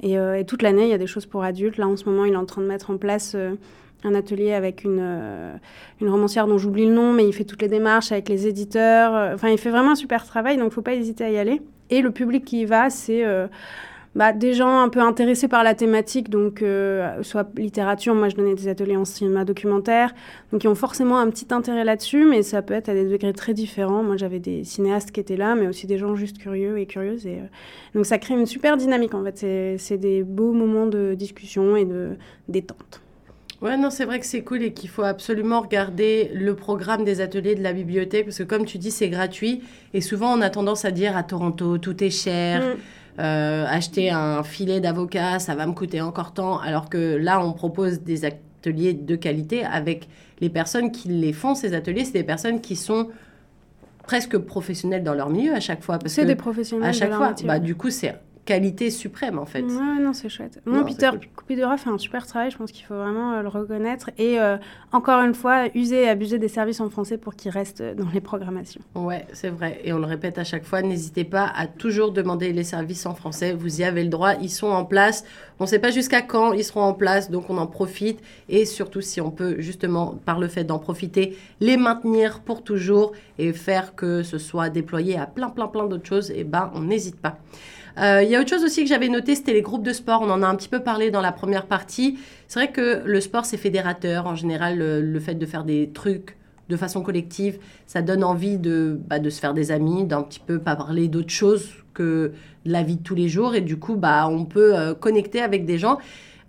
et, 0.03 0.19
euh, 0.19 0.43
toute 0.43 0.63
l'année 0.63 0.85
il 0.85 0.91
y 0.91 0.95
a 0.95 0.99
des 0.99 1.07
choses 1.07 1.27
pour 1.27 1.45
adultes. 1.45 1.77
Là 1.77 1.87
en 1.87 1.97
ce 1.97 2.09
moment 2.09 2.25
il 2.25 2.33
est 2.33 2.37
en 2.37 2.47
train 2.47 2.63
de 2.63 2.67
mettre 2.67 2.91
en 2.91 2.97
place 2.97 3.35
euh, 3.37 3.55
un 4.05 4.15
atelier 4.15 4.53
avec 4.53 4.85
une, 4.85 4.99
euh, 5.01 5.55
une 6.01 6.09
romancière 6.09 6.47
dont 6.47 6.59
j'oublie 6.59 6.87
le 6.87 6.93
nom, 6.93 7.13
mais 7.13 7.27
il 7.27 7.33
fait 7.33 7.45
toutes 7.45 7.63
les 7.63 7.69
démarches 7.69 8.13
avec 8.13 8.29
les 8.29 8.47
éditeurs. 8.47 9.15
Euh, 9.15 9.35
Enfin, 9.35 9.49
il 9.49 9.59
fait 9.59 9.71
vraiment 9.71 9.93
un 9.93 9.97
super 9.97 10.25
travail, 10.25 10.57
donc 10.57 10.73
faut 10.73 10.83
pas 10.83 10.95
hésiter 10.95 11.25
à 11.25 11.31
y 11.31 11.39
aller. 11.39 11.63
Et 11.91 12.01
le 12.01 12.11
public 12.11 12.45
qui 12.45 12.63
y 12.63 12.65
va, 12.65 12.91
c'est 12.91 13.25
euh, 13.25 13.47
bah, 14.15 14.33
des 14.33 14.55
gens 14.55 14.81
un 14.81 14.89
peu 14.89 15.01
intéressés 15.01 15.49
par 15.49 15.63
la 15.63 15.75
thématique, 15.75 16.31
donc 16.31 16.63
euh, 16.63 17.23
soit 17.23 17.49
littérature, 17.57 18.15
moi 18.15 18.29
je 18.29 18.37
donnais 18.37 18.55
des 18.55 18.69
ateliers 18.69 18.97
en 18.97 19.05
cinéma 19.05 19.45
documentaire, 19.45 20.15
donc 20.53 20.65
ils 20.65 20.69
ont 20.69 20.75
forcément 20.75 21.19
un 21.19 21.29
petit 21.31 21.47
intérêt 21.51 21.85
là-dessus, 21.85 22.25
mais 22.25 22.43
ça 22.43 22.63
peut 22.63 22.75
être 22.75 22.89
à 22.89 22.95
des 22.95 23.05
degrés 23.05 23.33
très 23.33 23.55
différents. 23.55 24.03
Moi 24.03 24.17
j'avais 24.17 24.39
des 24.39 24.65
cinéastes 24.65 25.11
qui 25.11 25.21
étaient 25.21 25.37
là, 25.37 25.55
mais 25.55 25.67
aussi 25.67 25.87
des 25.87 25.99
gens 25.99 26.15
juste 26.15 26.39
curieux 26.39 26.79
et 26.79 26.87
curieuses. 26.87 27.27
Et, 27.27 27.41
donc 27.95 28.07
ça 28.07 28.19
crée 28.19 28.35
une 28.35 28.47
super 28.47 28.77
dynamique 28.77 29.15
en 29.15 29.23
fait. 29.23 29.79
C'est 29.79 29.99
des 29.99 30.23
beaux 30.23 30.53
moments 30.53 30.87
de 30.87 31.15
discussion 31.15 31.77
et 31.77 31.85
de 31.85 32.17
détente. 32.49 33.02
Ouais, 33.63 33.77
non, 33.77 33.91
c'est 33.91 34.05
vrai 34.05 34.19
que 34.19 34.27
c'est 34.27 34.43
cool 34.43 34.63
et 34.65 34.73
qu'il 34.73 34.91
faut 34.91 35.05
absolument 35.05 35.61
regarder 35.61 36.33
le 36.35 36.57
programme 36.57 37.05
des 37.05 37.21
ateliers 37.21 37.55
de 37.55 37.63
la 37.63 37.73
bibliothèque 37.73 38.25
parce 38.25 38.39
que, 38.39 38.43
comme 38.43 38.65
tu 38.65 38.77
dis, 38.77 38.91
c'est 38.91 39.09
gratuit. 39.09 39.63
Et 39.95 40.01
souvent, 40.01 40.37
on 40.37 40.41
a 40.41 40.51
tendance 40.51 40.85
à 40.85 40.91
dire 40.91 41.17
à 41.17 41.23
Toronto, 41.23 41.79
tout 41.79 42.03
est 42.03 42.11
cher. 42.11 42.61
Mm. 42.61 43.21
Euh, 43.21 43.67
acheter 43.69 44.11
un 44.11 44.43
filet 44.43 44.81
d'avocat, 44.81 45.39
ça 45.39 45.55
va 45.55 45.67
me 45.67 45.73
coûter 45.75 46.01
encore 46.01 46.33
tant. 46.33 46.59
Alors 46.59 46.91
que 46.91 47.17
là, 47.17 47.45
on 47.45 47.53
propose 47.53 48.01
des 48.01 48.25
ateliers 48.25 48.95
de 48.95 49.15
qualité 49.15 49.65
avec 49.65 50.09
les 50.41 50.49
personnes 50.49 50.91
qui 50.91 51.09
les 51.09 51.33
font, 51.33 51.55
ces 51.55 51.73
ateliers. 51.73 52.05
C'est 52.05 52.13
des 52.13 52.25
personnes 52.25 52.61
qui 52.61 52.75
sont 52.75 53.11
presque 54.03 54.39
professionnelles 54.39 55.05
dans 55.05 55.15
leur 55.15 55.31
milieu 55.31 55.55
à 55.55 55.61
chaque 55.61 55.85
fois. 55.85 56.01
C'est 56.07 56.25
des 56.25 56.35
professionnels 56.35 56.89
À 56.89 56.91
de 56.91 56.97
chaque 56.97 57.11
leur 57.11 57.19
fois, 57.19 57.29
métier, 57.29 57.47
bah, 57.47 57.61
du 57.61 57.77
coup, 57.77 57.91
c'est 57.91 58.13
qualité 58.45 58.91
suprême 58.91 59.39
en 59.39 59.47
fait. 59.47 59.63
Ouais, 59.63 60.01
non, 60.01 60.13
c'est 60.13 60.29
chouette. 60.29 60.61
Non, 60.67 60.85
Peter 60.85 61.11
cool. 61.11 61.21
Coupidora 61.37 61.77
fait 61.77 61.91
un 61.91 61.99
super 61.99 62.27
travail, 62.27 62.51
je 62.51 62.57
pense 62.57 62.73
qu'il 62.73 62.85
faut 62.85 62.97
vraiment 62.97 63.35
euh, 63.35 63.43
le 63.43 63.49
reconnaître. 63.49 64.11
Et 64.19 64.41
euh, 64.41 64.57
encore 64.91 65.23
une 65.23 65.35
fois, 65.35 65.67
user 65.75 66.03
et 66.03 66.09
abuser 66.09 66.39
des 66.39 66.49
services 66.49 66.81
en 66.81 66.91
français 66.91 67.19
pour 67.19 67.37
qu'ils 67.37 67.53
restent 67.53 67.83
dans 67.83 68.09
les 68.13 68.21
programmations. 68.21 68.81
Ouais, 68.95 69.27
c'est 69.33 69.51
vrai. 69.51 69.81
Et 69.85 69.93
on 69.93 69.99
le 69.99 70.07
répète 70.07 70.39
à 70.39 70.45
chaque 70.45 70.65
fois, 70.65 70.83
n'hésitez 70.83 71.25
pas 71.25 71.53
à 71.55 71.67
toujours 71.67 72.11
demander 72.11 72.53
les 72.53 72.65
services 72.65 73.07
en 73.07 73.15
français. 73.15 73.53
Vous 73.53 73.81
y 73.81 73.85
avez 73.85 74.03
le 74.03 74.11
droit, 74.11 74.35
ils 74.35 74.51
sont 74.51 74.71
en 74.71 74.85
place. 74.85 75.25
On 75.61 75.65
ne 75.65 75.69
sait 75.69 75.79
pas 75.79 75.93
jusqu'à 75.93 76.23
quand 76.23 76.53
ils 76.53 76.65
seront 76.65 76.83
en 76.83 76.95
place, 76.95 77.31
donc 77.31 77.49
on 77.49 77.59
en 77.59 77.69
profite. 77.69 78.21
Et 78.49 78.65
surtout, 78.65 79.01
si 79.01 79.21
on 79.21 79.31
peut 79.31 79.61
justement, 79.61 80.19
par 80.25 80.41
le 80.41 80.49
fait 80.49 80.65
d'en 80.65 80.81
profiter, 80.81 81.37
les 81.61 81.77
maintenir 81.77 82.41
pour 82.41 82.65
toujours 82.65 83.13
et 83.39 83.53
faire 83.53 83.95
que 83.95 84.25
ce 84.25 84.39
soit 84.39 84.69
déployé 84.69 85.17
à 85.17 85.27
plein, 85.27 85.51
plein, 85.51 85.69
plein 85.69 85.87
d'autres 85.87 86.07
choses, 86.07 86.33
et 86.33 86.43
ben, 86.43 86.73
on 86.75 86.81
n'hésite 86.81 87.21
pas. 87.21 87.39
Euh, 87.99 88.23
Il 88.23 88.31
y 88.31 88.37
a 88.37 88.41
autre 88.41 88.51
chose 88.51 88.65
aussi 88.65 88.83
que 88.83 88.89
j'avais 88.89 89.09
noté, 89.09 89.35
c'était 89.35 89.53
les 89.53 89.63
groupes 89.63 89.83
de 89.83 89.93
sport. 89.93 90.23
On 90.23 90.31
en 90.31 90.43
a 90.43 90.47
un 90.47 90.57
petit 90.57 90.69
peu 90.69 90.81
parlé 90.81 91.11
dans 91.11 91.21
la 91.21 91.33
première 91.33 91.67
partie. 91.67 92.19
C'est 92.49 92.59
vrai 92.59 92.73
que 92.73 93.03
le 93.05 93.21
sport, 93.21 93.45
c'est 93.45 93.57
fédérateur. 93.57 94.27
En 94.27 94.35
général, 94.35 94.79
le, 94.79 95.21
fait 95.21 95.35
de 95.35 95.47
faire 95.47 95.65
des 95.65 95.91
trucs 95.93 96.37
de 96.69 96.77
façon 96.77 97.03
collective, 97.03 97.59
ça 97.87 98.03
donne 98.03 98.25
envie 98.25 98.57
de, 98.57 98.99
bah, 99.09 99.19
de 99.19 99.29
se 99.29 99.41
faire 99.41 99.53
des 99.53 99.71
amis, 99.71 100.05
d'un 100.05 100.23
petit 100.23 100.41
peu 100.41 100.59
pas 100.59 100.77
parler 100.77 101.09
d'autre 101.09 101.31
chose 101.31 101.71
que 101.93 102.33
de 102.65 102.73
la 102.73 102.83
vie 102.83 102.97
de 102.97 103.03
tous 103.03 103.15
les 103.15 103.29
jours. 103.29 103.55
Et 103.55 103.61
du 103.61 103.79
coup, 103.79 103.97
bah, 103.97 104.27
on 104.29 104.45
peut 104.45 104.75
euh, 104.75 104.95
connecter 104.95 105.43
avec 105.43 105.67
des 105.67 105.79
gens. 105.79 105.99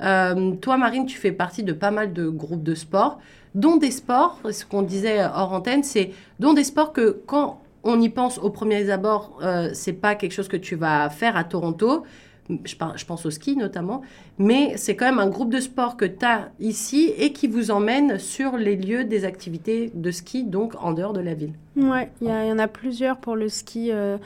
Euh, 0.01 0.51
toi, 0.53 0.77
Marine, 0.77 1.05
tu 1.05 1.17
fais 1.17 1.31
partie 1.31 1.63
de 1.63 1.73
pas 1.73 1.91
mal 1.91 2.13
de 2.13 2.27
groupes 2.27 2.63
de 2.63 2.75
sport, 2.75 3.19
dont 3.53 3.77
des 3.77 3.91
sports, 3.91 4.39
ce 4.51 4.65
qu'on 4.65 4.81
disait 4.81 5.23
hors 5.23 5.53
antenne, 5.53 5.83
c'est 5.83 6.11
dont 6.39 6.53
des 6.53 6.63
sports 6.63 6.93
que 6.93 7.21
quand 7.25 7.62
on 7.83 7.99
y 7.99 8.09
pense 8.09 8.37
au 8.37 8.49
premier 8.49 8.89
abord, 8.89 9.39
euh, 9.41 9.69
c'est 9.73 9.93
pas 9.93 10.15
quelque 10.15 10.31
chose 10.31 10.47
que 10.47 10.57
tu 10.57 10.75
vas 10.75 11.09
faire 11.09 11.35
à 11.35 11.43
Toronto. 11.43 12.03
Je, 12.49 13.05
pense 13.05 13.25
au 13.25 13.31
ski 13.31 13.55
notamment, 13.55 14.01
mais 14.37 14.73
c'est 14.75 14.97
quand 14.97 15.05
même 15.05 15.19
un 15.19 15.29
groupe 15.29 15.49
de 15.49 15.61
sport 15.61 15.95
que 15.95 16.03
tu 16.03 16.25
as 16.25 16.51
ici 16.59 17.13
et 17.17 17.31
qui 17.31 17.47
vous 17.47 17.71
emmène 17.71 18.19
sur 18.19 18.57
les 18.57 18.75
lieux 18.75 19.05
des 19.05 19.23
activités 19.23 19.91
de 19.93 20.11
ski, 20.11 20.43
donc 20.43 20.73
en 20.83 20.91
dehors 20.91 21.13
de 21.13 21.21
la 21.21 21.35
ville. 21.35 21.53
Ouais, 21.77 22.11
il 22.19 22.27
y, 22.27 22.51
en 22.51 22.59
a 22.59 22.67
plusieurs 22.67 23.15
pour 23.15 23.37
le 23.37 23.47
ski. 23.47 23.93
euh, 23.93 24.17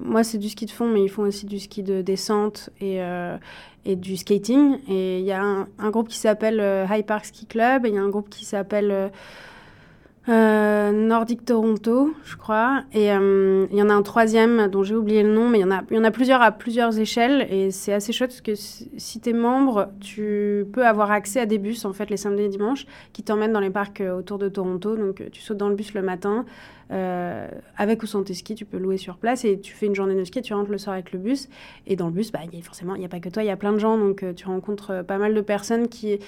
moi, 0.00 0.24
c'est 0.24 0.38
du 0.38 0.48
ski 0.48 0.66
de 0.66 0.72
fond, 0.72 0.88
mais 0.88 1.04
ils 1.04 1.08
font 1.08 1.22
aussi 1.22 1.46
du 1.46 1.60
ski 1.60 1.84
de 1.84 2.02
descente 2.02 2.70
et, 2.80 3.00
euh, 3.00 3.36
du 3.86 4.16
skating. 4.16 4.78
Et 4.88 5.20
il 5.20 5.24
y 5.24 5.30
a 5.32 5.40
un, 5.40 5.90
groupe 5.90 6.08
qui 6.08 6.18
s'appelle 6.18 6.60
High 6.90 7.06
Park 7.06 7.26
Ski 7.26 7.46
Club 7.46 7.86
il 7.86 7.94
y 7.94 7.98
a 7.98 8.02
un 8.02 8.08
groupe 8.08 8.30
qui 8.30 8.44
s'appelle 8.44 9.12
euh, 10.28 10.92
Nordic 10.92 11.44
Toronto, 11.44 12.12
je 12.24 12.36
crois. 12.36 12.84
Et 12.92 13.10
euh, 13.10 13.66
il 13.70 13.78
y 13.78 13.82
en 13.82 13.88
a 13.88 13.94
un 13.94 14.02
troisième 14.02 14.68
dont 14.68 14.82
j'ai 14.82 14.94
oublié 14.94 15.22
le 15.22 15.32
nom, 15.32 15.48
mais 15.48 15.60
il 15.60 15.62
y, 15.62 15.98
en 15.98 16.04
a, 16.04 16.10
plusieurs 16.10 16.42
à 16.42 16.52
plusieurs 16.52 16.98
échelles. 16.98 17.46
Et 17.50 17.70
c'est 17.70 17.92
assez 17.92 18.12
chouette 18.12 18.30
parce 18.30 18.42
que 18.42 18.54
si, 18.54 19.20
tu 19.20 19.30
es 19.30 19.32
membre, 19.32 19.88
tu 20.00 20.66
peux 20.72 20.86
avoir 20.86 21.10
accès 21.10 21.40
à 21.40 21.46
des 21.46 21.58
bus, 21.58 21.84
en 21.84 21.92
fait, 21.92 22.10
les 22.10 22.18
samedis 22.18 22.42
et 22.42 22.48
dimanches, 22.48 22.86
qui 23.12 23.22
t'emmènent 23.22 23.52
dans 23.52 23.60
les 23.60 23.70
parcs 23.70 24.02
euh, 24.02 24.18
autour 24.18 24.38
de 24.38 24.48
Toronto. 24.48 24.94
Donc, 24.94 25.22
tu 25.32 25.40
sautes 25.40 25.56
dans 25.56 25.68
le 25.68 25.74
bus 25.74 25.94
le 25.94 26.02
matin. 26.02 26.44
Euh, 26.92 27.48
avec 27.76 28.02
ou 28.02 28.06
sans 28.06 28.22
tes 28.22 28.34
skis, 28.34 28.54
tu 28.54 28.64
peux 28.64 28.78
louer 28.78 28.96
sur 28.96 29.16
place 29.16 29.44
et 29.44 29.60
tu 29.60 29.72
fais 29.72 29.86
une 29.86 29.94
journée 29.94 30.14
de 30.14 30.24
ski, 30.24 30.42
tu 30.42 30.54
rentres 30.54 30.70
le 30.70 30.78
soir 30.78 30.94
avec 30.94 31.12
le 31.12 31.18
bus. 31.18 31.48
Et 31.86 31.96
dans 31.96 32.06
le 32.06 32.12
bus, 32.12 32.32
bah, 32.32 32.40
forcément, 32.62 32.94
il 32.94 32.98
n'y 32.98 33.04
a 33.04 33.08
pas 33.08 33.20
que 33.20 33.28
toi, 33.28 33.42
il 33.42 33.46
y 33.46 33.50
a 33.50 33.56
plein 33.56 33.72
de 33.72 33.78
gens. 33.78 33.96
Donc, 33.96 34.22
euh, 34.22 34.32
tu 34.32 34.46
rencontres 34.46 34.90
euh, 34.90 35.02
pas 35.02 35.18
mal 35.18 35.34
de 35.34 35.40
personnes 35.40 35.88
qui, 35.88 36.18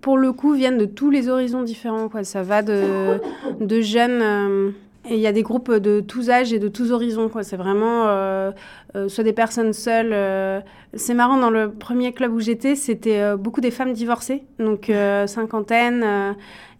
pour 0.00 0.16
le 0.16 0.32
coup, 0.32 0.54
viennent 0.54 0.78
de 0.78 0.86
tous 0.86 1.10
les 1.10 1.28
horizons 1.28 1.62
différents. 1.62 2.10
Ça 2.22 2.42
va 2.42 2.62
de 2.62 3.80
jeunes. 3.80 4.74
Et 5.08 5.14
il 5.14 5.20
y 5.20 5.26
a 5.26 5.32
des 5.32 5.42
groupes 5.42 5.70
de 5.72 6.00
tous 6.00 6.30
âges 6.30 6.52
et 6.52 6.58
de 6.58 6.68
tous 6.68 6.90
horizons. 6.92 7.28
Quoi. 7.28 7.42
C'est 7.42 7.56
vraiment 7.56 8.06
euh, 8.06 8.52
euh, 8.96 9.08
soit 9.08 9.24
des 9.24 9.32
personnes 9.32 9.72
seules. 9.72 10.12
euh, 10.12 10.60
C'est 10.94 11.14
marrant, 11.14 11.36
dans 11.36 11.50
le 11.50 11.70
premier 11.70 12.12
club 12.12 12.32
où 12.32 12.40
j'étais, 12.40 12.74
c'était 12.74 13.36
beaucoup 13.36 13.60
des 13.60 13.70
femmes 13.70 13.92
divorcées, 13.92 14.44
donc 14.58 14.90
cinquantaine, 15.26 16.02
euh, 16.04 16.32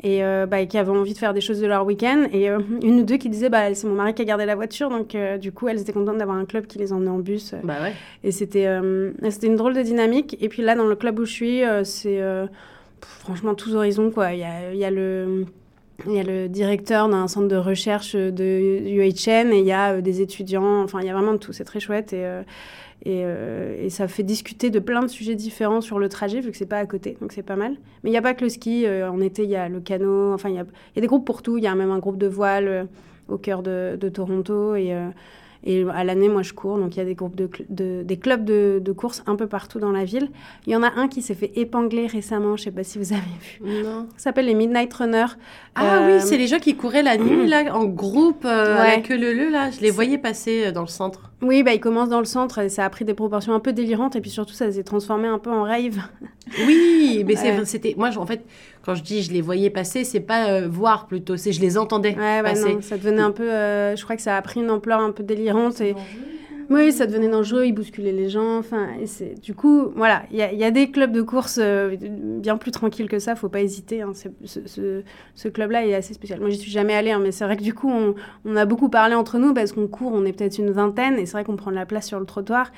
et 0.03 0.23
bah, 0.47 0.65
qui 0.67 0.77
avaient 0.79 0.91
envie 0.91 1.15
de 1.15 1.19
faire 1.19 1.35
des 1.35 1.41
choses 1.41 1.61
de 1.61 1.67
leur 1.67 1.85
week-end. 1.85 2.27
Et 2.33 2.49
une 2.49 3.01
ou 3.01 3.03
deux 3.03 3.17
qui 3.17 3.29
disaient 3.29 3.49
bah, 3.51 3.75
c'est 3.75 3.87
mon 3.87 3.95
mari 3.95 4.15
qui 4.15 4.23
a 4.23 4.25
gardé 4.25 4.47
la 4.47 4.55
voiture, 4.55 4.91
donc 4.91 5.17
du 5.41 5.53
coup, 5.53 5.69
elles 5.69 5.81
étaient 5.81 5.93
contentes 5.93 6.19
d'avoir 6.19 6.37
un 6.37 6.45
club 6.45 6.67
qui 6.67 6.79
les 6.79 6.93
emmenait 6.93 7.11
en 7.11 7.19
bus. 7.19 7.55
Bah 7.63 7.75
ouais. 7.83 7.93
Et 8.23 8.31
c'était 8.31 8.69
c'était 9.31 9.47
une 9.47 9.57
drôle 9.57 9.75
de 9.75 9.83
dynamique. 9.83 10.37
Et 10.41 10.49
puis 10.49 10.63
là, 10.63 10.75
dans 10.75 10.87
le 10.87 10.95
club 10.97 11.19
où 11.19 11.25
je 11.25 11.33
suis, 11.33 11.63
c'est 11.85 12.21
franchement 13.01 13.55
tous 13.55 13.75
horizons. 13.75 14.11
Il, 14.17 14.39
y 14.39 14.45
a, 14.45 14.73
il, 14.73 14.79
y 14.79 14.85
a 14.85 14.91
le, 14.91 15.47
il 16.07 16.13
y 16.13 16.19
a 16.19 16.23
le 16.23 16.49
directeur 16.49 17.09
d'un 17.09 17.29
centre 17.29 17.49
de 17.49 17.57
recherche 17.57 18.15
de 18.17 18.81
UHN 18.85 19.53
et 19.53 19.61
il 19.61 19.65
y 19.65 19.73
a 19.73 19.95
euh, 19.95 20.01
des 20.01 20.21
étudiants. 20.21 20.83
Enfin, 20.83 21.01
il 21.01 21.07
y 21.07 21.11
a 21.11 21.13
vraiment 21.13 21.37
tout. 21.39 21.53
C'est 21.53 21.65
très 21.65 21.81
chouette. 21.81 22.13
Et, 22.13 22.25
euh, 22.25 22.43
euh, 23.07 23.77
et 23.85 23.91
ça 23.91 24.09
fait 24.09 24.23
discuter 24.23 24.71
de 24.71 24.79
plein 24.81 25.03
de 25.03 25.09
sujets 25.09 25.35
différents 25.35 25.81
sur 25.81 25.99
le 25.99 26.09
trajet, 26.09 26.41
vu 26.41 26.51
que 26.51 26.57
c'est 26.57 26.67
pas 26.67 26.79
à 26.79 26.87
côté. 26.87 27.17
Donc 27.21 27.33
c'est 27.33 27.43
pas 27.43 27.57
mal. 27.57 27.77
Mais 28.03 28.11
il 28.11 28.13
n'y 28.13 28.19
a 28.19 28.23
pas 28.23 28.35
que 28.35 28.43
le 28.43 28.49
ski. 28.49 28.87
en 28.89 29.21
été, 29.21 29.45
il 29.45 29.51
y 29.51 29.57
a 29.57 29.69
le 29.69 29.81
canot. 29.81 30.35
Enfin, 30.35 30.49
il 30.49 30.57
y 30.57 30.59
a, 30.59 30.65
y 30.97 30.99
a 30.99 31.01
des 31.01 31.07
groupes 31.07 31.25
pour 31.25 31.43
tout. 31.43 31.59
Il 31.59 31.65
y 31.65 31.69
a 31.69 31.75
même 31.75 31.91
un 31.91 32.01
groupe 32.01 32.19
de 32.19 32.27
voile 32.27 32.89
au 33.29 33.39
cœur 33.39 33.63
de, 33.63 33.97
de 33.99 34.09
Toronto. 34.09 34.75
Et. 34.75 34.95
Euh, 35.67 35.71
et 35.71 35.87
à 35.95 36.05
l'année, 36.05 36.29
moi, 36.29 36.43
je 36.43 36.53
cours. 36.53 36.79
Donc, 36.79 36.97
il 36.97 36.99
y 36.99 37.03
a 37.03 37.05
des 37.05 37.15
groupes 37.15 37.37
de, 37.37 38.03
des 38.03 38.17
clubs 38.17 38.45
de, 38.45 38.81
de 38.83 38.93
course 38.93 39.23
un 39.27 39.37
peu 39.37 39.47
partout 39.47 39.79
dans 39.79 39.93
la 39.93 40.05
ville. 40.05 40.29
Il 40.67 40.73
y 40.73 40.77
en 40.77 40.83
a 40.83 40.93
un 40.97 41.09
qui 41.09 41.23
s'est 41.23 41.35
fait 41.35 41.53
épingler 41.57 42.07
récemment. 42.07 42.57
Je 42.57 42.65
sais 42.65 42.71
pas 42.71 42.85
si 42.85 42.99
vous 42.99 43.13
avez 43.13 43.23
vu. 43.23 43.83
Non. 43.85 44.07
Ça 44.17 44.25
s'appelle 44.25 44.47
les 44.47 44.55
Midnight 44.55 44.93
Runners. 44.93 45.25
Ah 45.75 45.97
Euh, 45.99 46.17
oui, 46.17 46.23
c'est 46.27 46.37
les 46.37 46.47
gens 46.47 46.59
qui 46.59 46.77
couraient 46.77 47.03
la 47.03 47.17
nuit, 47.17 47.47
là, 47.47 47.75
en 47.77 47.85
groupe, 47.87 48.45
euh, 48.45 48.77
à 48.81 48.85
la 48.85 48.95
Ouais. 48.97 49.03
queue 49.03 49.17
leu 49.17 49.51
là. 49.51 49.71
Je 49.71 49.81
les 49.81 49.91
voyais 49.91 50.19
passer 50.19 50.67
euh, 50.67 50.73
dans 50.73 50.83
le 50.83 50.87
centre. 50.87 51.31
Oui, 51.43 51.63
bah, 51.63 51.75
ils 51.75 51.81
commencent 51.81 52.09
dans 52.09 52.21
le 52.21 52.25
centre 52.25 52.59
et 52.61 52.69
ça 52.69 52.85
a 52.85 52.91
pris 52.91 53.05
des 53.05 53.13
proportions 53.15 53.53
un 53.55 53.61
peu 53.61 53.73
délirantes. 53.73 54.17
Et 54.17 54.21
puis 54.21 54.31
surtout, 54.31 54.55
ça 54.55 54.71
s'est 54.71 54.85
transformé 54.85 55.29
un 55.29 55.39
peu 55.39 55.51
en 55.51 55.63
rave. 55.65 55.99
Oui, 56.67 57.23
mais 57.27 57.37
Ouais. 57.39 57.65
c'était. 57.65 57.95
Moi, 57.99 58.11
en 58.17 58.27
fait, 58.27 58.45
quand 58.85 58.95
je 58.95 59.03
dis 59.03 59.23
je 59.23 59.33
les 59.33 59.41
voyais 59.41 59.71
passer, 59.71 60.05
c'est 60.05 60.21
pas 60.21 60.51
euh, 60.51 60.69
voir 60.69 61.07
plutôt, 61.07 61.37
c'est 61.37 61.53
je 61.53 61.61
les 61.61 61.79
entendais 61.79 62.15
Ouais, 62.17 62.37
ouais, 62.37 62.43
passer. 62.43 62.75
non, 62.75 62.83
ça 62.83 62.97
devenait 62.99 63.23
un 63.23 63.31
peu. 63.33 63.51
euh, 63.51 63.97
je 63.97 64.05
crois 64.05 64.17
que 64.17 64.23
ça 64.23 64.37
a 64.37 64.43
pris 64.43 64.61
une 64.61 64.71
ampleur 64.71 65.01
un 65.01 65.11
peu 65.13 65.23
délirante. 65.23 65.81
Et... 65.81 65.95
Oui, 66.71 66.93
ça 66.93 67.07
devenait 67.07 67.29
dangereux, 67.29 67.67
ils 67.67 67.73
bousculaient 67.75 68.11
les 68.13 68.31
gens. 68.31 68.57
Enfin, 68.59 68.89
et 68.99 69.07
c'est 69.07 69.39
du 69.39 69.53
coup, 69.55 69.91
voilà, 69.97 70.23
il 70.31 70.39
y, 70.39 70.43
a- 70.43 70.51
il 70.51 70.59
y 70.59 70.65
a 70.65 70.71
des 70.71 70.91
clubs 70.91 71.13
de 71.13 71.21
course 71.21 71.59
euh, 71.63 71.95
bien 72.01 72.57
plus 72.57 72.71
tranquilles 72.71 73.07
que 73.09 73.19
ça. 73.19 73.37
Faut 73.37 73.51
pas 73.51 73.61
hésiter. 73.61 74.01
hein, 74.01 74.13
c'est- 74.15 74.33
ce, 74.47 74.61
ce- 74.67 75.03
ce 75.35 75.49
club-là 75.49 75.87
est 75.87 75.95
assez 75.95 76.15
spécial. 76.15 76.41
Moi, 76.41 76.49
j'y 76.49 76.57
suis 76.57 76.71
jamais 76.71 76.95
allée, 76.95 77.11
hein, 77.11 77.21
mais 77.23 77.33
c'est 77.33 77.45
vrai 77.45 77.59
que 77.59 77.63
du 77.63 77.75
coup, 77.75 77.91
on, 77.91 78.15
on 78.47 78.57
a 78.57 78.65
beaucoup 78.65 78.89
parlé 78.89 79.15
entre 79.15 79.39
nous 79.39 79.53
parce 79.53 79.73
qu'on 79.73 79.87
court, 79.89 80.13
on 80.15 80.25
est 80.25 80.33
peut-être 80.33 80.57
une 80.59 80.71
vingtaine, 80.71 81.19
et 81.19 81.27
c'est 81.27 81.33
vrai 81.33 81.45
qu'on 81.45 81.57
prend 81.57 81.71
de 81.71 81.77
la 81.77 81.85
place 81.85 82.07
sur 82.07 82.19
le 82.19 82.25
trottoir. 82.25 82.73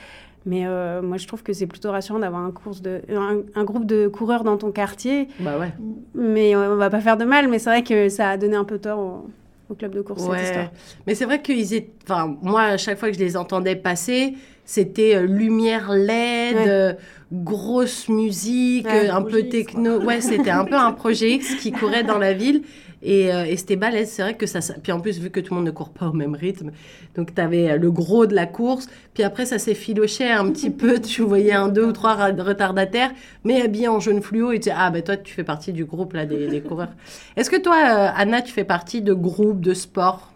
Mais 0.46 0.64
euh, 0.64 1.02
moi, 1.02 1.16
je 1.16 1.26
trouve 1.26 1.42
que 1.42 1.52
c'est 1.52 1.66
plutôt 1.66 1.90
rassurant 1.90 2.20
d'avoir 2.20 2.42
un, 2.42 2.50
groupe 2.50 3.84
de 3.84 4.08
coureurs 4.08 4.44
dans 4.44 4.56
ton 4.56 4.70
quartier. 4.70 5.28
Bah 5.40 5.58
ouais. 5.58 5.72
Mais 6.14 6.54
euh, 6.54 6.72
on 6.72 6.76
va 6.76 6.88
pas 6.88 7.00
faire 7.00 7.16
de 7.16 7.24
mal, 7.24 7.48
mais 7.48 7.58
c'est 7.58 7.70
vrai 7.70 7.82
que 7.82 8.08
ça 8.08 8.30
a 8.30 8.36
donné 8.36 8.54
un 8.54 8.64
peu 8.64 8.78
tort 8.78 9.24
au 9.68 9.74
club 9.74 9.92
de 9.92 10.02
course 10.02 10.22
cette 10.22 10.42
histoire. 10.42 10.70
Mais 11.06 11.14
c'est 11.14 11.24
vrai 11.24 11.42
qu'ils 11.42 11.74
étaient. 11.74 11.90
Enfin, 12.04 12.36
moi, 12.42 12.62
à 12.62 12.76
chaque 12.76 12.98
fois 12.98 13.08
que 13.08 13.14
je 13.14 13.20
les 13.20 13.36
entendais 13.36 13.74
passer, 13.74 14.34
c'était 14.64 15.16
euh, 15.16 15.26
lumière 15.26 15.92
LED, 15.92 16.56
Ouais. 16.56 16.64
euh, 16.68 16.92
grosse 17.32 18.08
musique, 18.08 18.86
Ouais, 18.86 19.08
un 19.08 19.22
peu 19.22 19.40
X, 19.40 19.50
techno. 19.50 20.00
Ouais, 20.00 20.20
c'était 20.20 20.50
un 20.50 20.64
peu 20.64 20.76
un 20.76 20.92
projet 20.92 21.30
X 21.30 21.56
qui 21.56 21.72
courait 21.72 22.04
dans 22.04 22.18
la 22.18 22.32
ville. 22.32 22.62
Et, 23.08 23.32
euh, 23.32 23.44
et 23.46 23.56
c'était 23.56 23.76
balèze, 23.76 24.10
c'est 24.10 24.22
vrai 24.22 24.34
que 24.34 24.46
ça, 24.46 24.60
ça- 24.60 24.74
Puis 24.82 24.90
en 24.90 25.00
plus, 25.00 25.20
vu 25.20 25.30
que 25.30 25.38
tout 25.38 25.54
le 25.54 25.58
monde 25.60 25.66
ne 25.66 25.70
court 25.70 25.90
pas 25.90 26.08
au 26.08 26.12
même 26.12 26.34
rythme, 26.34 26.72
donc 27.14 27.32
tu 27.34 27.40
avais 27.40 27.78
le 27.78 27.90
gros 27.92 28.26
de 28.26 28.34
la 28.34 28.46
course. 28.46 28.88
Puis 29.14 29.22
après, 29.22 29.46
ça 29.46 29.58
s'est 29.60 29.74
filoché 29.74 30.28
un 30.30 30.50
petit 30.50 30.70
peu. 30.70 30.98
Tu 31.00 31.22
voyais 31.22 31.52
un, 31.52 31.68
deux 31.68 31.86
ou 31.86 31.92
trois 31.92 32.14
retardataires, 32.16 33.12
mais 33.44 33.62
habillés 33.62 33.86
en 33.88 34.00
jaune 34.00 34.20
fluo. 34.22 34.50
Et 34.50 34.56
tu 34.58 34.68
dis, 34.70 34.74
ah, 34.76 34.90
ben 34.90 35.02
toi, 35.02 35.16
tu 35.16 35.32
fais 35.32 35.44
partie 35.44 35.72
du 35.72 35.84
groupe 35.84 36.14
là, 36.14 36.26
des, 36.26 36.48
des 36.48 36.60
coureurs. 36.60 36.92
Est-ce 37.36 37.48
que 37.48 37.60
toi, 37.60 37.76
euh, 37.76 38.08
Anna, 38.16 38.42
tu 38.42 38.52
fais 38.52 38.64
partie 38.64 39.02
de 39.02 39.14
groupes 39.14 39.60
de 39.60 39.72
sport? 39.72 40.32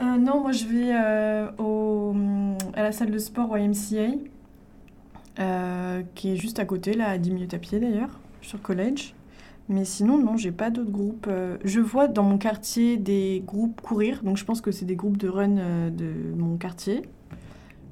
Euh, 0.00 0.16
non, 0.18 0.40
moi 0.40 0.52
je 0.52 0.64
vais 0.64 0.92
euh, 0.94 1.46
au, 1.58 2.14
à 2.74 2.82
la 2.82 2.92
salle 2.92 3.10
de 3.10 3.18
sport 3.18 3.56
YMCA, 3.58 4.14
euh, 5.38 6.02
qui 6.14 6.32
est 6.32 6.36
juste 6.36 6.58
à 6.58 6.64
côté, 6.64 6.94
là, 6.94 7.08
à 7.10 7.18
10 7.18 7.30
minutes 7.30 7.54
à 7.54 7.58
pied 7.58 7.78
d'ailleurs, 7.78 8.18
sur 8.42 8.60
college. 8.60 9.14
Mais 9.70 9.84
sinon, 9.84 10.18
non, 10.18 10.36
j'ai 10.36 10.50
pas 10.52 10.68
d'autres 10.68 10.90
groupes. 10.90 11.26
euh, 11.30 11.56
je 11.64 11.80
vois 11.80 12.08
dans 12.08 12.24
mon 12.24 12.36
quartier 12.38 12.96
des 12.96 13.42
groupes 13.46 13.80
courir, 13.80 14.20
donc 14.24 14.36
je 14.36 14.44
pense 14.44 14.60
que 14.60 14.72
c'est 14.72 14.84
des 14.84 14.96
groupes 14.96 15.16
de 15.16 15.28
run 15.28 15.56
euh, 15.58 15.90
de 15.90 16.12
mon 16.36 16.56
quartier. 16.56 17.02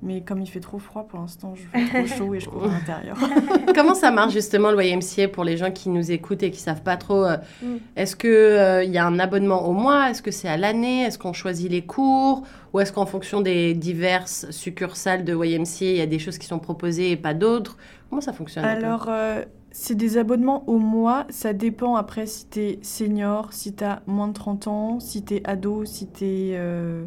Mais 0.01 0.21
comme 0.21 0.41
il 0.41 0.47
fait 0.47 0.61
trop 0.61 0.79
froid 0.79 1.09
pour 1.09 1.19
l'instant, 1.19 1.55
je 1.57 1.63
fais 1.77 1.85
trop 1.87 2.07
chaud 2.07 2.33
et 2.35 2.39
je 2.39 2.49
cours 2.49 2.65
à 2.65 2.69
l'intérieur. 2.79 3.17
Comment 3.75 3.95
ça 3.97 4.13
marche 4.13 4.33
justement 4.33 4.71
le 4.71 4.81
YMCA 4.85 5.27
pour 5.27 5.43
les 5.43 5.57
gens 5.57 5.73
qui 5.73 5.89
nous 5.89 6.13
écoutent 6.13 6.45
et 6.45 6.53
qui 6.53 6.61
savent 6.61 6.83
pas 6.83 6.97
trop 6.97 7.25
euh, 7.25 7.37
Mm. 7.63 7.77
Est-ce 7.97 8.15
que 8.15 8.29
euh, 8.29 8.85
y 8.85 8.97
a 8.99 9.05
un 9.05 9.19
abonnement 9.19 9.67
au 9.69 9.73
mois? 9.73 10.09
Est-ce 10.11 10.23
que 10.23 10.31
c'est 10.31 10.47
à 10.49 10.57
l'année? 10.57 11.03
Est-ce 11.03 11.19
qu'on 11.19 11.33
choisit 11.33 11.69
les 11.69 11.83
cours? 11.83 12.43
Ou 12.73 12.79
est-ce 12.81 12.93
qu'en 12.93 13.07
fonction 13.07 13.41
des 13.41 13.75
diverses 13.75 14.49
succursales 14.51 15.25
de 15.25 15.35
YMCA, 15.35 15.85
il 15.85 15.97
y 15.97 16.01
a 16.01 16.07
des 16.07 16.21
choses 16.21 16.39
qui 16.39 16.47
sont 16.47 16.61
proposées 16.61 17.11
et 17.11 17.17
pas 17.17 17.35
d'autres? 17.35 17.77
Comment 18.09 18.23
ça 18.23 18.33
fonctionne 18.33 18.65
Alors, 18.65 19.07
euh, 19.09 19.43
c'est 19.71 19.95
des 19.95 20.19
abonnements 20.19 20.69
au 20.69 20.79
mois. 20.79 21.27
Ça 21.31 21.53
dépend 21.53 21.97
après 21.97 22.27
si 22.27 22.47
t'es 22.47 22.79
senior, 22.83 23.53
si 23.53 23.73
t'as 23.73 24.01
moins 24.07 24.29
de 24.29 24.33
30 24.33 24.69
ans, 24.69 25.01
si 25.01 25.23
t'es 25.23 25.43
ado, 25.45 25.85
si 25.85 26.07
t'es 26.07 26.53
euh, 26.55 27.05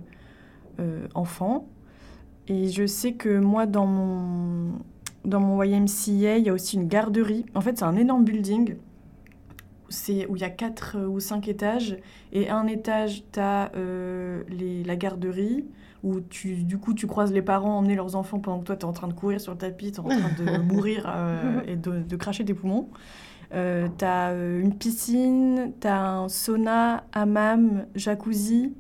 euh, 0.80 1.08
enfant. 1.16 1.68
Et 2.48 2.70
je 2.70 2.86
sais 2.86 3.14
que 3.14 3.40
moi, 3.40 3.66
dans 3.66 3.86
mon, 3.86 4.74
dans 5.26 5.40
mon 5.40 5.62
YMCA, 5.64 6.38
il 6.38 6.44
y 6.46 6.50
a 6.50 6.54
aussi 6.54 6.76
une 6.76 6.88
garderie. 6.88 7.46
En 7.56 7.62
fait, 7.62 7.78
c'est 7.78 7.86
un 7.86 7.96
énorme 7.96 8.24
building 8.26 8.76
c'est 9.92 10.26
où 10.28 10.36
il 10.36 10.42
y 10.42 10.46
a 10.46 10.50
quatre 10.50 10.98
euh, 10.98 11.08
ou 11.08 11.20
cinq 11.20 11.48
étages. 11.48 11.98
Et 12.34 12.50
un 12.50 12.66
étage, 12.68 13.24
tu 13.32 13.40
as 13.40 13.72
la 13.76 14.96
garderie, 14.96 15.66
où 16.04 16.20
tu, 16.20 16.56
du 16.64 16.78
coup, 16.78 16.94
tu 16.94 17.08
croises 17.08 17.32
les 17.32 17.42
parents 17.42 17.78
emmener 17.78 17.96
leurs 17.96 18.16
enfants 18.16 18.40
pendant 18.40 18.60
que 18.60 18.66
toi, 18.66 18.76
tu 18.76 18.82
es 18.82 18.90
en 18.90 18.94
train 18.94 19.08
de 19.08 19.14
courir 19.14 19.40
sur 19.40 19.52
le 19.52 19.58
tapis, 19.58 19.92
tu 19.92 19.98
es 19.98 20.00
en 20.00 20.04
train 20.04 20.44
de 20.44 20.58
mourir 20.74 21.06
euh, 21.08 21.62
et 21.68 21.76
de, 21.76 22.02
de 22.02 22.16
cracher 22.16 22.44
tes 22.44 22.54
poumons. 22.54 22.90
Euh, 23.54 23.88
tu 23.98 24.06
as 24.06 24.32
une 24.32 24.76
piscine, 24.76 25.74
tu 25.80 25.88
as 25.88 26.02
un 26.02 26.30
sauna, 26.30 27.04
hammam, 27.14 27.86
jacuzzi. 27.96 28.74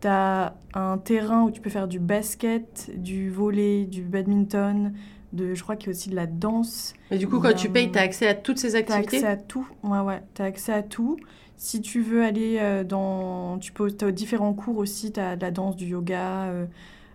Tu 0.00 0.08
as 0.08 0.54
un 0.74 0.98
terrain 0.98 1.42
où 1.44 1.50
tu 1.50 1.60
peux 1.60 1.70
faire 1.70 1.88
du 1.88 1.98
basket, 1.98 2.90
du 2.96 3.30
volley, 3.30 3.86
du 3.86 4.02
badminton, 4.02 4.92
de, 5.34 5.54
je 5.54 5.62
crois 5.62 5.76
qu'il 5.76 5.88
y 5.88 5.90
a 5.90 5.92
aussi 5.96 6.10
de 6.10 6.16
la 6.16 6.26
danse. 6.26 6.94
Et 7.10 7.16
du 7.18 7.26
coup, 7.28 7.40
quand 7.40 7.54
a 7.54 7.54
tu 7.54 7.70
payes, 7.70 7.90
tu 7.90 7.98
as 7.98 8.02
accès 8.02 8.26
à 8.28 8.34
toutes 8.34 8.58
ces 8.58 8.74
T'as 8.86 8.96
activités? 8.96 9.16
accès 9.16 9.26
à 9.26 9.36
tout. 9.36 9.66
Ouais, 9.82 10.00
ouais. 10.00 10.22
T'as 10.34 10.44
accès 10.44 10.72
à 10.72 10.82
tout. 10.82 11.16
Si 11.56 11.80
tu 11.80 12.02
veux 12.02 12.22
aller 12.24 12.58
euh, 12.60 12.84
dans... 12.84 13.58
Tu 13.58 13.72
peux... 13.72 13.90
T'as 13.90 14.10
différents 14.10 14.52
cours 14.54 14.78
aussi. 14.78 15.12
T'as 15.12 15.36
de 15.36 15.42
la 15.42 15.50
danse, 15.50 15.76
du 15.76 15.86
yoga, 15.86 16.44
euh, 16.46 16.66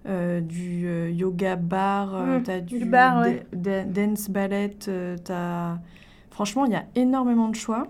euh, 0.08 0.42
du 0.42 0.88
euh, 0.88 1.12
yoga 1.12 1.56
bar. 1.56 2.16
euh, 2.16 2.40
Mm, 2.40 2.44
t'as 2.44 2.60
du 2.62 2.80
du 2.80 2.86
bar, 2.86 3.22
ouais. 3.22 3.40
da- 3.54 3.84
da- 3.84 3.84
dance 3.86 4.30
ballet. 4.30 4.78
euh, 4.88 5.18
t'as... 5.24 5.80
Franchement, 6.32 6.66
il 6.66 6.72
y 6.74 6.76
a 6.76 6.86
énormément 6.96 7.50
de 7.50 7.56
choix. 7.56 7.88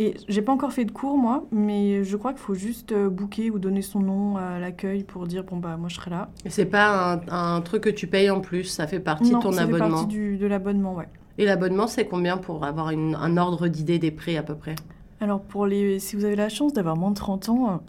Et 0.00 0.14
j'ai 0.28 0.42
pas 0.42 0.52
encore 0.52 0.72
fait 0.72 0.84
de 0.84 0.92
cours, 0.92 1.18
moi, 1.18 1.44
mais 1.50 2.04
je 2.04 2.16
crois 2.16 2.32
qu'il 2.32 2.40
faut 2.40 2.54
juste 2.54 2.92
euh, 2.92 3.08
booker 3.10 3.50
ou 3.50 3.58
donner 3.58 3.82
son 3.82 3.98
nom 3.98 4.36
à 4.36 4.60
l'accueil 4.60 5.02
pour 5.02 5.26
dire, 5.26 5.42
bon, 5.42 5.56
bah, 5.56 5.76
moi, 5.76 5.88
je 5.88 5.96
serai 5.96 6.10
là. 6.10 6.28
Et 6.44 6.50
c'est 6.50 6.66
pas 6.66 7.14
un, 7.28 7.56
un 7.56 7.60
truc 7.62 7.82
que 7.82 7.90
tu 7.90 8.06
payes 8.06 8.30
en 8.30 8.40
plus, 8.40 8.64
ça 8.64 8.86
fait 8.86 9.00
partie 9.00 9.32
non, 9.32 9.38
de 9.38 9.42
ton 9.42 9.50
ça 9.52 9.66
fait 9.66 9.74
abonnement. 9.74 9.88
partie 9.96 10.06
du, 10.06 10.36
de 10.36 10.46
l'abonnement, 10.46 10.94
ouais. 10.94 11.08
Et 11.36 11.44
l'abonnement, 11.44 11.88
c'est 11.88 12.06
combien 12.06 12.36
pour 12.36 12.64
avoir 12.64 12.90
une- 12.90 13.16
un 13.16 13.36
ordre 13.36 13.66
d'idée 13.66 13.98
des 13.98 14.10
prix 14.12 14.36
à 14.36 14.42
peu 14.44 14.54
près? 14.54 14.76
Alors, 15.20 15.40
pour 15.40 15.66
les... 15.66 15.98
si 15.98 16.14
vous 16.14 16.24
avez 16.24 16.36
la 16.36 16.48
chance 16.48 16.72
d'avoir 16.72 16.96
moins 16.96 17.10
de 17.10 17.16
30 17.16 17.48
ans... 17.48 17.82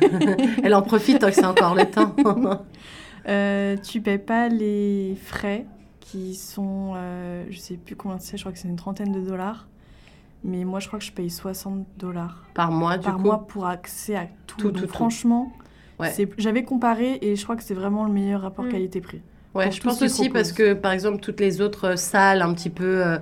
Elle 0.62 0.72
en 0.74 0.82
profite 0.82 1.18
tant 1.18 1.26
que 1.28 1.34
c'est 1.34 1.44
encore 1.44 1.74
le 1.74 1.84
temps. 1.90 2.14
Euh, 3.28 3.76
tu 3.82 4.00
payes 4.00 4.18
pas 4.18 4.48
les 4.48 5.16
frais 5.20 5.66
qui 5.98 6.36
sont, 6.36 6.92
euh, 6.94 7.44
je 7.50 7.58
sais 7.58 7.74
plus 7.74 7.96
combien 7.96 8.18
c'est, 8.20 8.36
je 8.36 8.42
crois 8.44 8.52
que 8.52 8.58
c'est 8.60 8.68
une 8.68 8.76
trentaine 8.76 9.10
de 9.10 9.20
dollars. 9.20 9.66
Mais 10.46 10.64
moi, 10.64 10.78
je 10.80 10.86
crois 10.86 10.98
que 11.00 11.04
je 11.04 11.12
paye 11.12 11.28
60 11.28 11.84
dollars 11.98 12.44
Par 12.54 12.70
mois, 12.70 12.96
du 12.98 13.04
par 13.04 13.16
coup 13.16 13.22
mois 13.22 13.46
pour 13.46 13.66
accès 13.66 14.14
à 14.14 14.26
tout. 14.46 14.56
Tout, 14.58 14.70
Donc, 14.70 14.82
tout, 14.82 14.88
franchement, 14.88 15.52
Ouais. 15.98 16.12
j'avais 16.38 16.62
comparé 16.62 17.18
et 17.22 17.36
je 17.36 17.42
crois 17.42 17.56
que 17.56 17.62
c'est 17.64 17.74
vraiment 17.74 18.04
le 18.04 18.12
meilleur 18.12 18.42
rapport 18.42 18.64
Mm. 18.66 18.70
qualité-prix. 18.70 19.20
Ouais, 19.54 19.70
je 19.72 19.80
pense 19.80 20.00
aussi 20.02 20.28
parce 20.28 20.52
que, 20.52 20.74
par 20.74 20.92
exemple, 20.92 21.18
toutes 21.20 21.40
les 21.40 21.60
autres 21.60 21.88
euh, 21.92 21.96
salles, 21.96 22.42
un 22.42 22.52
petit 22.54 22.70
peu 22.70 23.04
euh, 23.04 23.18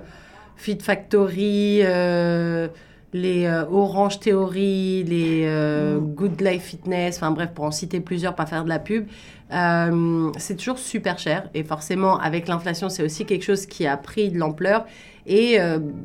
Fit 0.57 0.77
Factory, 0.81 1.79
euh, 1.83 2.67
les 3.13 3.45
euh, 3.45 3.63
Orange 3.71 4.19
Theory, 4.19 5.03
les 5.05 5.45
Mm. 5.47 5.99
Good 6.15 6.41
Life 6.41 6.63
Fitness, 6.63 7.15
enfin 7.17 7.31
bref, 7.31 7.51
pour 7.55 7.63
en 7.65 7.71
citer 7.71 8.01
plusieurs, 8.01 8.35
pas 8.35 8.45
faire 8.45 8.63
de 8.65 8.69
la 8.69 8.79
pub, 8.79 9.07
c'est 10.37 10.57
toujours 10.57 10.77
super 10.79 11.17
cher. 11.17 11.49
Et 11.53 11.63
forcément, 11.63 12.19
avec 12.19 12.47
l'inflation, 12.49 12.89
c'est 12.89 13.03
aussi 13.03 13.25
quelque 13.25 13.43
chose 13.45 13.65
qui 13.65 13.87
a 13.87 13.95
pris 13.97 14.29
de 14.29 14.37
l'ampleur. 14.37 14.85
Et 15.25 15.57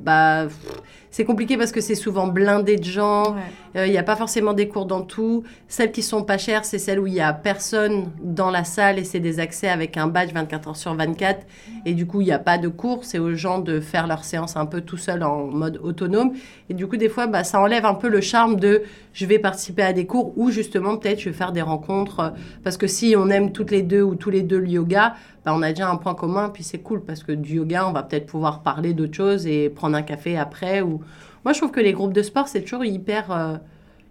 bah, 0.05 0.45
pff, 0.45 0.81
c'est 1.11 1.25
compliqué 1.25 1.57
parce 1.57 1.73
que 1.73 1.81
c'est 1.81 1.97
souvent 1.97 2.29
blindé 2.29 2.77
de 2.77 2.85
gens. 2.85 3.35
Ouais. 3.35 3.41
Euh, 3.77 3.87
Il 3.87 3.93
n'y 3.93 3.99
a 3.99 4.03
pas 4.03 4.17
forcément 4.17 4.53
des 4.53 4.69
cours 4.69 4.87
dans 4.87 5.03
tout. 5.03 5.43
Celles 5.67 5.91
qui 5.91 6.03
sont 6.03 6.23
pas 6.23 6.39
chères, 6.39 6.65
c'est 6.65 6.79
celles 6.79 7.01
où 7.01 7.07
il 7.07 7.15
y 7.15 7.21
a 7.21 7.33
personne 7.33 8.11
dans 8.23 8.51
la 8.51 8.63
salle 8.65 8.99
et 8.99 9.05
c'est 9.05 9.19
des 9.21 9.41
accès 9.41 9.69
avec 9.69 9.97
un 9.97 10.07
badge 10.07 10.33
24 10.33 10.69
heures 10.69 10.77
sur 10.77 10.95
24. 10.95 11.47
Et 11.85 11.95
du 11.95 12.07
coup, 12.07 12.21
il 12.21 12.27
n'y 12.27 12.33
a 12.33 12.39
pas 12.39 12.59
de 12.59 12.69
cours. 12.69 13.05
C'est 13.05 13.19
aux 13.19 13.35
gens 13.35 13.59
de 13.59 13.81
faire 13.81 14.07
leur 14.07 14.25
séance 14.25 14.57
un 14.57 14.67
peu 14.67 14.81
tout 14.83 14.97
seul 14.97 15.25
en 15.25 15.47
mode 15.47 15.81
autonome. 15.83 16.33
Et 16.69 16.75
du 16.75 16.87
coup, 16.87 16.97
des 16.97 17.09
fois, 17.09 17.27
bah, 17.27 17.43
ça 17.43 17.61
enlève 17.61 17.87
un 17.87 17.95
peu 17.95 18.09
le 18.09 18.21
charme 18.21 18.57
de 18.57 18.83
je 19.13 19.27
vais 19.27 19.41
participer 19.41 19.83
à 19.83 19.93
des 19.93 20.07
cours 20.07 20.33
ou 20.39 20.51
justement, 20.51 20.97
peut-être, 20.97 21.19
je 21.21 21.31
vais 21.31 21.37
faire 21.37 21.51
des 21.51 21.63
rencontres. 21.63 22.33
Parce 22.63 22.77
que 22.77 22.87
si 22.87 23.15
on 23.17 23.29
aime 23.31 23.51
toutes 23.51 23.73
les 23.73 23.83
deux 23.83 24.03
ou 24.03 24.15
tous 24.15 24.31
les 24.31 24.43
deux 24.43 24.59
le 24.59 24.69
yoga, 24.69 25.15
bah, 25.45 25.53
on 25.55 25.63
a 25.63 25.71
déjà 25.71 25.91
un 25.91 25.97
point 25.97 26.15
commun. 26.15 26.49
Puis 26.51 26.63
c'est 26.63 26.79
cool 26.81 27.03
parce 27.03 27.23
que 27.23 27.33
du 27.33 27.57
yoga, 27.57 27.87
on 27.89 27.93
va 27.93 28.03
peut-être 28.03 28.27
pouvoir 28.27 28.63
parler 28.63 28.93
d'autres 28.95 29.15
choses 29.15 29.47
et 29.47 29.69
prendre 29.71 29.97
un 29.97 30.03
café 30.03 30.37
après. 30.39 30.81
Ou... 30.83 31.01
Moi, 31.45 31.53
je 31.53 31.59
trouve 31.59 31.71
que 31.71 31.81
les 31.81 31.93
groupes 31.93 32.13
de 32.13 32.23
sport, 32.23 32.49
c'est 32.49 32.63
toujours 32.63 32.85
hyper. 32.85 33.31
euh, 33.33 33.57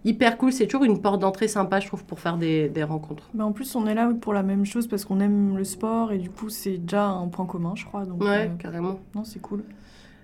hyper 0.04 0.38
cool. 0.38 0.50
C'est 0.52 0.66
toujours 0.66 0.84
une 0.84 1.00
porte 1.02 1.20
d'entrée 1.20 1.46
sympa, 1.46 1.78
je 1.78 1.86
trouve, 1.86 2.04
pour 2.04 2.20
faire 2.20 2.36
des, 2.38 2.68
des 2.70 2.82
rencontres. 2.84 3.24
Mais 3.34 3.42
en 3.44 3.52
plus, 3.52 3.74
on 3.76 3.86
est 3.86 3.94
là 3.94 4.10
pour 4.20 4.32
la 4.32 4.42
même 4.42 4.64
chose 4.64 4.86
parce 4.88 5.04
qu'on 5.04 5.20
aime 5.20 5.56
le 5.58 5.64
sport 5.64 6.10
et 6.12 6.18
du 6.18 6.30
coup, 6.30 6.48
c'est 6.48 6.78
déjà 6.78 7.04
un 7.06 7.28
point 7.28 7.44
commun, 7.46 7.74
je 7.76 7.84
crois. 7.84 8.04
Donc, 8.06 8.22
Ouais, 8.22 8.46
euh, 8.50 8.56
carrément. 8.58 8.98
non, 9.14 9.24
c'est 9.24 9.40
cool. 9.40 9.62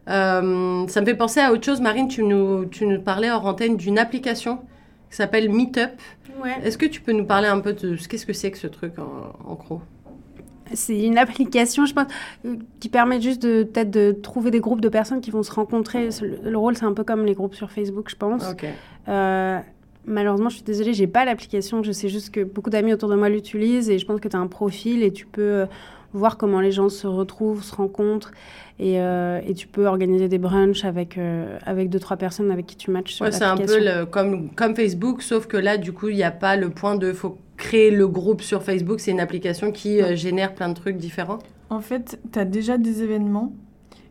Euh, 0.09 0.87
ça 0.89 1.01
me 1.01 1.07
fait 1.07 1.15
penser 1.15 1.41
à 1.41 1.53
autre 1.53 1.65
chose. 1.65 1.81
Marine, 1.81 2.09
tu 2.09 2.23
nous, 2.23 2.65
tu 2.67 2.87
nous 2.87 3.01
parlais 3.01 3.31
hors 3.31 3.45
antenne 3.45 3.77
d'une 3.77 3.99
application 3.99 4.59
qui 5.11 5.17
s'appelle 5.17 5.51
Meetup. 5.51 5.91
Ouais. 6.43 6.57
Est-ce 6.63 6.79
que 6.79 6.87
tu 6.87 7.01
peux 7.01 7.13
nous 7.13 7.25
parler 7.25 7.49
un 7.49 7.61
peu 7.61 7.73
de 7.73 7.97
ce 7.97 8.09
qu'est-ce 8.09 8.27
que 8.27 8.33
c'est 8.33 8.51
que 8.51 8.59
ce 8.59 8.67
truc 8.67 8.95
en, 8.99 9.51
en 9.51 9.55
gros? 9.55 9.81
C'est 10.75 10.99
une 10.99 11.19
application, 11.19 11.87
je 11.87 11.95
pense, 11.95 12.07
euh, 12.45 12.57
qui 12.81 12.89
permet 12.89 13.21
juste 13.21 13.43
de 13.43 13.63
peut-être 13.63 13.91
de 13.91 14.13
trouver 14.13 14.51
des 14.51 14.61
groupes 14.61 14.81
de 14.81 14.89
personnes 14.89 15.21
qui 15.21 15.31
vont 15.31 15.43
se 15.43 15.53
rencontrer. 15.53 16.09
Le, 16.21 16.51
le 16.51 16.59
rôle, 16.59 16.77
c'est 16.77 16.85
un 16.85 16.93
peu 16.93 17.05
comme 17.05 17.25
les 17.25 17.35
groupes 17.35 17.55
sur 17.55 17.71
Facebook, 17.71 18.11
je 18.11 18.17
pense. 18.17 18.43
Euh, 19.09 19.59
malheureusement, 20.07 20.49
je 20.49 20.57
suis 20.57 20.65
désolée, 20.65 20.95
j'ai 20.95 21.07
pas 21.07 21.25
l'application. 21.25 21.83
Je 21.83 21.93
sais 21.93 22.09
juste 22.09 22.31
que 22.31 22.43
beaucoup 22.43 22.71
d'amis 22.71 22.93
autour 22.93 23.09
de 23.09 23.17
moi 23.17 23.29
l'utilisent 23.29 23.91
et 23.91 23.99
je 23.99 24.07
pense 24.07 24.21
que 24.21 24.29
tu 24.29 24.37
as 24.37 24.41
un 24.41 24.47
profil 24.47 25.03
et 25.03 25.13
tu 25.13 25.27
peux 25.27 25.43
euh, 25.43 25.67
voir 26.13 26.37
comment 26.37 26.61
les 26.61 26.73
gens 26.73 26.89
se 26.89 27.07
retrouvent, 27.07 27.63
se 27.63 27.75
rencontrent 27.75 28.33
et, 28.79 29.01
euh, 29.01 29.41
et 29.47 29.55
tu 29.55 29.67
peux 29.67 29.87
organiser 29.87 30.29
des 30.29 30.39
brunchs 30.39 30.85
avec, 30.85 31.19
euh, 31.19 31.59
avec 31.65 31.89
deux, 31.91 31.99
trois 31.99 32.17
personnes 32.17 32.51
avec 32.51 32.67
qui 32.67 32.77
tu 32.77 32.91
matches 32.91 33.15
sur 33.15 33.25
Ouais, 33.25 33.33
c'est 33.33 33.45
un 33.45 33.57
peu 33.57 33.79
le- 33.79 34.05
comme, 34.07 34.51
comme 34.55 34.75
Facebook, 34.77 35.23
sauf 35.23 35.47
que 35.47 35.57
là, 35.57 35.77
du 35.79 35.93
coup, 35.93 36.09
il 36.09 36.17
n'y 36.17 36.23
a 36.25 36.31
pas 36.31 36.57
le 36.57 36.71
point 36.71 36.95
de 36.97 37.13
faut 37.13 37.39
créer 37.57 37.91
le 37.91 38.07
groupe 38.07 38.43
sur 38.43 38.63
Facebook. 38.63 39.01
C'est 39.01 39.11
une 39.13 39.21
application 39.21 39.73
qui 39.73 40.03
euh, 40.03 40.15
génère 40.15 40.55
plein 40.55 40.69
de 40.69 40.75
trucs 40.75 40.97
différents. 40.99 41.39
En 41.71 41.81
fait, 41.81 42.19
tu 42.33 42.39
as 42.39 42.45
déjà 42.45 42.77
des 42.79 43.03
événements 43.03 43.53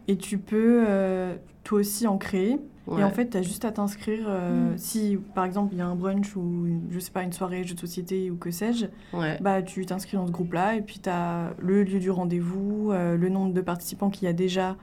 et 0.07 0.15
tu 0.17 0.37
peux 0.39 0.83
euh, 0.87 1.33
toi 1.63 1.79
aussi 1.79 2.07
en 2.07 2.17
créer. 2.17 2.57
Ouais. 2.87 3.01
Et 3.01 3.03
en 3.03 3.09
fait, 3.09 3.29
tu 3.31 3.37
as 3.37 3.41
juste 3.41 3.65
à 3.65 3.71
t'inscrire. 3.71 4.25
euh, 4.27 4.73
Mm. 4.73 4.77
Si, 4.77 5.17
par 5.33 5.43
exemple, 5.45 5.73
il 5.73 5.79
y 5.79 5.81
a 5.81 5.87
un 5.87 5.95
brunch 5.95 6.35
ou, 6.35 6.67
je 6.91 6.99
sais 6.99 7.11
pas, 7.11 7.23
une 7.23 7.33
soirée 7.33 7.63
jeu 7.63 7.73
de 7.73 7.79
société 7.79 8.29
ou 8.29 8.35
que 8.37 8.51
sais-je, 8.51 8.85
Ouais. 9.13 9.37
bah, 9.41 9.61
tu 9.63 9.85
t'inscris 9.85 10.17
dans 10.17 10.27
ce 10.27 10.31
groupe-là 10.31 10.75
et 10.75 10.81
puis 10.81 10.99
tu 11.01 11.09
as 11.09 11.53
le 11.59 11.83
lieu 11.83 11.99
du 11.99 12.11
rendez-vous, 12.11 12.91
euh, 12.91 13.17
le 13.17 13.29
nombre 13.29 13.53
de 13.53 13.61
participants 13.61 14.09
qu'il 14.09 14.25
y 14.25 14.29
a 14.29 14.33
déjà 14.33 14.75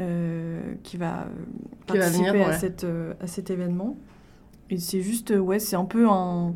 euh, 0.00 0.60
qui 0.82 0.96
va 0.96 1.26
participer 1.86 2.30
venir, 2.30 2.46
à, 2.46 2.50
ouais. 2.50 2.56
cette, 2.58 2.86
à 3.20 3.26
cet 3.26 3.50
événement. 3.50 3.96
Et 4.70 4.78
c'est 4.78 5.02
juste, 5.02 5.30
ouais, 5.36 5.58
c'est 5.58 5.76
un 5.76 5.84
peu 5.84 6.08
un 6.08 6.54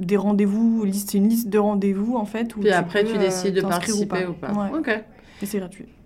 des 0.00 0.16
rendez-vous, 0.16 0.84
c'est 0.92 1.18
une 1.18 1.28
liste 1.28 1.48
de 1.48 1.58
rendez-vous 1.58 2.16
en 2.16 2.24
fait. 2.24 2.56
Où 2.56 2.60
Puis 2.60 2.70
tu 2.70 2.74
après, 2.74 3.04
peux, 3.04 3.12
tu 3.12 3.18
décides 3.18 3.54
de 3.54 3.60
participer 3.60 4.26
ou 4.26 4.32
pas. 4.32 4.52
Ouais. 4.52 4.78
Ok. 4.78 5.04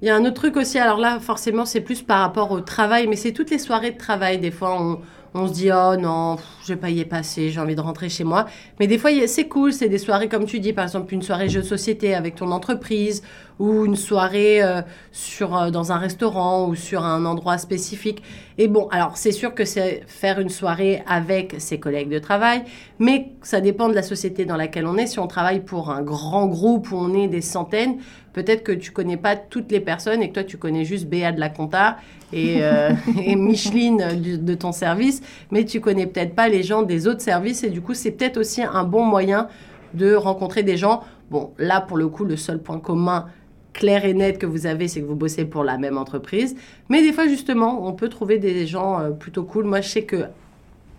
Il 0.02 0.08
y 0.08 0.10
a 0.10 0.16
un 0.16 0.24
autre 0.24 0.34
truc 0.34 0.56
aussi, 0.56 0.78
alors 0.78 0.98
là, 0.98 1.20
forcément, 1.20 1.64
c'est 1.64 1.80
plus 1.80 2.02
par 2.02 2.20
rapport 2.20 2.50
au 2.50 2.60
travail, 2.60 3.06
mais 3.06 3.16
c'est 3.16 3.32
toutes 3.32 3.50
les 3.50 3.58
soirées 3.58 3.92
de 3.92 3.98
travail. 3.98 4.38
Des 4.38 4.50
fois, 4.50 4.80
on, 4.80 5.00
on 5.34 5.48
se 5.48 5.52
dit, 5.52 5.70
oh 5.72 5.96
non, 5.96 6.36
pff, 6.36 6.46
je 6.64 6.72
vais 6.72 6.80
pas 6.80 6.90
y 6.90 7.04
passer, 7.04 7.50
j'ai 7.50 7.60
envie 7.60 7.76
de 7.76 7.80
rentrer 7.80 8.08
chez 8.08 8.24
moi. 8.24 8.46
Mais 8.80 8.86
des 8.86 8.98
fois, 8.98 9.10
c'est 9.26 9.48
cool, 9.48 9.72
c'est 9.72 9.88
des 9.88 9.98
soirées, 9.98 10.28
comme 10.28 10.46
tu 10.46 10.60
dis, 10.60 10.72
par 10.72 10.84
exemple, 10.84 11.12
une 11.12 11.22
soirée 11.22 11.48
jeu 11.48 11.60
de 11.60 11.66
société 11.66 12.14
avec 12.14 12.36
ton 12.36 12.50
entreprise, 12.50 13.22
ou 13.58 13.86
une 13.86 13.96
soirée 13.96 14.62
euh, 14.62 14.82
sur, 15.12 15.56
euh, 15.56 15.70
dans 15.70 15.92
un 15.92 15.96
restaurant 15.96 16.68
ou 16.68 16.74
sur 16.74 17.04
un 17.04 17.24
endroit 17.24 17.58
spécifique. 17.58 18.22
Et 18.58 18.68
bon, 18.68 18.88
alors, 18.88 19.16
c'est 19.16 19.32
sûr 19.32 19.54
que 19.54 19.64
c'est 19.64 20.02
faire 20.06 20.40
une 20.40 20.50
soirée 20.50 21.02
avec 21.06 21.56
ses 21.58 21.80
collègues 21.80 22.10
de 22.10 22.18
travail, 22.18 22.64
mais 22.98 23.32
ça 23.42 23.60
dépend 23.60 23.88
de 23.88 23.94
la 23.94 24.02
société 24.02 24.44
dans 24.44 24.56
laquelle 24.56 24.86
on 24.86 24.96
est. 24.96 25.06
Si 25.06 25.18
on 25.18 25.26
travaille 25.26 25.60
pour 25.60 25.90
un 25.90 26.02
grand 26.02 26.46
groupe 26.46 26.92
où 26.92 26.96
on 26.96 27.14
est 27.14 27.28
des 27.28 27.40
centaines, 27.40 27.96
peut-être 28.36 28.62
que 28.62 28.70
tu 28.70 28.92
connais 28.92 29.16
pas 29.16 29.34
toutes 29.34 29.72
les 29.72 29.80
personnes 29.80 30.22
et 30.22 30.28
que 30.28 30.34
toi 30.34 30.44
tu 30.44 30.58
connais 30.58 30.84
juste 30.84 31.06
Béa 31.08 31.32
de 31.32 31.40
la 31.40 31.48
compta 31.48 31.96
et, 32.32 32.58
euh, 32.62 32.90
et 33.24 33.34
Micheline 33.34 34.20
du- 34.20 34.38
de 34.38 34.54
ton 34.54 34.70
service, 34.70 35.22
mais 35.50 35.64
tu 35.64 35.80
connais 35.80 36.06
peut-être 36.06 36.34
pas 36.36 36.48
les 36.48 36.62
gens 36.62 36.82
des 36.82 37.08
autres 37.08 37.22
services 37.22 37.64
et 37.64 37.70
du 37.70 37.80
coup 37.80 37.94
c'est 37.94 38.12
peut-être 38.12 38.36
aussi 38.36 38.62
un 38.62 38.84
bon 38.84 39.04
moyen 39.04 39.48
de 39.94 40.14
rencontrer 40.14 40.62
des 40.62 40.76
gens. 40.76 41.02
Bon, 41.30 41.52
là 41.58 41.80
pour 41.80 41.96
le 41.96 42.06
coup 42.08 42.24
le 42.24 42.36
seul 42.36 42.58
point 42.60 42.78
commun 42.78 43.26
clair 43.72 44.04
et 44.04 44.14
net 44.14 44.38
que 44.38 44.46
vous 44.46 44.66
avez, 44.66 44.88
c'est 44.88 45.00
que 45.00 45.06
vous 45.06 45.16
bossez 45.16 45.44
pour 45.44 45.64
la 45.64 45.76
même 45.78 45.98
entreprise. 45.98 46.56
Mais 46.88 47.02
des 47.02 47.12
fois, 47.12 47.28
justement, 47.28 47.86
on 47.86 47.92
peut 47.92 48.08
trouver 48.08 48.38
des 48.38 48.66
gens 48.66 48.98
euh, 49.00 49.10
plutôt 49.10 49.44
cool. 49.44 49.64
Moi, 49.66 49.82
je 49.82 49.88
sais 49.88 50.04
que 50.04 50.24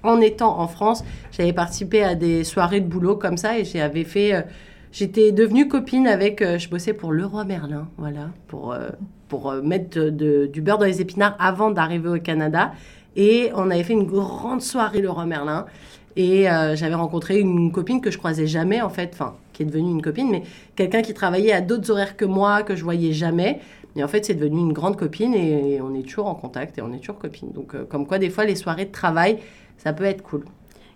en 0.04 0.22
étant 0.22 0.60
en 0.60 0.68
France, 0.68 1.04
j'avais 1.32 1.54
participé 1.54 2.04
à 2.04 2.14
des 2.14 2.44
soirées 2.44 2.80
de 2.82 2.88
boulot 2.88 3.16
comme 3.16 3.38
ça 3.38 3.58
et 3.58 3.66
j'avais 3.66 4.04
fait. 4.04 4.34
euh, 4.36 4.42
J'étais 4.92 5.32
devenue 5.32 5.68
copine 5.68 6.08
avec. 6.08 6.42
euh, 6.42 6.58
je 6.58 6.70
bossais 6.70 6.94
pour 6.94 7.12
Leroy 7.12 7.44
Merlin, 7.44 7.88
voilà, 7.98 8.30
pour, 8.48 8.72
euh, 8.72 8.90
pour 9.28 9.52
euh, 9.52 9.62
mettre 9.62 10.10
du 10.10 10.62
beurre 10.62 10.78
dans 10.78 10.86
les 10.86 11.02
épinards 11.02 11.36
avant 11.40 11.72
d'arriver 11.72 12.10
au 12.10 12.20
Canada. 12.20 12.74
Et 13.16 13.52
on 13.56 13.70
avait 13.70 13.84
fait 13.84 13.94
une 13.94 14.06
grande 14.06 14.62
soirée 14.62 15.02
Leroy 15.02 15.26
Merlin. 15.26 15.66
Et 16.16 16.46
j'avais 16.74 16.96
rencontré 16.96 17.40
une 17.40 17.72
copine 17.72 18.02
que 18.02 18.10
je 18.10 18.18
croisais 18.18 18.48
jamais, 18.48 18.82
en 18.82 18.90
fait, 18.90 19.12
enfin, 19.14 19.36
qui 19.54 19.62
est 19.62 19.66
devenue 19.68 19.92
une 19.92 20.02
copine, 20.02 20.32
mais 20.32 20.42
quelqu'un 20.76 21.04
qui 21.04 21.14
travaillait 21.14 21.52
à 21.52 21.62
d'autres 21.62 21.92
horaires 21.92 22.18
que 22.18 22.26
moi, 22.26 22.64
que 22.64 22.76
je 22.76 22.84
voyais 22.84 23.14
jamais. 23.14 23.60
Et 23.96 24.04
en 24.04 24.08
fait, 24.08 24.26
c'est 24.26 24.34
devenu 24.34 24.62
une 24.62 24.74
grande 24.74 24.98
copine 24.98 25.36
et, 25.36 25.76
et 25.76 25.82
on 25.82 25.94
est 25.94 26.02
toujours 26.02 26.26
en 26.26 26.34
contact 26.34 26.80
et 26.80 26.82
on 26.82 26.92
est 26.92 26.98
toujours 26.98 27.20
copines. 27.20 27.52
Donc, 27.52 27.76
comme 27.88 28.08
quoi, 28.08 28.18
des 28.18 28.32
fois, 28.32 28.46
les 28.46 28.56
soirées 28.56 28.86
de 28.86 28.92
travail, 28.92 29.38
ça 29.78 29.94
peut 29.94 30.06
être 30.06 30.24
cool. 30.24 30.44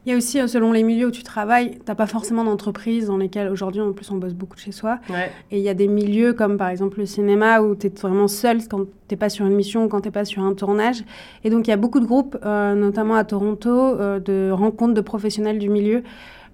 Il 0.05 0.11
y 0.11 0.13
a 0.13 0.17
aussi, 0.17 0.39
euh, 0.39 0.47
selon 0.47 0.71
les 0.71 0.83
milieux 0.83 1.07
où 1.07 1.11
tu 1.11 1.23
travailles, 1.23 1.77
t'as 1.85 1.95
pas 1.95 2.07
forcément 2.07 2.43
d'entreprise 2.43 3.07
dans 3.07 3.17
lesquelles 3.17 3.49
aujourd'hui, 3.49 3.81
en 3.81 3.93
plus, 3.93 4.09
on 4.11 4.17
bosse 4.17 4.33
beaucoup 4.33 4.55
de 4.55 4.61
chez 4.61 4.71
soi. 4.71 4.99
Ouais. 5.09 5.31
Et 5.51 5.57
il 5.57 5.63
y 5.63 5.69
a 5.69 5.73
des 5.73 5.87
milieux 5.87 6.33
comme 6.33 6.57
par 6.57 6.69
exemple 6.69 6.99
le 6.99 7.05
cinéma 7.05 7.61
où 7.61 7.75
tu 7.75 7.87
es 7.87 7.89
vraiment 7.89 8.27
seul 8.27 8.67
quand 8.67 8.85
t'es 9.07 9.15
pas 9.15 9.29
sur 9.29 9.45
une 9.45 9.55
mission, 9.55 9.87
quand 9.87 10.01
t'es 10.01 10.11
pas 10.11 10.25
sur 10.25 10.43
un 10.43 10.53
tournage. 10.53 11.03
Et 11.43 11.49
donc 11.49 11.67
il 11.67 11.69
y 11.69 11.73
a 11.73 11.77
beaucoup 11.77 11.99
de 11.99 12.05
groupes, 12.05 12.37
euh, 12.45 12.73
notamment 12.75 13.15
à 13.15 13.23
Toronto, 13.23 13.69
euh, 13.69 14.19
de 14.19 14.51
rencontres 14.51 14.93
de 14.93 15.01
professionnels 15.01 15.59
du 15.59 15.69
milieu. 15.69 16.03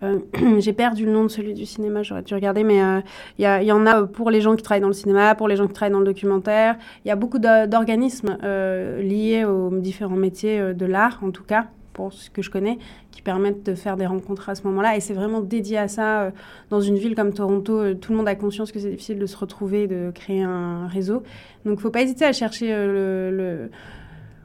Euh, 0.03 0.19
J'ai 0.59 0.73
perdu 0.73 1.05
le 1.05 1.11
nom 1.11 1.23
de 1.23 1.29
celui 1.29 1.53
du 1.53 1.65
cinéma, 1.65 2.03
j'aurais 2.03 2.21
dû 2.21 2.33
regarder, 2.33 2.63
mais 2.63 2.81
euh, 2.81 3.01
il 3.37 3.45
y, 3.45 3.71
en 3.71 3.85
a 3.85 4.03
pour 4.03 4.29
les 4.29 4.41
gens 4.41 4.55
qui 4.55 4.63
travaillent 4.63 4.81
dans 4.81 4.87
le 4.87 4.93
cinéma, 4.93 5.35
pour 5.35 5.47
les 5.47 5.55
gens 5.55 5.67
qui 5.67 5.73
travaillent 5.73 5.93
dans 5.93 5.99
le 5.99 6.05
documentaire. 6.05 6.77
Il 7.05 7.07
y 7.07 7.11
a 7.11 7.15
beaucoup 7.15 7.39
d'organismes 7.39 8.37
euh, 8.43 9.01
liés 9.01 9.45
aux 9.45 9.69
différents 9.71 10.15
métiers 10.15 10.73
de 10.73 10.85
l'art, 10.85 11.19
en 11.23 11.31
tout 11.31 11.43
cas, 11.43 11.67
ce 12.11 12.29
que 12.29 12.41
je 12.41 12.49
connais, 12.49 12.77
qui 13.11 13.21
permettent 13.21 13.63
de 13.63 13.75
faire 13.75 13.97
des 13.97 14.05
rencontres 14.05 14.49
à 14.49 14.55
ce 14.55 14.63
moment-là. 14.63 14.95
Et 14.95 14.99
c'est 14.99 15.13
vraiment 15.13 15.41
dédié 15.41 15.77
à 15.77 15.87
ça. 15.87 16.21
euh, 16.21 16.31
dans 16.69 16.81
une 16.81 16.95
ville 16.95 17.15
comme 17.15 17.33
Toronto, 17.33 17.79
euh, 17.79 17.93
tout 17.93 18.11
le 18.11 18.17
monde 18.17 18.27
a 18.27 18.35
conscience 18.35 18.71
que 18.71 18.79
c'est 18.79 18.89
difficile 18.89 19.19
de 19.19 19.25
se 19.25 19.37
retrouver, 19.37 19.87
de 19.87 20.11
créer 20.13 20.43
un 20.43 20.87
réseau. 20.87 21.23
Donc, 21.65 21.79
faut 21.79 21.89
pas 21.89 22.01
hésiter 22.01 22.25
à 22.25 22.33
chercher 22.33 22.69
euh, 22.71 23.67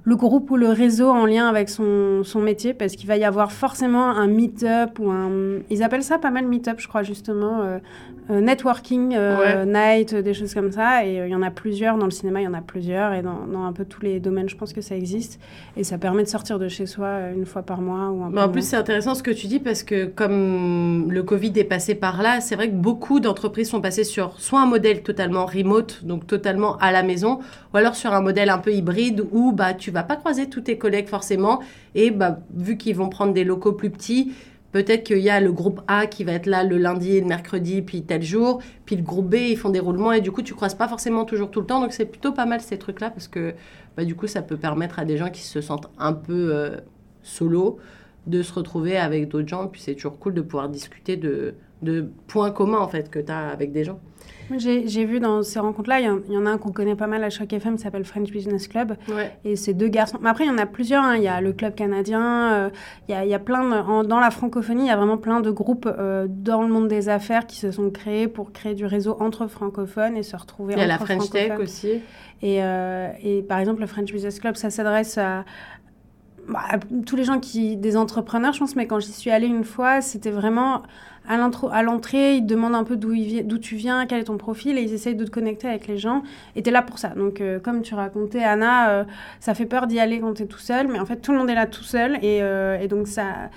le, 0.05 0.17
groupe 0.17 0.51
ou 0.51 0.57
le 0.57 0.69
réseau 0.69 1.09
en 1.11 1.27
lien 1.27 1.49
avec 1.49 1.69
son, 1.69 2.25
métier, 2.37 2.75
parce 2.75 2.97
qu'il 2.97 3.07
va 3.07 3.17
y 3.17 3.25
avoir 3.25 3.53
forcément 3.53 4.11
un 4.11 4.27
meet-up 4.27 4.99
ou 4.99 5.11
un... 5.11 5.61
Ils 5.71 5.83
appellent 5.83 6.03
ça 6.03 6.19
pas 6.19 6.31
mal 6.31 6.47
meet-up, 6.47 6.77
je 6.79 6.89
crois, 6.89 7.03
justement. 7.03 7.79
Euh, 8.31 8.41
networking 8.41 9.15
euh, 9.17 9.65
night, 9.65 10.13
euh, 10.13 10.23
des 10.23 10.35
choses 10.35 10.55
comme 10.55 10.71
ça. 10.71 11.05
Et 11.05 11.21
euh, 11.21 11.27
il 11.27 11.33
y 11.33 11.35
en 11.35 11.43
a 11.43 11.51
plusieurs. 11.51 11.99
Dans 11.99 12.05
le 12.05 12.11
cinéma, 12.11 12.41
il 12.41 12.45
y 12.45 12.49
en 12.49 12.55
a 12.55 12.61
plusieurs. 12.61 13.13
Et 13.13 13.23
dans, 13.23 13.47
dans 13.47 13.65
un 13.65 13.73
peu 13.73 13.85
tous 13.85 14.03
les 14.03 14.21
domaines, 14.21 14.49
je 14.49 14.57
pense 14.57 14.73
que 14.73 14.81
ça 14.81 14.95
existe. 14.95 15.41
Et 15.77 15.85
ça 15.85 15.99
permet 15.99 16.23
de 16.23 16.29
sortir 16.29 16.59
de 16.59 16.69
chez 16.69 16.87
soi 16.87 17.31
une 17.35 17.47
fois 17.47 17.63
par 17.63 17.81
mois 17.81 18.11
ou 18.11 18.23
un 18.23 18.29
peu 18.29 18.35
Mais 18.35 18.43
en 18.43 18.49
plus, 18.49 18.63
c'est 18.63 18.77
intéressant 18.77 19.15
ce 19.15 19.23
que 19.23 19.31
tu 19.31 19.47
dis 19.47 19.59
parce 19.59 19.83
que 19.83 20.05
comme 20.07 21.11
le 21.11 21.23
Covid 21.23 21.53
est 21.57 21.65
passé 21.65 21.95
par 21.95 22.23
là, 22.23 22.41
c'est 22.41 22.55
vrai 22.55 22.69
que 22.69 22.75
beaucoup 22.75 23.21
d'entreprises 23.21 23.71
sont 23.71 23.81
passées 23.81 24.05
sur 24.05 24.39
soit 24.41 24.61
un 24.61 24.67
modèle 24.67 25.03
totalement 25.03 25.47
remote, 25.47 26.05
donc 26.05 26.27
totalement 26.27 26.77
à 26.79 26.93
la 26.93 27.03
maison, 27.03 27.41
ou 27.75 27.77
alors 27.77 27.97
sur 27.97 28.13
un 28.13 28.21
modèle 28.21 28.51
un 28.51 28.59
peu 28.59 28.73
hybride 28.73 29.25
où 29.33 29.53
bah, 29.53 29.75
tu 29.75 29.91
vas 29.91 30.03
pas 30.03 30.17
croiser 30.17 30.49
tous 30.49 30.63
tes 30.63 30.79
collègues 30.79 31.09
forcément. 31.09 31.61
Et 31.95 32.11
bah, 32.11 32.39
vu 32.55 32.77
qu'ils 32.77 32.97
vont 32.97 33.09
prendre 33.09 33.33
des 33.33 33.45
locaux 33.45 33.73
plus 33.73 33.91
petits, 33.91 34.33
Peut-être 34.73 35.05
qu'il 35.05 35.19
y 35.19 35.31
a 35.31 35.39
le 35.41 35.53
groupe 35.53 35.83
A 35.87 36.07
qui 36.07 36.25
va 36.25 36.33
être 36.33 36.47
là 36.47 36.65
le 36.65 36.79
lundi 36.79 37.17
et 37.17 37.21
le 37.21 37.27
mercredi, 37.27 37.83
puis 37.83 38.03
tel 38.03 38.23
jour. 38.23 38.63
Puis 38.87 38.97
le 38.97 39.03
groupe 39.03 39.29
B, 39.29 39.35
ils 39.35 39.57
font 39.57 39.69
des 39.69 39.81
roulements 39.81 40.13
et 40.13 40.21
du 40.21 40.33
coup, 40.33 40.43
tu 40.43 40.55
croises 40.55 40.75
pas 40.75 40.89
forcément 40.89 41.25
toujours 41.25 41.51
tout 41.51 41.61
le 41.61 41.67
temps. 41.67 41.81
Donc, 41.81 41.93
c'est 41.93 42.07
plutôt 42.07 42.33
pas 42.33 42.47
mal 42.47 42.61
ces 42.63 42.79
trucs-là 42.79 43.11
parce 43.11 43.29
que 43.29 43.55
bah, 43.97 44.05
du 44.05 44.15
coup, 44.15 44.27
ça 44.27 44.41
peut 44.41 44.57
permettre 44.57 44.99
à 44.99 45.05
des 45.05 45.19
gens 45.19 45.31
qui 45.31 45.43
se 45.43 45.61
sentent 45.61 45.91
un 45.99 46.15
peu 46.15 46.55
euh, 46.55 46.77
solo 47.23 47.79
de 48.27 48.43
se 48.43 48.53
retrouver 48.53 48.97
avec 48.97 49.29
d'autres 49.29 49.49
gens. 49.49 49.67
Puis 49.67 49.83
c'est 49.83 49.95
toujours 49.95 50.19
cool 50.19 50.33
de 50.33 50.41
pouvoir 50.41 50.71
discuter 50.71 51.17
de, 51.17 51.55
de 51.83 52.11
points 52.29 52.51
communs 52.51 52.79
en 52.79 52.89
fait 52.89 53.11
que 53.11 53.19
tu 53.19 53.31
as 53.33 53.49
avec 53.49 53.73
des 53.73 53.85
gens. 53.85 53.99
J'ai 54.59 55.05
vu 55.07 55.19
dans 55.19 55.43
ces 55.43 55.61
rencontres-là, 55.61 56.01
il 56.01 56.05
y 56.07 56.09
en- 56.11 56.21
il 56.29 56.35
y, 56.35 56.37
en 56.37 56.45
a 56.45 56.51
un 56.51 56.59
qu'on 56.59 56.73
connaît 56.73 56.97
pas 56.97 57.07
mal 57.07 57.25
à 57.25 57.31
Choc 57.31 57.51
FM, 57.53 57.77
qui 57.77 57.83
s'appelle 57.83 58.05
French 58.05 58.31
Business 58.31 58.69
Club. 58.69 58.97
Ouais. 59.09 59.35
Et 59.45 59.57
c'est 59.57 59.73
deux 59.73 59.89
garçons. 59.89 60.19
Mais 60.21 60.29
après, 60.29 60.45
il 60.45 60.49
y 60.49 60.51
en 60.51 60.59
a 60.59 60.67
plusieurs. 60.67 61.03
hein. 61.03 61.17
Il 61.17 61.23
y 61.23 61.29
a 61.29 61.41
le 61.41 61.55
club 61.55 61.75
canadien. 61.75 62.53
euh, 62.53 62.71
il, 63.09 63.13
y 63.13 63.15
a, 63.15 63.25
il 63.25 63.31
y 63.31 63.35
a 63.35 63.39
plein 63.39 63.67
de- 63.67 63.75
en- 63.75 64.05
dans 64.05 64.21
la 64.21 64.31
francophonie, 64.31 64.83
il 64.83 64.89
y 64.89 64.91
a 64.91 64.97
vraiment 64.97 65.17
plein 65.17 65.41
de 65.41 65.51
groupes 65.51 65.87
euh, 65.89 66.27
dans 66.29 66.61
le 66.63 66.69
monde 66.69 66.89
des 66.89 67.09
affaires 67.09 67.47
qui 67.47 67.57
se 67.57 67.71
sont 67.71 67.89
créés 67.91 68.29
pour 68.29 68.53
créer 68.53 68.75
du 68.75 68.85
réseau 68.85 69.17
entre 69.21 69.47
francophones 69.47 70.17
et 70.19 70.23
se 70.23 70.37
retrouver 70.37 70.75
Il 70.75 70.81
y 70.81 70.83
a 70.83 70.87
la 70.87 70.99
French 70.99 71.31
Tech 71.31 71.59
aussi. 71.59 72.03
Et, 72.43 72.63
euh, 72.63 73.09
et 73.23 73.41
par 73.43 73.59
exemple, 73.59 73.81
le 73.81 73.87
French 73.87 74.13
Business 74.13 74.39
Club, 74.39 74.57
ça 74.57 74.69
s'adresse 74.69 75.17
à, 75.17 75.45
bah, 76.49 76.61
à 76.69 76.79
tous 77.07 77.17
les 77.17 77.25
gens 77.25 77.39
qui, 77.39 77.77
des 77.79 77.97
entrepreneurs, 77.97 78.53
je 78.53 78.59
pense, 78.59 78.77
mais 78.77 78.87
quand 78.87 78.99
j'y 79.01 79.13
suis 79.13 79.31
allée 79.31 79.47
une 79.47 79.65
fois, 79.65 80.01
c'était 80.03 80.33
vraiment 80.33 80.83
à 81.29 81.83
l'entrée, 81.83 82.37
ils 82.37 82.43
te 82.43 82.49
demandent 82.49 82.75
un 82.75 82.85
peu 82.85 82.97
d'où 82.97 83.59
tu 83.59 83.77
viens, 83.77 84.07
quel 84.07 84.21
est 84.21 84.25
ton 84.25 84.39
profil, 84.39 84.79
et 84.79 84.83
ils 84.83 84.93
essayent 84.93 85.15
de 85.15 85.25
te 85.25 85.31
connecter 85.31 85.69
avec 85.69 85.87
les 85.87 85.99
gens. 85.99 86.23
Et 86.57 86.63
t'es 86.63 86.71
là 86.71 86.83
pour 86.83 86.99
ça. 86.99 87.11
Donc, 87.11 87.41
euh, 87.41 87.59
comme 87.61 87.83
tu 87.83 87.95
racontais, 87.95 88.43
Anna, 88.43 88.91
euh, 88.91 89.05
ça 89.41 89.55
fait 89.55 89.67
peur 89.67 89.87
d'y 89.87 90.01
aller 90.01 90.21
quand 90.21 90.35
t'es 90.35 90.47
tout 90.47 90.59
seul, 90.59 90.89
mais 90.89 90.99
en 90.99 91.07
fait, 91.07 91.17
tout 91.17 91.33
le 91.33 91.39
monde 91.39 91.51
est 91.51 91.55
là 91.55 91.67
tout 91.67 91.85
seul, 91.85 92.17
et, 92.23 92.43
euh, 92.43 92.79
et 92.81 92.89
donc 92.89 93.07
ça. 93.09 93.51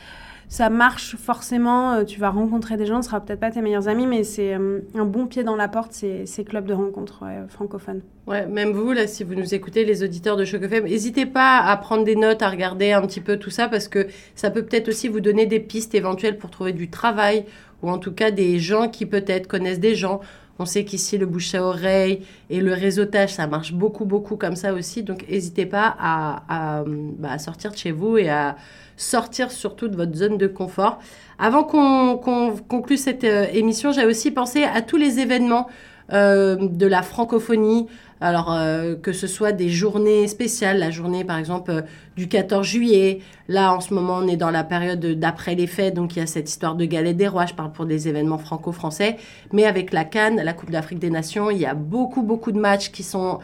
Ça 0.48 0.70
marche 0.70 1.16
forcément, 1.16 1.94
euh, 1.94 2.04
tu 2.04 2.20
vas 2.20 2.30
rencontrer 2.30 2.78
des 2.78 2.86
gens, 2.86 3.02
ce 3.02 3.10
sera 3.10 3.20
peut-être 3.20 3.40
pas 3.40 3.52
tes 3.52 3.62
meilleurs 3.62 3.88
amis, 3.88 4.08
mais 4.08 4.24
c'est 4.24 4.54
euh, 4.54 4.80
un 4.96 5.06
bon 5.06 5.26
pied 5.26 5.44
dans 5.44 5.56
la 5.56 5.68
porte, 5.68 5.94
ces, 5.94 6.26
ces 6.26 6.44
clubs 6.44 6.66
de 6.66 6.74
rencontres 6.74 7.24
francophones. 7.50 8.02
Ouais, 8.28 8.46
même 8.48 8.72
vous, 8.72 8.92
là, 8.92 9.08
si 9.08 9.24
vous 9.24 9.36
nous 9.36 9.54
écoutez, 9.54 9.86
les 9.86 10.04
auditeurs 10.04 10.38
de 10.38 10.46
Choc 10.46 10.64
FM, 10.64 10.86
n'hésitez 10.86 11.26
pas 11.26 11.60
à 11.60 11.78
prendre 11.78 12.04
des 12.04 12.16
notes, 12.16 12.42
à 12.42 12.50
regarder 12.50 12.92
un 12.92 13.02
petit 13.02 13.22
peu 13.22 13.38
tout 13.38 13.50
ça, 13.50 13.68
parce 13.68 13.88
que 13.88 14.08
ça 14.36 14.50
peut 14.50 14.64
peut-être 14.64 14.90
aussi 14.90 15.08
vous 15.08 15.20
donner 15.20 15.46
des 15.46 15.60
pistes 15.60 15.96
éventuelles 15.96 16.38
pour 16.38 16.50
trouver 16.50 16.74
du 16.74 16.90
travail, 16.90 17.46
ou 17.82 17.90
en 17.90 17.98
tout 17.98 18.12
cas 18.12 18.32
des 18.32 18.60
gens 18.60 18.88
qui 18.88 19.06
peut-être 19.06 19.48
connaissent 19.48 19.80
des 19.80 19.96
gens. 19.96 20.22
On 20.58 20.66
sait 20.66 20.86
qu'ici, 20.86 21.18
le 21.18 21.26
bouche 21.26 21.54
à 21.54 21.64
oreille 21.64 22.22
et 22.50 22.62
le 22.62 22.74
réseautage, 22.74 23.34
ça 23.34 23.46
marche 23.46 23.74
beaucoup, 23.74 24.06
beaucoup 24.06 24.38
comme 24.38 24.56
ça 24.56 24.74
aussi. 24.74 25.04
Donc, 25.04 25.26
n'hésitez 25.30 25.66
pas 25.66 25.96
à, 26.00 26.84
bah, 27.20 27.38
sortir 27.40 27.72
de 27.72 27.78
chez 27.78 27.92
vous 27.92 28.18
et 28.18 28.30
à 28.30 28.56
sortir 28.96 29.52
surtout 29.52 29.90
de 29.90 29.96
votre 29.96 30.16
zone 30.16 30.38
de 30.38 30.48
confort. 30.48 31.00
Avant 31.38 31.64
qu'on 31.64 32.18
qu'on 32.18 32.56
conclue 32.56 32.96
cette 32.96 33.26
euh, 33.26 33.46
émission, 33.52 33.92
j'ai 33.92 34.06
aussi 34.06 34.32
pensé 34.32 34.64
à 34.64 34.82
tous 34.82 34.96
les 34.96 35.20
événements 35.20 35.68
euh, 36.14 36.56
de 36.56 36.86
la 36.86 37.02
francophonie. 37.02 37.88
Alors, 38.22 38.54
euh, 38.54 38.96
que 38.96 39.12
ce 39.12 39.26
soit 39.26 39.52
des 39.52 39.70
journées 39.70 40.28
spéciales, 40.28 40.78
la 40.78 40.92
journée 40.92 41.24
par 41.24 41.38
exemple 41.38 41.72
euh, 41.72 41.82
du 42.16 42.28
14 42.28 42.66
juillet. 42.66 43.20
Là, 43.48 43.74
en 43.74 43.82
ce 43.82 43.94
moment, 43.94 44.20
on 44.22 44.28
est 44.28 44.38
dans 44.38 44.52
la 44.52 44.64
période 44.64 45.04
d'après 45.04 45.56
les 45.56 45.66
fêtes, 45.66 45.96
donc 45.96 46.16
il 46.16 46.20
y 46.20 46.22
a 46.22 46.28
cette 46.28 46.48
histoire 46.48 46.76
de 46.76 46.86
galette 46.86 47.18
des 47.18 47.28
rois. 47.28 47.48
Je 47.48 47.56
parle 47.56 47.72
pour 47.72 47.86
des 47.86 48.08
événements 48.08 48.38
franco-français. 48.38 49.18
Mais 49.52 49.66
avec 49.66 49.92
la 49.94 50.06
Cannes, 50.06 50.42
la 50.44 50.54
Coupe 50.54 50.70
d'Afrique 50.70 51.00
des 51.00 51.10
Nations, 51.10 51.50
il 51.50 51.58
y 51.58 51.66
a 51.66 51.74
beaucoup, 51.74 52.22
beaucoup 52.22 52.52
de 52.52 52.60
matchs 52.60 52.92
qui 52.92 53.04
sont 53.04 53.40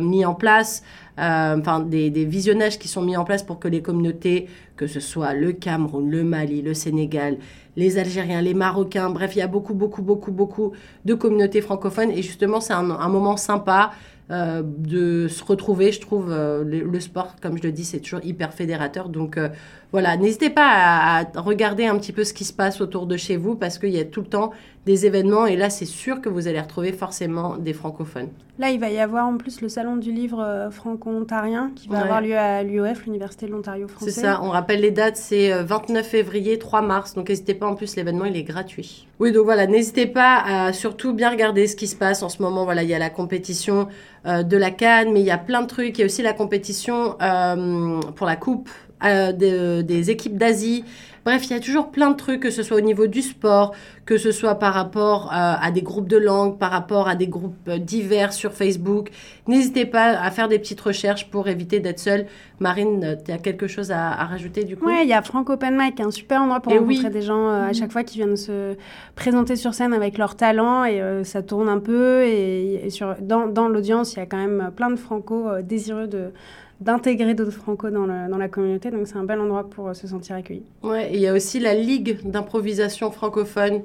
mis 0.00 0.24
en 0.24 0.34
place. 0.34 0.82
Enfin, 1.16 1.80
des, 1.80 2.10
des 2.10 2.24
visionnages 2.24 2.78
qui 2.78 2.88
sont 2.88 3.02
mis 3.02 3.16
en 3.16 3.24
place 3.24 3.42
pour 3.42 3.58
que 3.58 3.68
les 3.68 3.82
communautés, 3.82 4.48
que 4.76 4.86
ce 4.86 5.00
soit 5.00 5.34
le 5.34 5.52
Cameroun, 5.52 6.10
le 6.10 6.24
Mali, 6.24 6.62
le 6.62 6.74
Sénégal, 6.74 7.38
les 7.78 7.96
Algériens, 7.96 8.42
les 8.42 8.54
Marocains, 8.54 9.08
bref, 9.08 9.36
il 9.36 9.38
y 9.38 9.42
a 9.42 9.46
beaucoup, 9.46 9.72
beaucoup, 9.72 10.02
beaucoup, 10.02 10.32
beaucoup 10.32 10.72
de 11.04 11.14
communautés 11.14 11.60
francophones. 11.60 12.10
Et 12.10 12.22
justement, 12.22 12.60
c'est 12.60 12.72
un, 12.72 12.82
moment 12.82 13.36
sympa 13.36 13.92
euh, 14.30 14.62
de 14.64 15.26
se 15.28 15.42
retrouver. 15.44 15.90
Je 15.92 16.00
trouve 16.00 16.30
euh, 16.30 16.62
le, 16.64 16.80
le 16.80 17.00
sport, 17.00 17.34
comme 17.40 17.56
je 17.58 17.62
le 17.62 17.72
dis, 17.72 17.84
c'est 17.84 18.00
toujours 18.00 18.20
hyper 18.24 18.52
fédérateur. 18.52 19.08
Donc, 19.08 19.36
euh, 19.38 19.48
voilà, 19.92 20.16
n'hésitez 20.18 20.50
pas 20.50 20.66
à, 20.68 21.20
à 21.20 21.40
regarder 21.40 21.86
un 21.86 21.96
petit 21.98 22.12
peu 22.12 22.24
ce 22.24 22.34
qui 22.34 22.44
se 22.44 22.52
passe 22.52 22.80
autour 22.82 23.06
de 23.06 23.16
chez 23.16 23.36
vous 23.38 23.54
parce 23.54 23.78
qu'il 23.78 23.90
y 23.90 23.98
a 24.00 24.04
tout 24.04 24.20
le 24.20 24.26
temps 24.26 24.50
des 24.84 25.06
événements 25.06 25.46
et 25.46 25.56
là, 25.56 25.70
c'est 25.70 25.84
sûr 25.86 26.20
que 26.20 26.28
vous 26.28 26.46
allez 26.48 26.60
retrouver 26.60 26.92
forcément 26.92 27.56
des 27.56 27.72
francophones. 27.72 28.28
Là, 28.58 28.70
il 28.70 28.80
va 28.80 28.90
y 28.90 28.98
avoir 28.98 29.26
en 29.26 29.36
plus 29.36 29.60
le 29.60 29.68
salon 29.68 29.96
du 29.96 30.12
livre 30.12 30.68
franco-ontarien 30.70 31.70
qui 31.76 31.88
va 31.88 31.96
Ouais. 31.98 32.02
avoir 32.02 32.20
lieu 32.20 32.36
à 32.36 32.62
l'UOF, 32.62 33.04
l'Université 33.04 33.46
de 33.46 33.52
l'Ontario 33.52 33.86
français. 33.88 34.10
C'est 34.10 34.20
ça, 34.22 34.40
on 34.42 34.50
rappelle 34.50 34.80
les 34.80 34.90
dates, 34.90 35.16
c'est 35.16 35.52
euh, 35.52 35.62
29 35.64 36.06
février, 36.06 36.58
3 36.58 36.82
mars, 36.82 37.14
donc 37.14 37.28
n'hésitez 37.28 37.54
pas, 37.54 37.66
en 37.66 37.74
plus 37.74 37.96
l'événement 37.96 38.24
il 38.24 38.36
est 38.36 38.42
gratuit. 38.44 39.06
Oui, 39.20 39.32
donc 39.32 39.44
voilà, 39.44 39.66
n'hésitez 39.66 40.06
pas 40.06 40.42
à 40.46 40.72
surtout 40.72 41.12
bien 41.12 41.30
regarder 41.30 41.66
ce 41.66 41.76
qui 41.76 41.86
se 41.86 41.96
passe 41.96 42.22
en 42.22 42.28
ce 42.28 42.42
moment. 42.42 42.64
Voilà, 42.64 42.82
il 42.82 42.88
y 42.88 42.94
a 42.94 42.98
la 42.98 43.10
compétition 43.10 43.88
de 44.28 44.56
la 44.56 44.70
Cannes, 44.70 45.12
mais 45.12 45.20
il 45.20 45.26
y 45.26 45.30
a 45.30 45.38
plein 45.38 45.62
de 45.62 45.66
trucs. 45.66 45.98
Il 45.98 46.00
y 46.00 46.02
a 46.02 46.06
aussi 46.06 46.22
la 46.22 46.32
compétition 46.32 47.16
euh, 47.22 48.00
pour 48.14 48.26
la 48.26 48.36
Coupe 48.36 48.68
euh, 49.04 49.32
des, 49.32 49.82
des 49.82 50.10
équipes 50.10 50.36
d'Asie. 50.36 50.84
Bref, 51.28 51.44
il 51.50 51.52
y 51.52 51.56
a 51.56 51.60
toujours 51.60 51.90
plein 51.90 52.10
de 52.10 52.16
trucs, 52.16 52.40
que 52.40 52.50
ce 52.50 52.62
soit 52.62 52.78
au 52.78 52.80
niveau 52.80 53.06
du 53.06 53.20
sport, 53.20 53.74
que 54.06 54.16
ce 54.16 54.32
soit 54.32 54.54
par 54.54 54.72
rapport 54.72 55.26
euh, 55.26 55.66
à 55.66 55.70
des 55.70 55.82
groupes 55.82 56.08
de 56.08 56.16
langue, 56.16 56.56
par 56.56 56.70
rapport 56.70 57.06
à 57.06 57.16
des 57.16 57.26
groupes 57.26 57.68
euh, 57.68 57.76
divers 57.76 58.32
sur 58.32 58.54
Facebook. 58.54 59.10
N'hésitez 59.46 59.84
pas 59.84 60.18
à 60.18 60.30
faire 60.30 60.48
des 60.48 60.58
petites 60.58 60.80
recherches 60.80 61.28
pour 61.28 61.46
éviter 61.48 61.80
d'être 61.80 61.98
seul. 61.98 62.24
Marine, 62.60 63.18
tu 63.26 63.30
as 63.30 63.36
quelque 63.36 63.66
chose 63.66 63.90
à, 63.92 64.08
à 64.08 64.24
rajouter 64.24 64.64
du 64.64 64.78
coup? 64.78 64.86
Ouais, 64.86 65.02
il 65.02 65.08
y 65.10 65.12
a 65.12 65.20
Franco 65.20 65.52
Open 65.52 65.76
Mic, 65.76 66.00
un 66.00 66.10
super 66.10 66.40
endroit 66.40 66.60
pour 66.60 66.72
Et 66.72 66.78
rencontrer 66.78 67.08
oui. 67.08 67.10
des 67.10 67.20
gens 67.20 67.50
euh, 67.50 67.68
à 67.68 67.74
chaque 67.74 67.92
fois 67.92 68.04
qui 68.04 68.16
viennent 68.16 68.38
se 68.38 68.74
présenter 69.14 69.56
sur 69.56 69.74
scène 69.74 69.92
avec 69.92 70.16
leur 70.16 70.34
talent 70.34 70.86
et 70.86 71.02
euh, 71.02 71.24
ça 71.24 71.42
tourne 71.42 71.68
un 71.68 71.78
peu 71.78 72.22
et, 72.22 72.86
et 72.86 72.90
sur, 72.90 73.16
dans, 73.20 73.48
dans 73.48 73.68
l'audience, 73.68 74.14
il 74.14 74.20
y 74.20 74.22
a 74.22 74.26
quand 74.26 74.38
même 74.38 74.70
plein 74.74 74.88
de 74.88 74.96
Franco 74.96 75.46
euh, 75.46 75.60
désireux 75.60 76.06
de 76.06 76.32
d'intégrer 76.80 77.34
d'autres 77.34 77.50
Franco 77.50 77.90
dans, 77.90 78.06
la 78.06 78.48
communauté, 78.48 78.90
donc 78.90 79.06
c'est 79.06 79.16
un 79.16 79.24
bel 79.24 79.40
endroit 79.40 79.68
pour 79.68 79.88
euh, 79.88 79.94
se 79.94 80.06
sentir 80.06 80.36
accueilli. 80.36 80.62
Ouais, 80.82 81.10
il 81.12 81.20
y 81.20 81.26
a 81.26 81.32
aussi 81.32 81.58
la 81.58 81.74
Ligue 81.74 82.18
d'improvisation 82.24 83.10
francophone. 83.10 83.82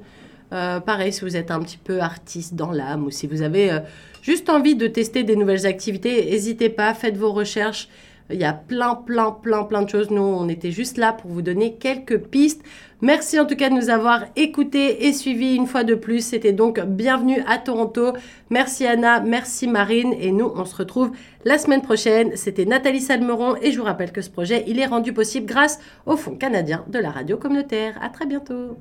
Euh, 0.52 0.78
pareil, 0.78 1.12
si 1.12 1.22
vous 1.22 1.36
êtes 1.36 1.50
un 1.50 1.60
petit 1.60 1.78
peu 1.78 2.00
artiste 2.00 2.54
dans 2.54 2.70
l'âme 2.70 3.04
ou 3.04 3.10
si 3.10 3.26
vous 3.26 3.42
avez 3.42 3.72
euh, 3.72 3.80
juste 4.22 4.48
envie 4.48 4.76
de 4.76 4.86
tester 4.86 5.24
des 5.24 5.34
nouvelles 5.34 5.66
activités, 5.66 6.24
n'hésitez 6.26 6.68
pas, 6.68 6.94
faites 6.94 7.16
vos 7.16 7.32
recherches. 7.32 7.88
Il 8.30 8.40
y 8.40 8.44
a 8.44 8.52
plein, 8.52 8.94
plein, 8.94 9.32
plein, 9.32 9.64
plein 9.64 9.82
de 9.82 9.90
choses. 9.90 10.10
Nous, 10.10 10.22
on 10.22 10.48
était 10.48 10.70
juste 10.70 10.96
là 10.96 11.12
pour 11.12 11.30
vous 11.30 11.42
donner 11.42 11.74
quelques 11.74 12.18
pistes. 12.18 12.62
Merci 13.04 13.38
en 13.38 13.44
tout 13.44 13.54
cas 13.54 13.68
de 13.68 13.74
nous 13.74 13.90
avoir 13.90 14.24
écoutés 14.34 15.06
et 15.06 15.12
suivis 15.12 15.56
une 15.56 15.66
fois 15.66 15.84
de 15.84 15.94
plus. 15.94 16.24
C'était 16.24 16.54
donc 16.54 16.80
Bienvenue 16.80 17.42
à 17.46 17.58
Toronto. 17.58 18.14
Merci 18.48 18.86
Anna, 18.86 19.20
merci 19.20 19.68
Marine. 19.68 20.14
Et 20.18 20.32
nous, 20.32 20.50
on 20.56 20.64
se 20.64 20.74
retrouve 20.74 21.10
la 21.44 21.58
semaine 21.58 21.82
prochaine. 21.82 22.34
C'était 22.34 22.64
Nathalie 22.64 23.02
Salmeron 23.02 23.56
et 23.60 23.72
je 23.72 23.78
vous 23.78 23.84
rappelle 23.84 24.10
que 24.10 24.22
ce 24.22 24.30
projet, 24.30 24.64
il 24.68 24.78
est 24.80 24.86
rendu 24.86 25.12
possible 25.12 25.44
grâce 25.44 25.80
au 26.06 26.16
Fonds 26.16 26.36
canadien 26.36 26.82
de 26.88 26.98
la 26.98 27.10
radio 27.10 27.36
communautaire. 27.36 27.98
À 28.00 28.08
très 28.08 28.24
bientôt. 28.24 28.78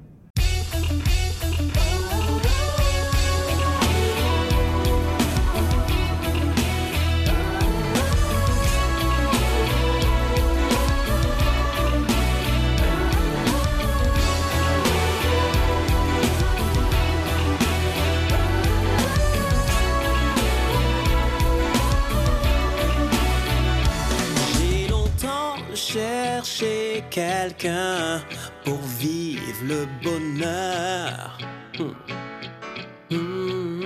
Cherché 26.44 27.04
quelqu'un 27.10 28.22
pour 28.66 28.80
vivre 29.00 29.64
le 29.64 29.88
bonheur. 30.04 31.38
Hmm. 31.80 33.16
Hmm. 33.16 33.84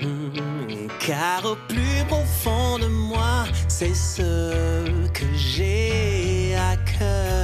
Hmm. 0.00 0.88
Car 0.98 1.44
au 1.44 1.56
plus 1.68 2.04
profond 2.08 2.78
de 2.78 2.86
moi, 2.86 3.44
c'est 3.68 3.94
ce 3.94 4.84
que 5.12 5.26
j'ai 5.34 6.54
à 6.56 6.76
cœur. 6.98 7.43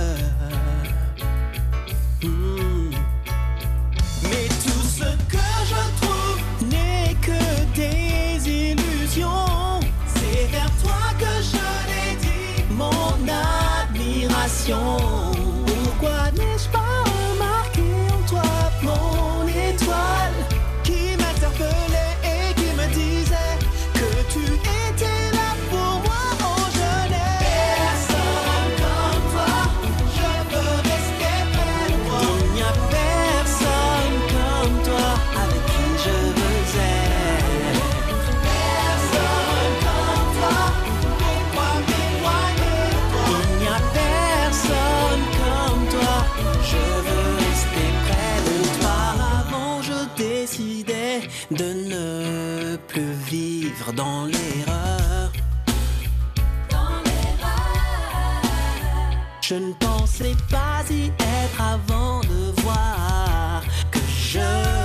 question 14.71 15.20
vivre 53.91 53.93
dans 53.93 54.25
l'erreur. 54.27 55.33
Je 59.41 59.55
ne 59.55 59.73
pensais 59.75 60.37
pas 60.51 60.85
y 60.91 61.07
être 61.07 61.61
avant 61.61 62.21
de 62.21 62.61
voir 62.63 63.63
que 63.91 63.99
je 63.99 64.80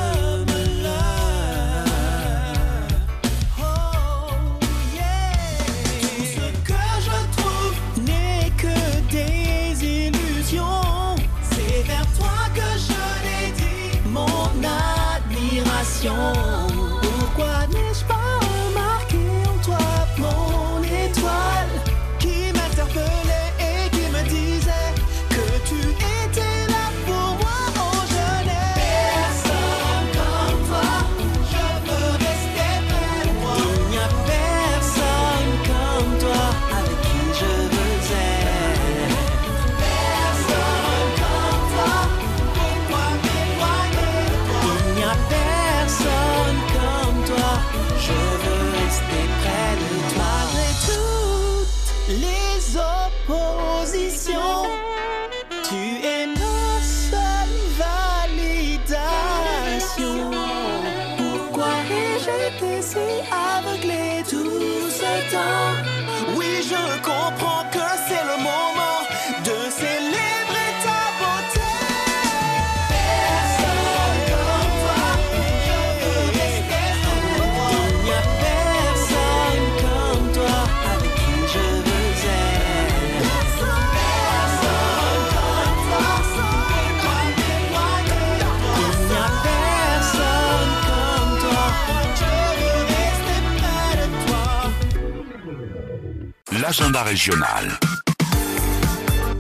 L'agenda 96.68 97.04
régional. 97.04 97.78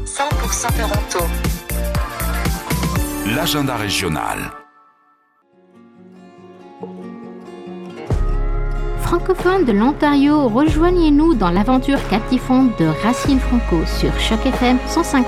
100% 0.05 0.67
à 0.67 0.71
Toronto. 0.73 1.27
L'agenda 3.25 3.77
régional. 3.77 4.64
Francophones 9.05 9.65
de 9.65 9.71
l'Ontario, 9.71 10.47
rejoignez-nous 10.49 11.35
dans 11.35 11.51
l'aventure 11.51 11.99
captivante 12.09 12.71
de 12.79 12.87
Racine 13.03 13.39
Franco 13.39 13.77
sur 13.85 14.11
Choc 14.19 14.43
FM 14.43 14.77
105.1. 14.87 15.23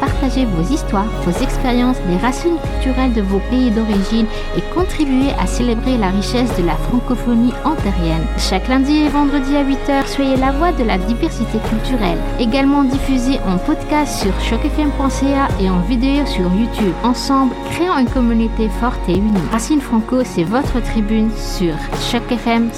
Partagez 0.00 0.46
vos 0.46 0.74
histoires, 0.74 1.06
vos 1.24 1.30
expériences, 1.40 1.98
les 2.08 2.16
racines 2.16 2.56
culturelles 2.74 3.12
de 3.12 3.22
vos 3.22 3.40
pays 3.48 3.70
d'origine 3.70 4.26
et 4.56 4.62
contribuez 4.74 5.30
à 5.38 5.46
célébrer 5.46 5.96
la 5.96 6.10
richesse 6.10 6.56
de 6.58 6.66
la 6.66 6.74
francophonie 6.74 7.52
ontarienne. 7.64 8.26
Chaque 8.36 8.66
lundi 8.66 9.04
et 9.04 9.08
vendredi 9.08 9.54
à 9.54 9.62
8h, 9.62 10.08
soyez 10.08 10.36
la 10.36 10.50
voix 10.50 10.72
de 10.72 10.82
la 10.82 10.98
diversité 10.98 11.58
culturelle. 11.70 12.18
Également 12.40 12.82
diffusé 12.82 13.38
en 13.46 13.58
podcast 13.58 14.22
sur 14.22 14.32
chocfm.ca 14.40 15.48
et 15.60 15.70
en 15.70 15.78
vidéo 15.82 16.26
sur 16.26 16.52
YouTube. 16.52 16.94
Ensemble, 17.04 17.54
créons 17.70 17.96
une 17.96 18.10
communauté 18.10 18.68
forte 18.80 19.08
et 19.08 19.14
unie. 19.14 19.30
Racine 19.52 19.80
Franco, 19.80 20.24
c'est 20.24 20.44
votre 20.44 20.82
tribune 20.82 21.30
sur 21.36 21.74
Choc 22.10 22.22
FM 22.32 22.70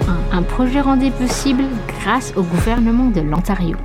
105.1. 0.00 0.12
Un 0.32 0.42
projet 0.42 0.80
rendu 0.80 1.10
possible 1.10 1.64
grâce 2.00 2.32
au 2.36 2.42
gouvernement 2.42 3.10
de 3.10 3.20
l'Ontario. 3.20 3.76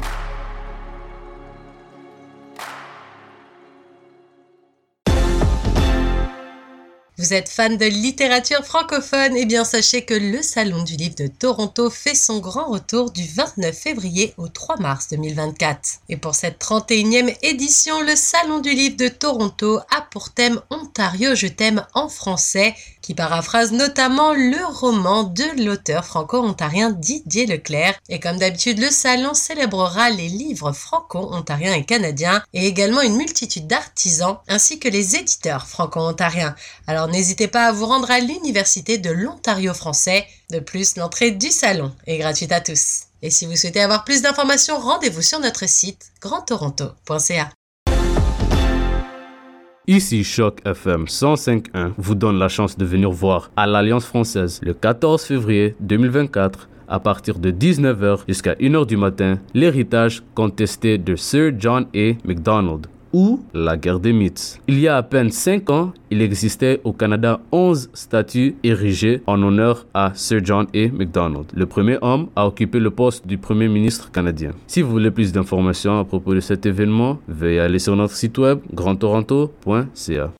Vous 7.18 7.34
êtes 7.34 7.50
fan 7.50 7.78
de 7.78 7.86
littérature 7.86 8.64
francophone? 8.64 9.36
Eh 9.36 9.46
bien, 9.46 9.64
sachez 9.64 10.04
que 10.04 10.14
le 10.14 10.44
Salon 10.44 10.84
du 10.84 10.96
Livre 10.96 11.16
de 11.16 11.26
Toronto 11.26 11.90
fait 11.90 12.14
son 12.14 12.38
grand 12.38 12.70
retour 12.70 13.10
du 13.10 13.26
29 13.26 13.76
février 13.76 14.34
au 14.38 14.48
3 14.48 14.78
mars 14.78 15.08
2024. 15.10 16.02
Et 16.10 16.18
pour 16.18 16.36
cette 16.36 16.62
31e 16.62 17.36
édition, 17.42 18.00
le 18.02 18.16
Salon 18.16 18.60
du 18.60 18.70
Livre 18.72 18.98
de 18.98 19.08
Toronto 19.08 19.80
a 19.90 20.02
pour 20.12 20.34
thème 20.34 20.62
Ontario, 20.70 21.34
je 21.34 21.48
t'aime 21.48 21.84
en 21.96 22.10
français, 22.10 22.76
qui 23.06 23.14
paraphrase 23.14 23.72
notamment 23.72 24.34
le 24.34 24.66
roman 24.66 25.26
de 25.26 25.64
l'auteur 25.64 26.04
franco-ontarien 26.06 26.90
Didier 26.90 27.46
Leclerc. 27.46 27.94
Et 28.10 28.20
comme 28.20 28.40
d'habitude, 28.40 28.80
le 28.80 28.90
salon 28.90 29.36
célébrera 29.36 30.10
les 30.10 30.28
livres 30.28 30.72
franco-ontariens 30.72 31.76
et 31.76 31.86
canadiens 31.86 32.42
et 32.54 32.66
également 32.66 33.02
une 33.02 33.16
multitude 33.16 33.68
d'artisans 33.68 34.40
ainsi 34.48 34.80
que 34.80 34.90
les 34.90 35.18
éditeurs 35.18 35.68
franco-ontariens. 35.68 36.56
Alors 36.88 37.08
n'hésitez 37.08 37.48
pas 37.48 37.68
à 37.68 37.72
vous 37.72 37.86
rendre 37.86 38.10
à 38.10 38.20
l'Université 38.20 38.98
de 38.98 39.12
l'Ontario 39.12 39.76
français. 39.76 40.26
De 40.50 40.58
plus, 40.58 40.96
l'entrée 40.96 41.30
du 41.30 41.52
salon 41.52 41.94
est 42.08 42.18
gratuite 42.18 42.52
à 42.52 42.60
tous. 42.60 43.02
Et 43.22 43.30
si 43.30 43.46
vous 43.46 43.56
souhaitez 43.56 43.82
avoir 43.82 44.04
plus 44.04 44.24
d'informations, 44.24 44.80
rendez-vous 44.80 45.22
sur 45.22 45.40
notre 45.40 45.70
site 45.70 46.08
grandtoronto.ca. 46.22 47.52
Ici 49.88 50.24
Choc 50.24 50.62
FM 50.66 51.06
105.1 51.06 51.92
vous 51.96 52.16
donne 52.16 52.40
la 52.40 52.48
chance 52.48 52.76
de 52.76 52.86
venir 52.86 53.12
voir 53.12 53.52
à 53.56 53.68
l'Alliance 53.68 54.06
française 54.06 54.60
le 54.64 54.74
14 54.74 55.24
février 55.24 55.76
2024 55.80 56.68
à 56.88 57.00
partir 57.00 57.38
de 57.38 57.52
19h 57.52 58.22
jusqu'à 58.28 58.56
1h 58.56 58.88
du 58.88 58.98
matin 58.98 59.38
l'héritage 59.54 60.24
contesté 60.34 60.98
de 60.98 61.16
Sir 61.16 61.52
John 61.60 61.86
A. 61.96 62.14
MacDonald 62.26 62.88
ou 63.16 63.40
la 63.54 63.78
guerre 63.78 64.02
des 64.02 64.12
mythes. 64.12 64.60
Il 64.68 64.78
y 64.78 64.90
a 64.90 64.98
à 64.98 65.04
peine 65.04 65.32
5 65.32 65.70
ans, 65.70 65.94
il 66.12 66.22
existait 66.22 66.82
au 66.84 66.92
Canada 66.92 67.40
11 67.54 67.90
statues 67.94 68.56
érigées 68.62 69.22
en 69.26 69.42
honneur 69.42 69.88
à 69.94 70.12
Sir 70.14 70.42
John 70.44 70.68
A. 70.76 70.88
MacDonald, 70.92 71.46
le 71.54 71.66
premier 71.66 71.98
homme 72.02 72.28
à 72.36 72.46
occuper 72.46 72.80
le 72.80 72.92
poste 72.92 73.26
du 73.26 73.38
Premier 73.38 73.70
ministre 73.70 74.12
canadien. 74.12 74.52
Si 74.68 74.82
vous 74.82 74.92
voulez 74.92 75.12
plus 75.12 75.32
d'informations 75.32 75.98
à 75.98 76.04
propos 76.04 76.34
de 76.34 76.42
cet 76.42 76.66
événement, 76.66 77.20
veuillez 77.30 77.62
aller 77.62 77.80
sur 77.80 77.96
notre 77.96 78.16
site 78.16 78.38
web 78.38 78.60
grandtoronto.ca. 78.74 80.34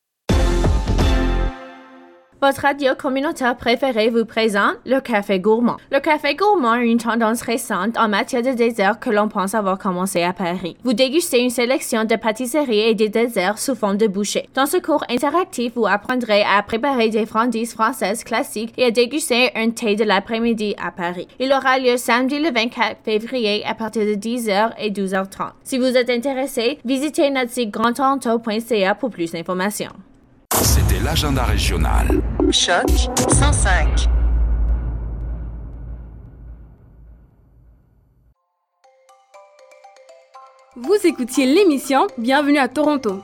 Votre 2.42 2.60
radio 2.60 2.92
communautaire 2.94 3.56
préférée 3.56 4.10
vous 4.10 4.26
présente 4.26 4.76
le 4.84 5.00
Café 5.00 5.40
Gourmand. 5.40 5.78
Le 5.90 6.00
Café 6.00 6.34
Gourmand 6.34 6.74
est 6.74 6.86
une 6.86 6.98
tendance 6.98 7.40
récente 7.40 7.96
en 7.96 8.08
matière 8.08 8.42
de 8.42 8.50
dessert 8.50 9.00
que 9.00 9.08
l'on 9.08 9.28
pense 9.28 9.54
avoir 9.54 9.78
commencé 9.78 10.22
à 10.22 10.34
Paris. 10.34 10.76
Vous 10.84 10.92
dégustez 10.92 11.38
une 11.38 11.48
sélection 11.48 12.04
de 12.04 12.14
pâtisseries 12.14 12.90
et 12.90 12.94
de 12.94 13.06
desserts 13.06 13.58
sous 13.58 13.74
forme 13.74 13.96
de 13.96 14.06
bouchées. 14.06 14.50
Dans 14.52 14.66
ce 14.66 14.76
cours 14.76 15.02
interactif, 15.08 15.72
vous 15.76 15.86
apprendrez 15.86 16.42
à 16.42 16.62
préparer 16.62 17.08
des 17.08 17.24
friandises 17.24 17.72
françaises 17.72 18.22
classiques 18.22 18.74
et 18.76 18.84
à 18.84 18.90
déguster 18.90 19.50
un 19.54 19.70
thé 19.70 19.96
de 19.96 20.04
l'après-midi 20.04 20.74
à 20.76 20.90
Paris. 20.90 21.28
Il 21.40 21.50
aura 21.54 21.78
lieu 21.78 21.96
samedi 21.96 22.38
le 22.38 22.52
24 22.52 22.98
février 23.02 23.64
à 23.64 23.74
partir 23.74 24.04
de 24.04 24.12
10h 24.12 24.72
et 24.78 24.90
12h30. 24.90 25.52
Si 25.64 25.78
vous 25.78 25.96
êtes 25.96 26.10
intéressé, 26.10 26.80
visitez 26.84 27.30
notre 27.30 27.50
site 27.50 27.70
grandtoronto.ca 27.70 28.94
pour 28.94 29.08
plus 29.08 29.32
d'informations. 29.32 29.92
L'agenda 31.06 31.44
régional. 31.44 32.20
Choc 32.50 32.88
105. 33.28 34.08
Vous 40.74 40.96
écoutiez 41.04 41.46
l'émission 41.46 42.08
Bienvenue 42.18 42.58
à 42.58 42.66
Toronto. 42.66 43.22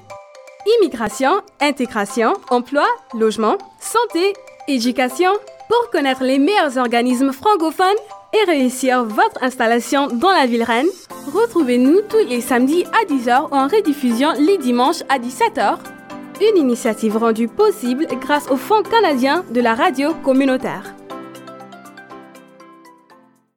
Immigration, 0.78 1.40
intégration, 1.60 2.34
emploi, 2.50 2.86
logement, 3.18 3.58
santé, 3.80 4.32
éducation. 4.68 5.32
Pour 5.68 5.90
connaître 5.90 6.22
les 6.22 6.38
meilleurs 6.38 6.78
organismes 6.78 7.32
francophones 7.32 7.88
et 8.32 8.48
réussir 8.48 9.02
votre 9.02 9.42
installation 9.42 10.06
dans 10.06 10.30
la 10.30 10.46
ville 10.46 10.62
reine, 10.62 10.86
retrouvez-nous 11.34 12.02
tous 12.02 12.28
les 12.28 12.42
samedis 12.42 12.84
à 12.92 13.04
10h 13.12 13.48
ou 13.50 13.56
en 13.56 13.66
rediffusion 13.66 14.34
les 14.38 14.58
dimanches 14.58 15.02
à 15.08 15.18
17h. 15.18 15.78
Une 16.51 16.59
initiative 16.59 17.18
rendue 17.18 17.47
possible 17.47 18.09
grâce 18.20 18.51
au 18.51 18.57
Fonds 18.57 18.82
canadien 18.82 19.45
de 19.55 19.61
la 19.61 19.76
radio 19.76 20.12
communautaire. 20.24 20.93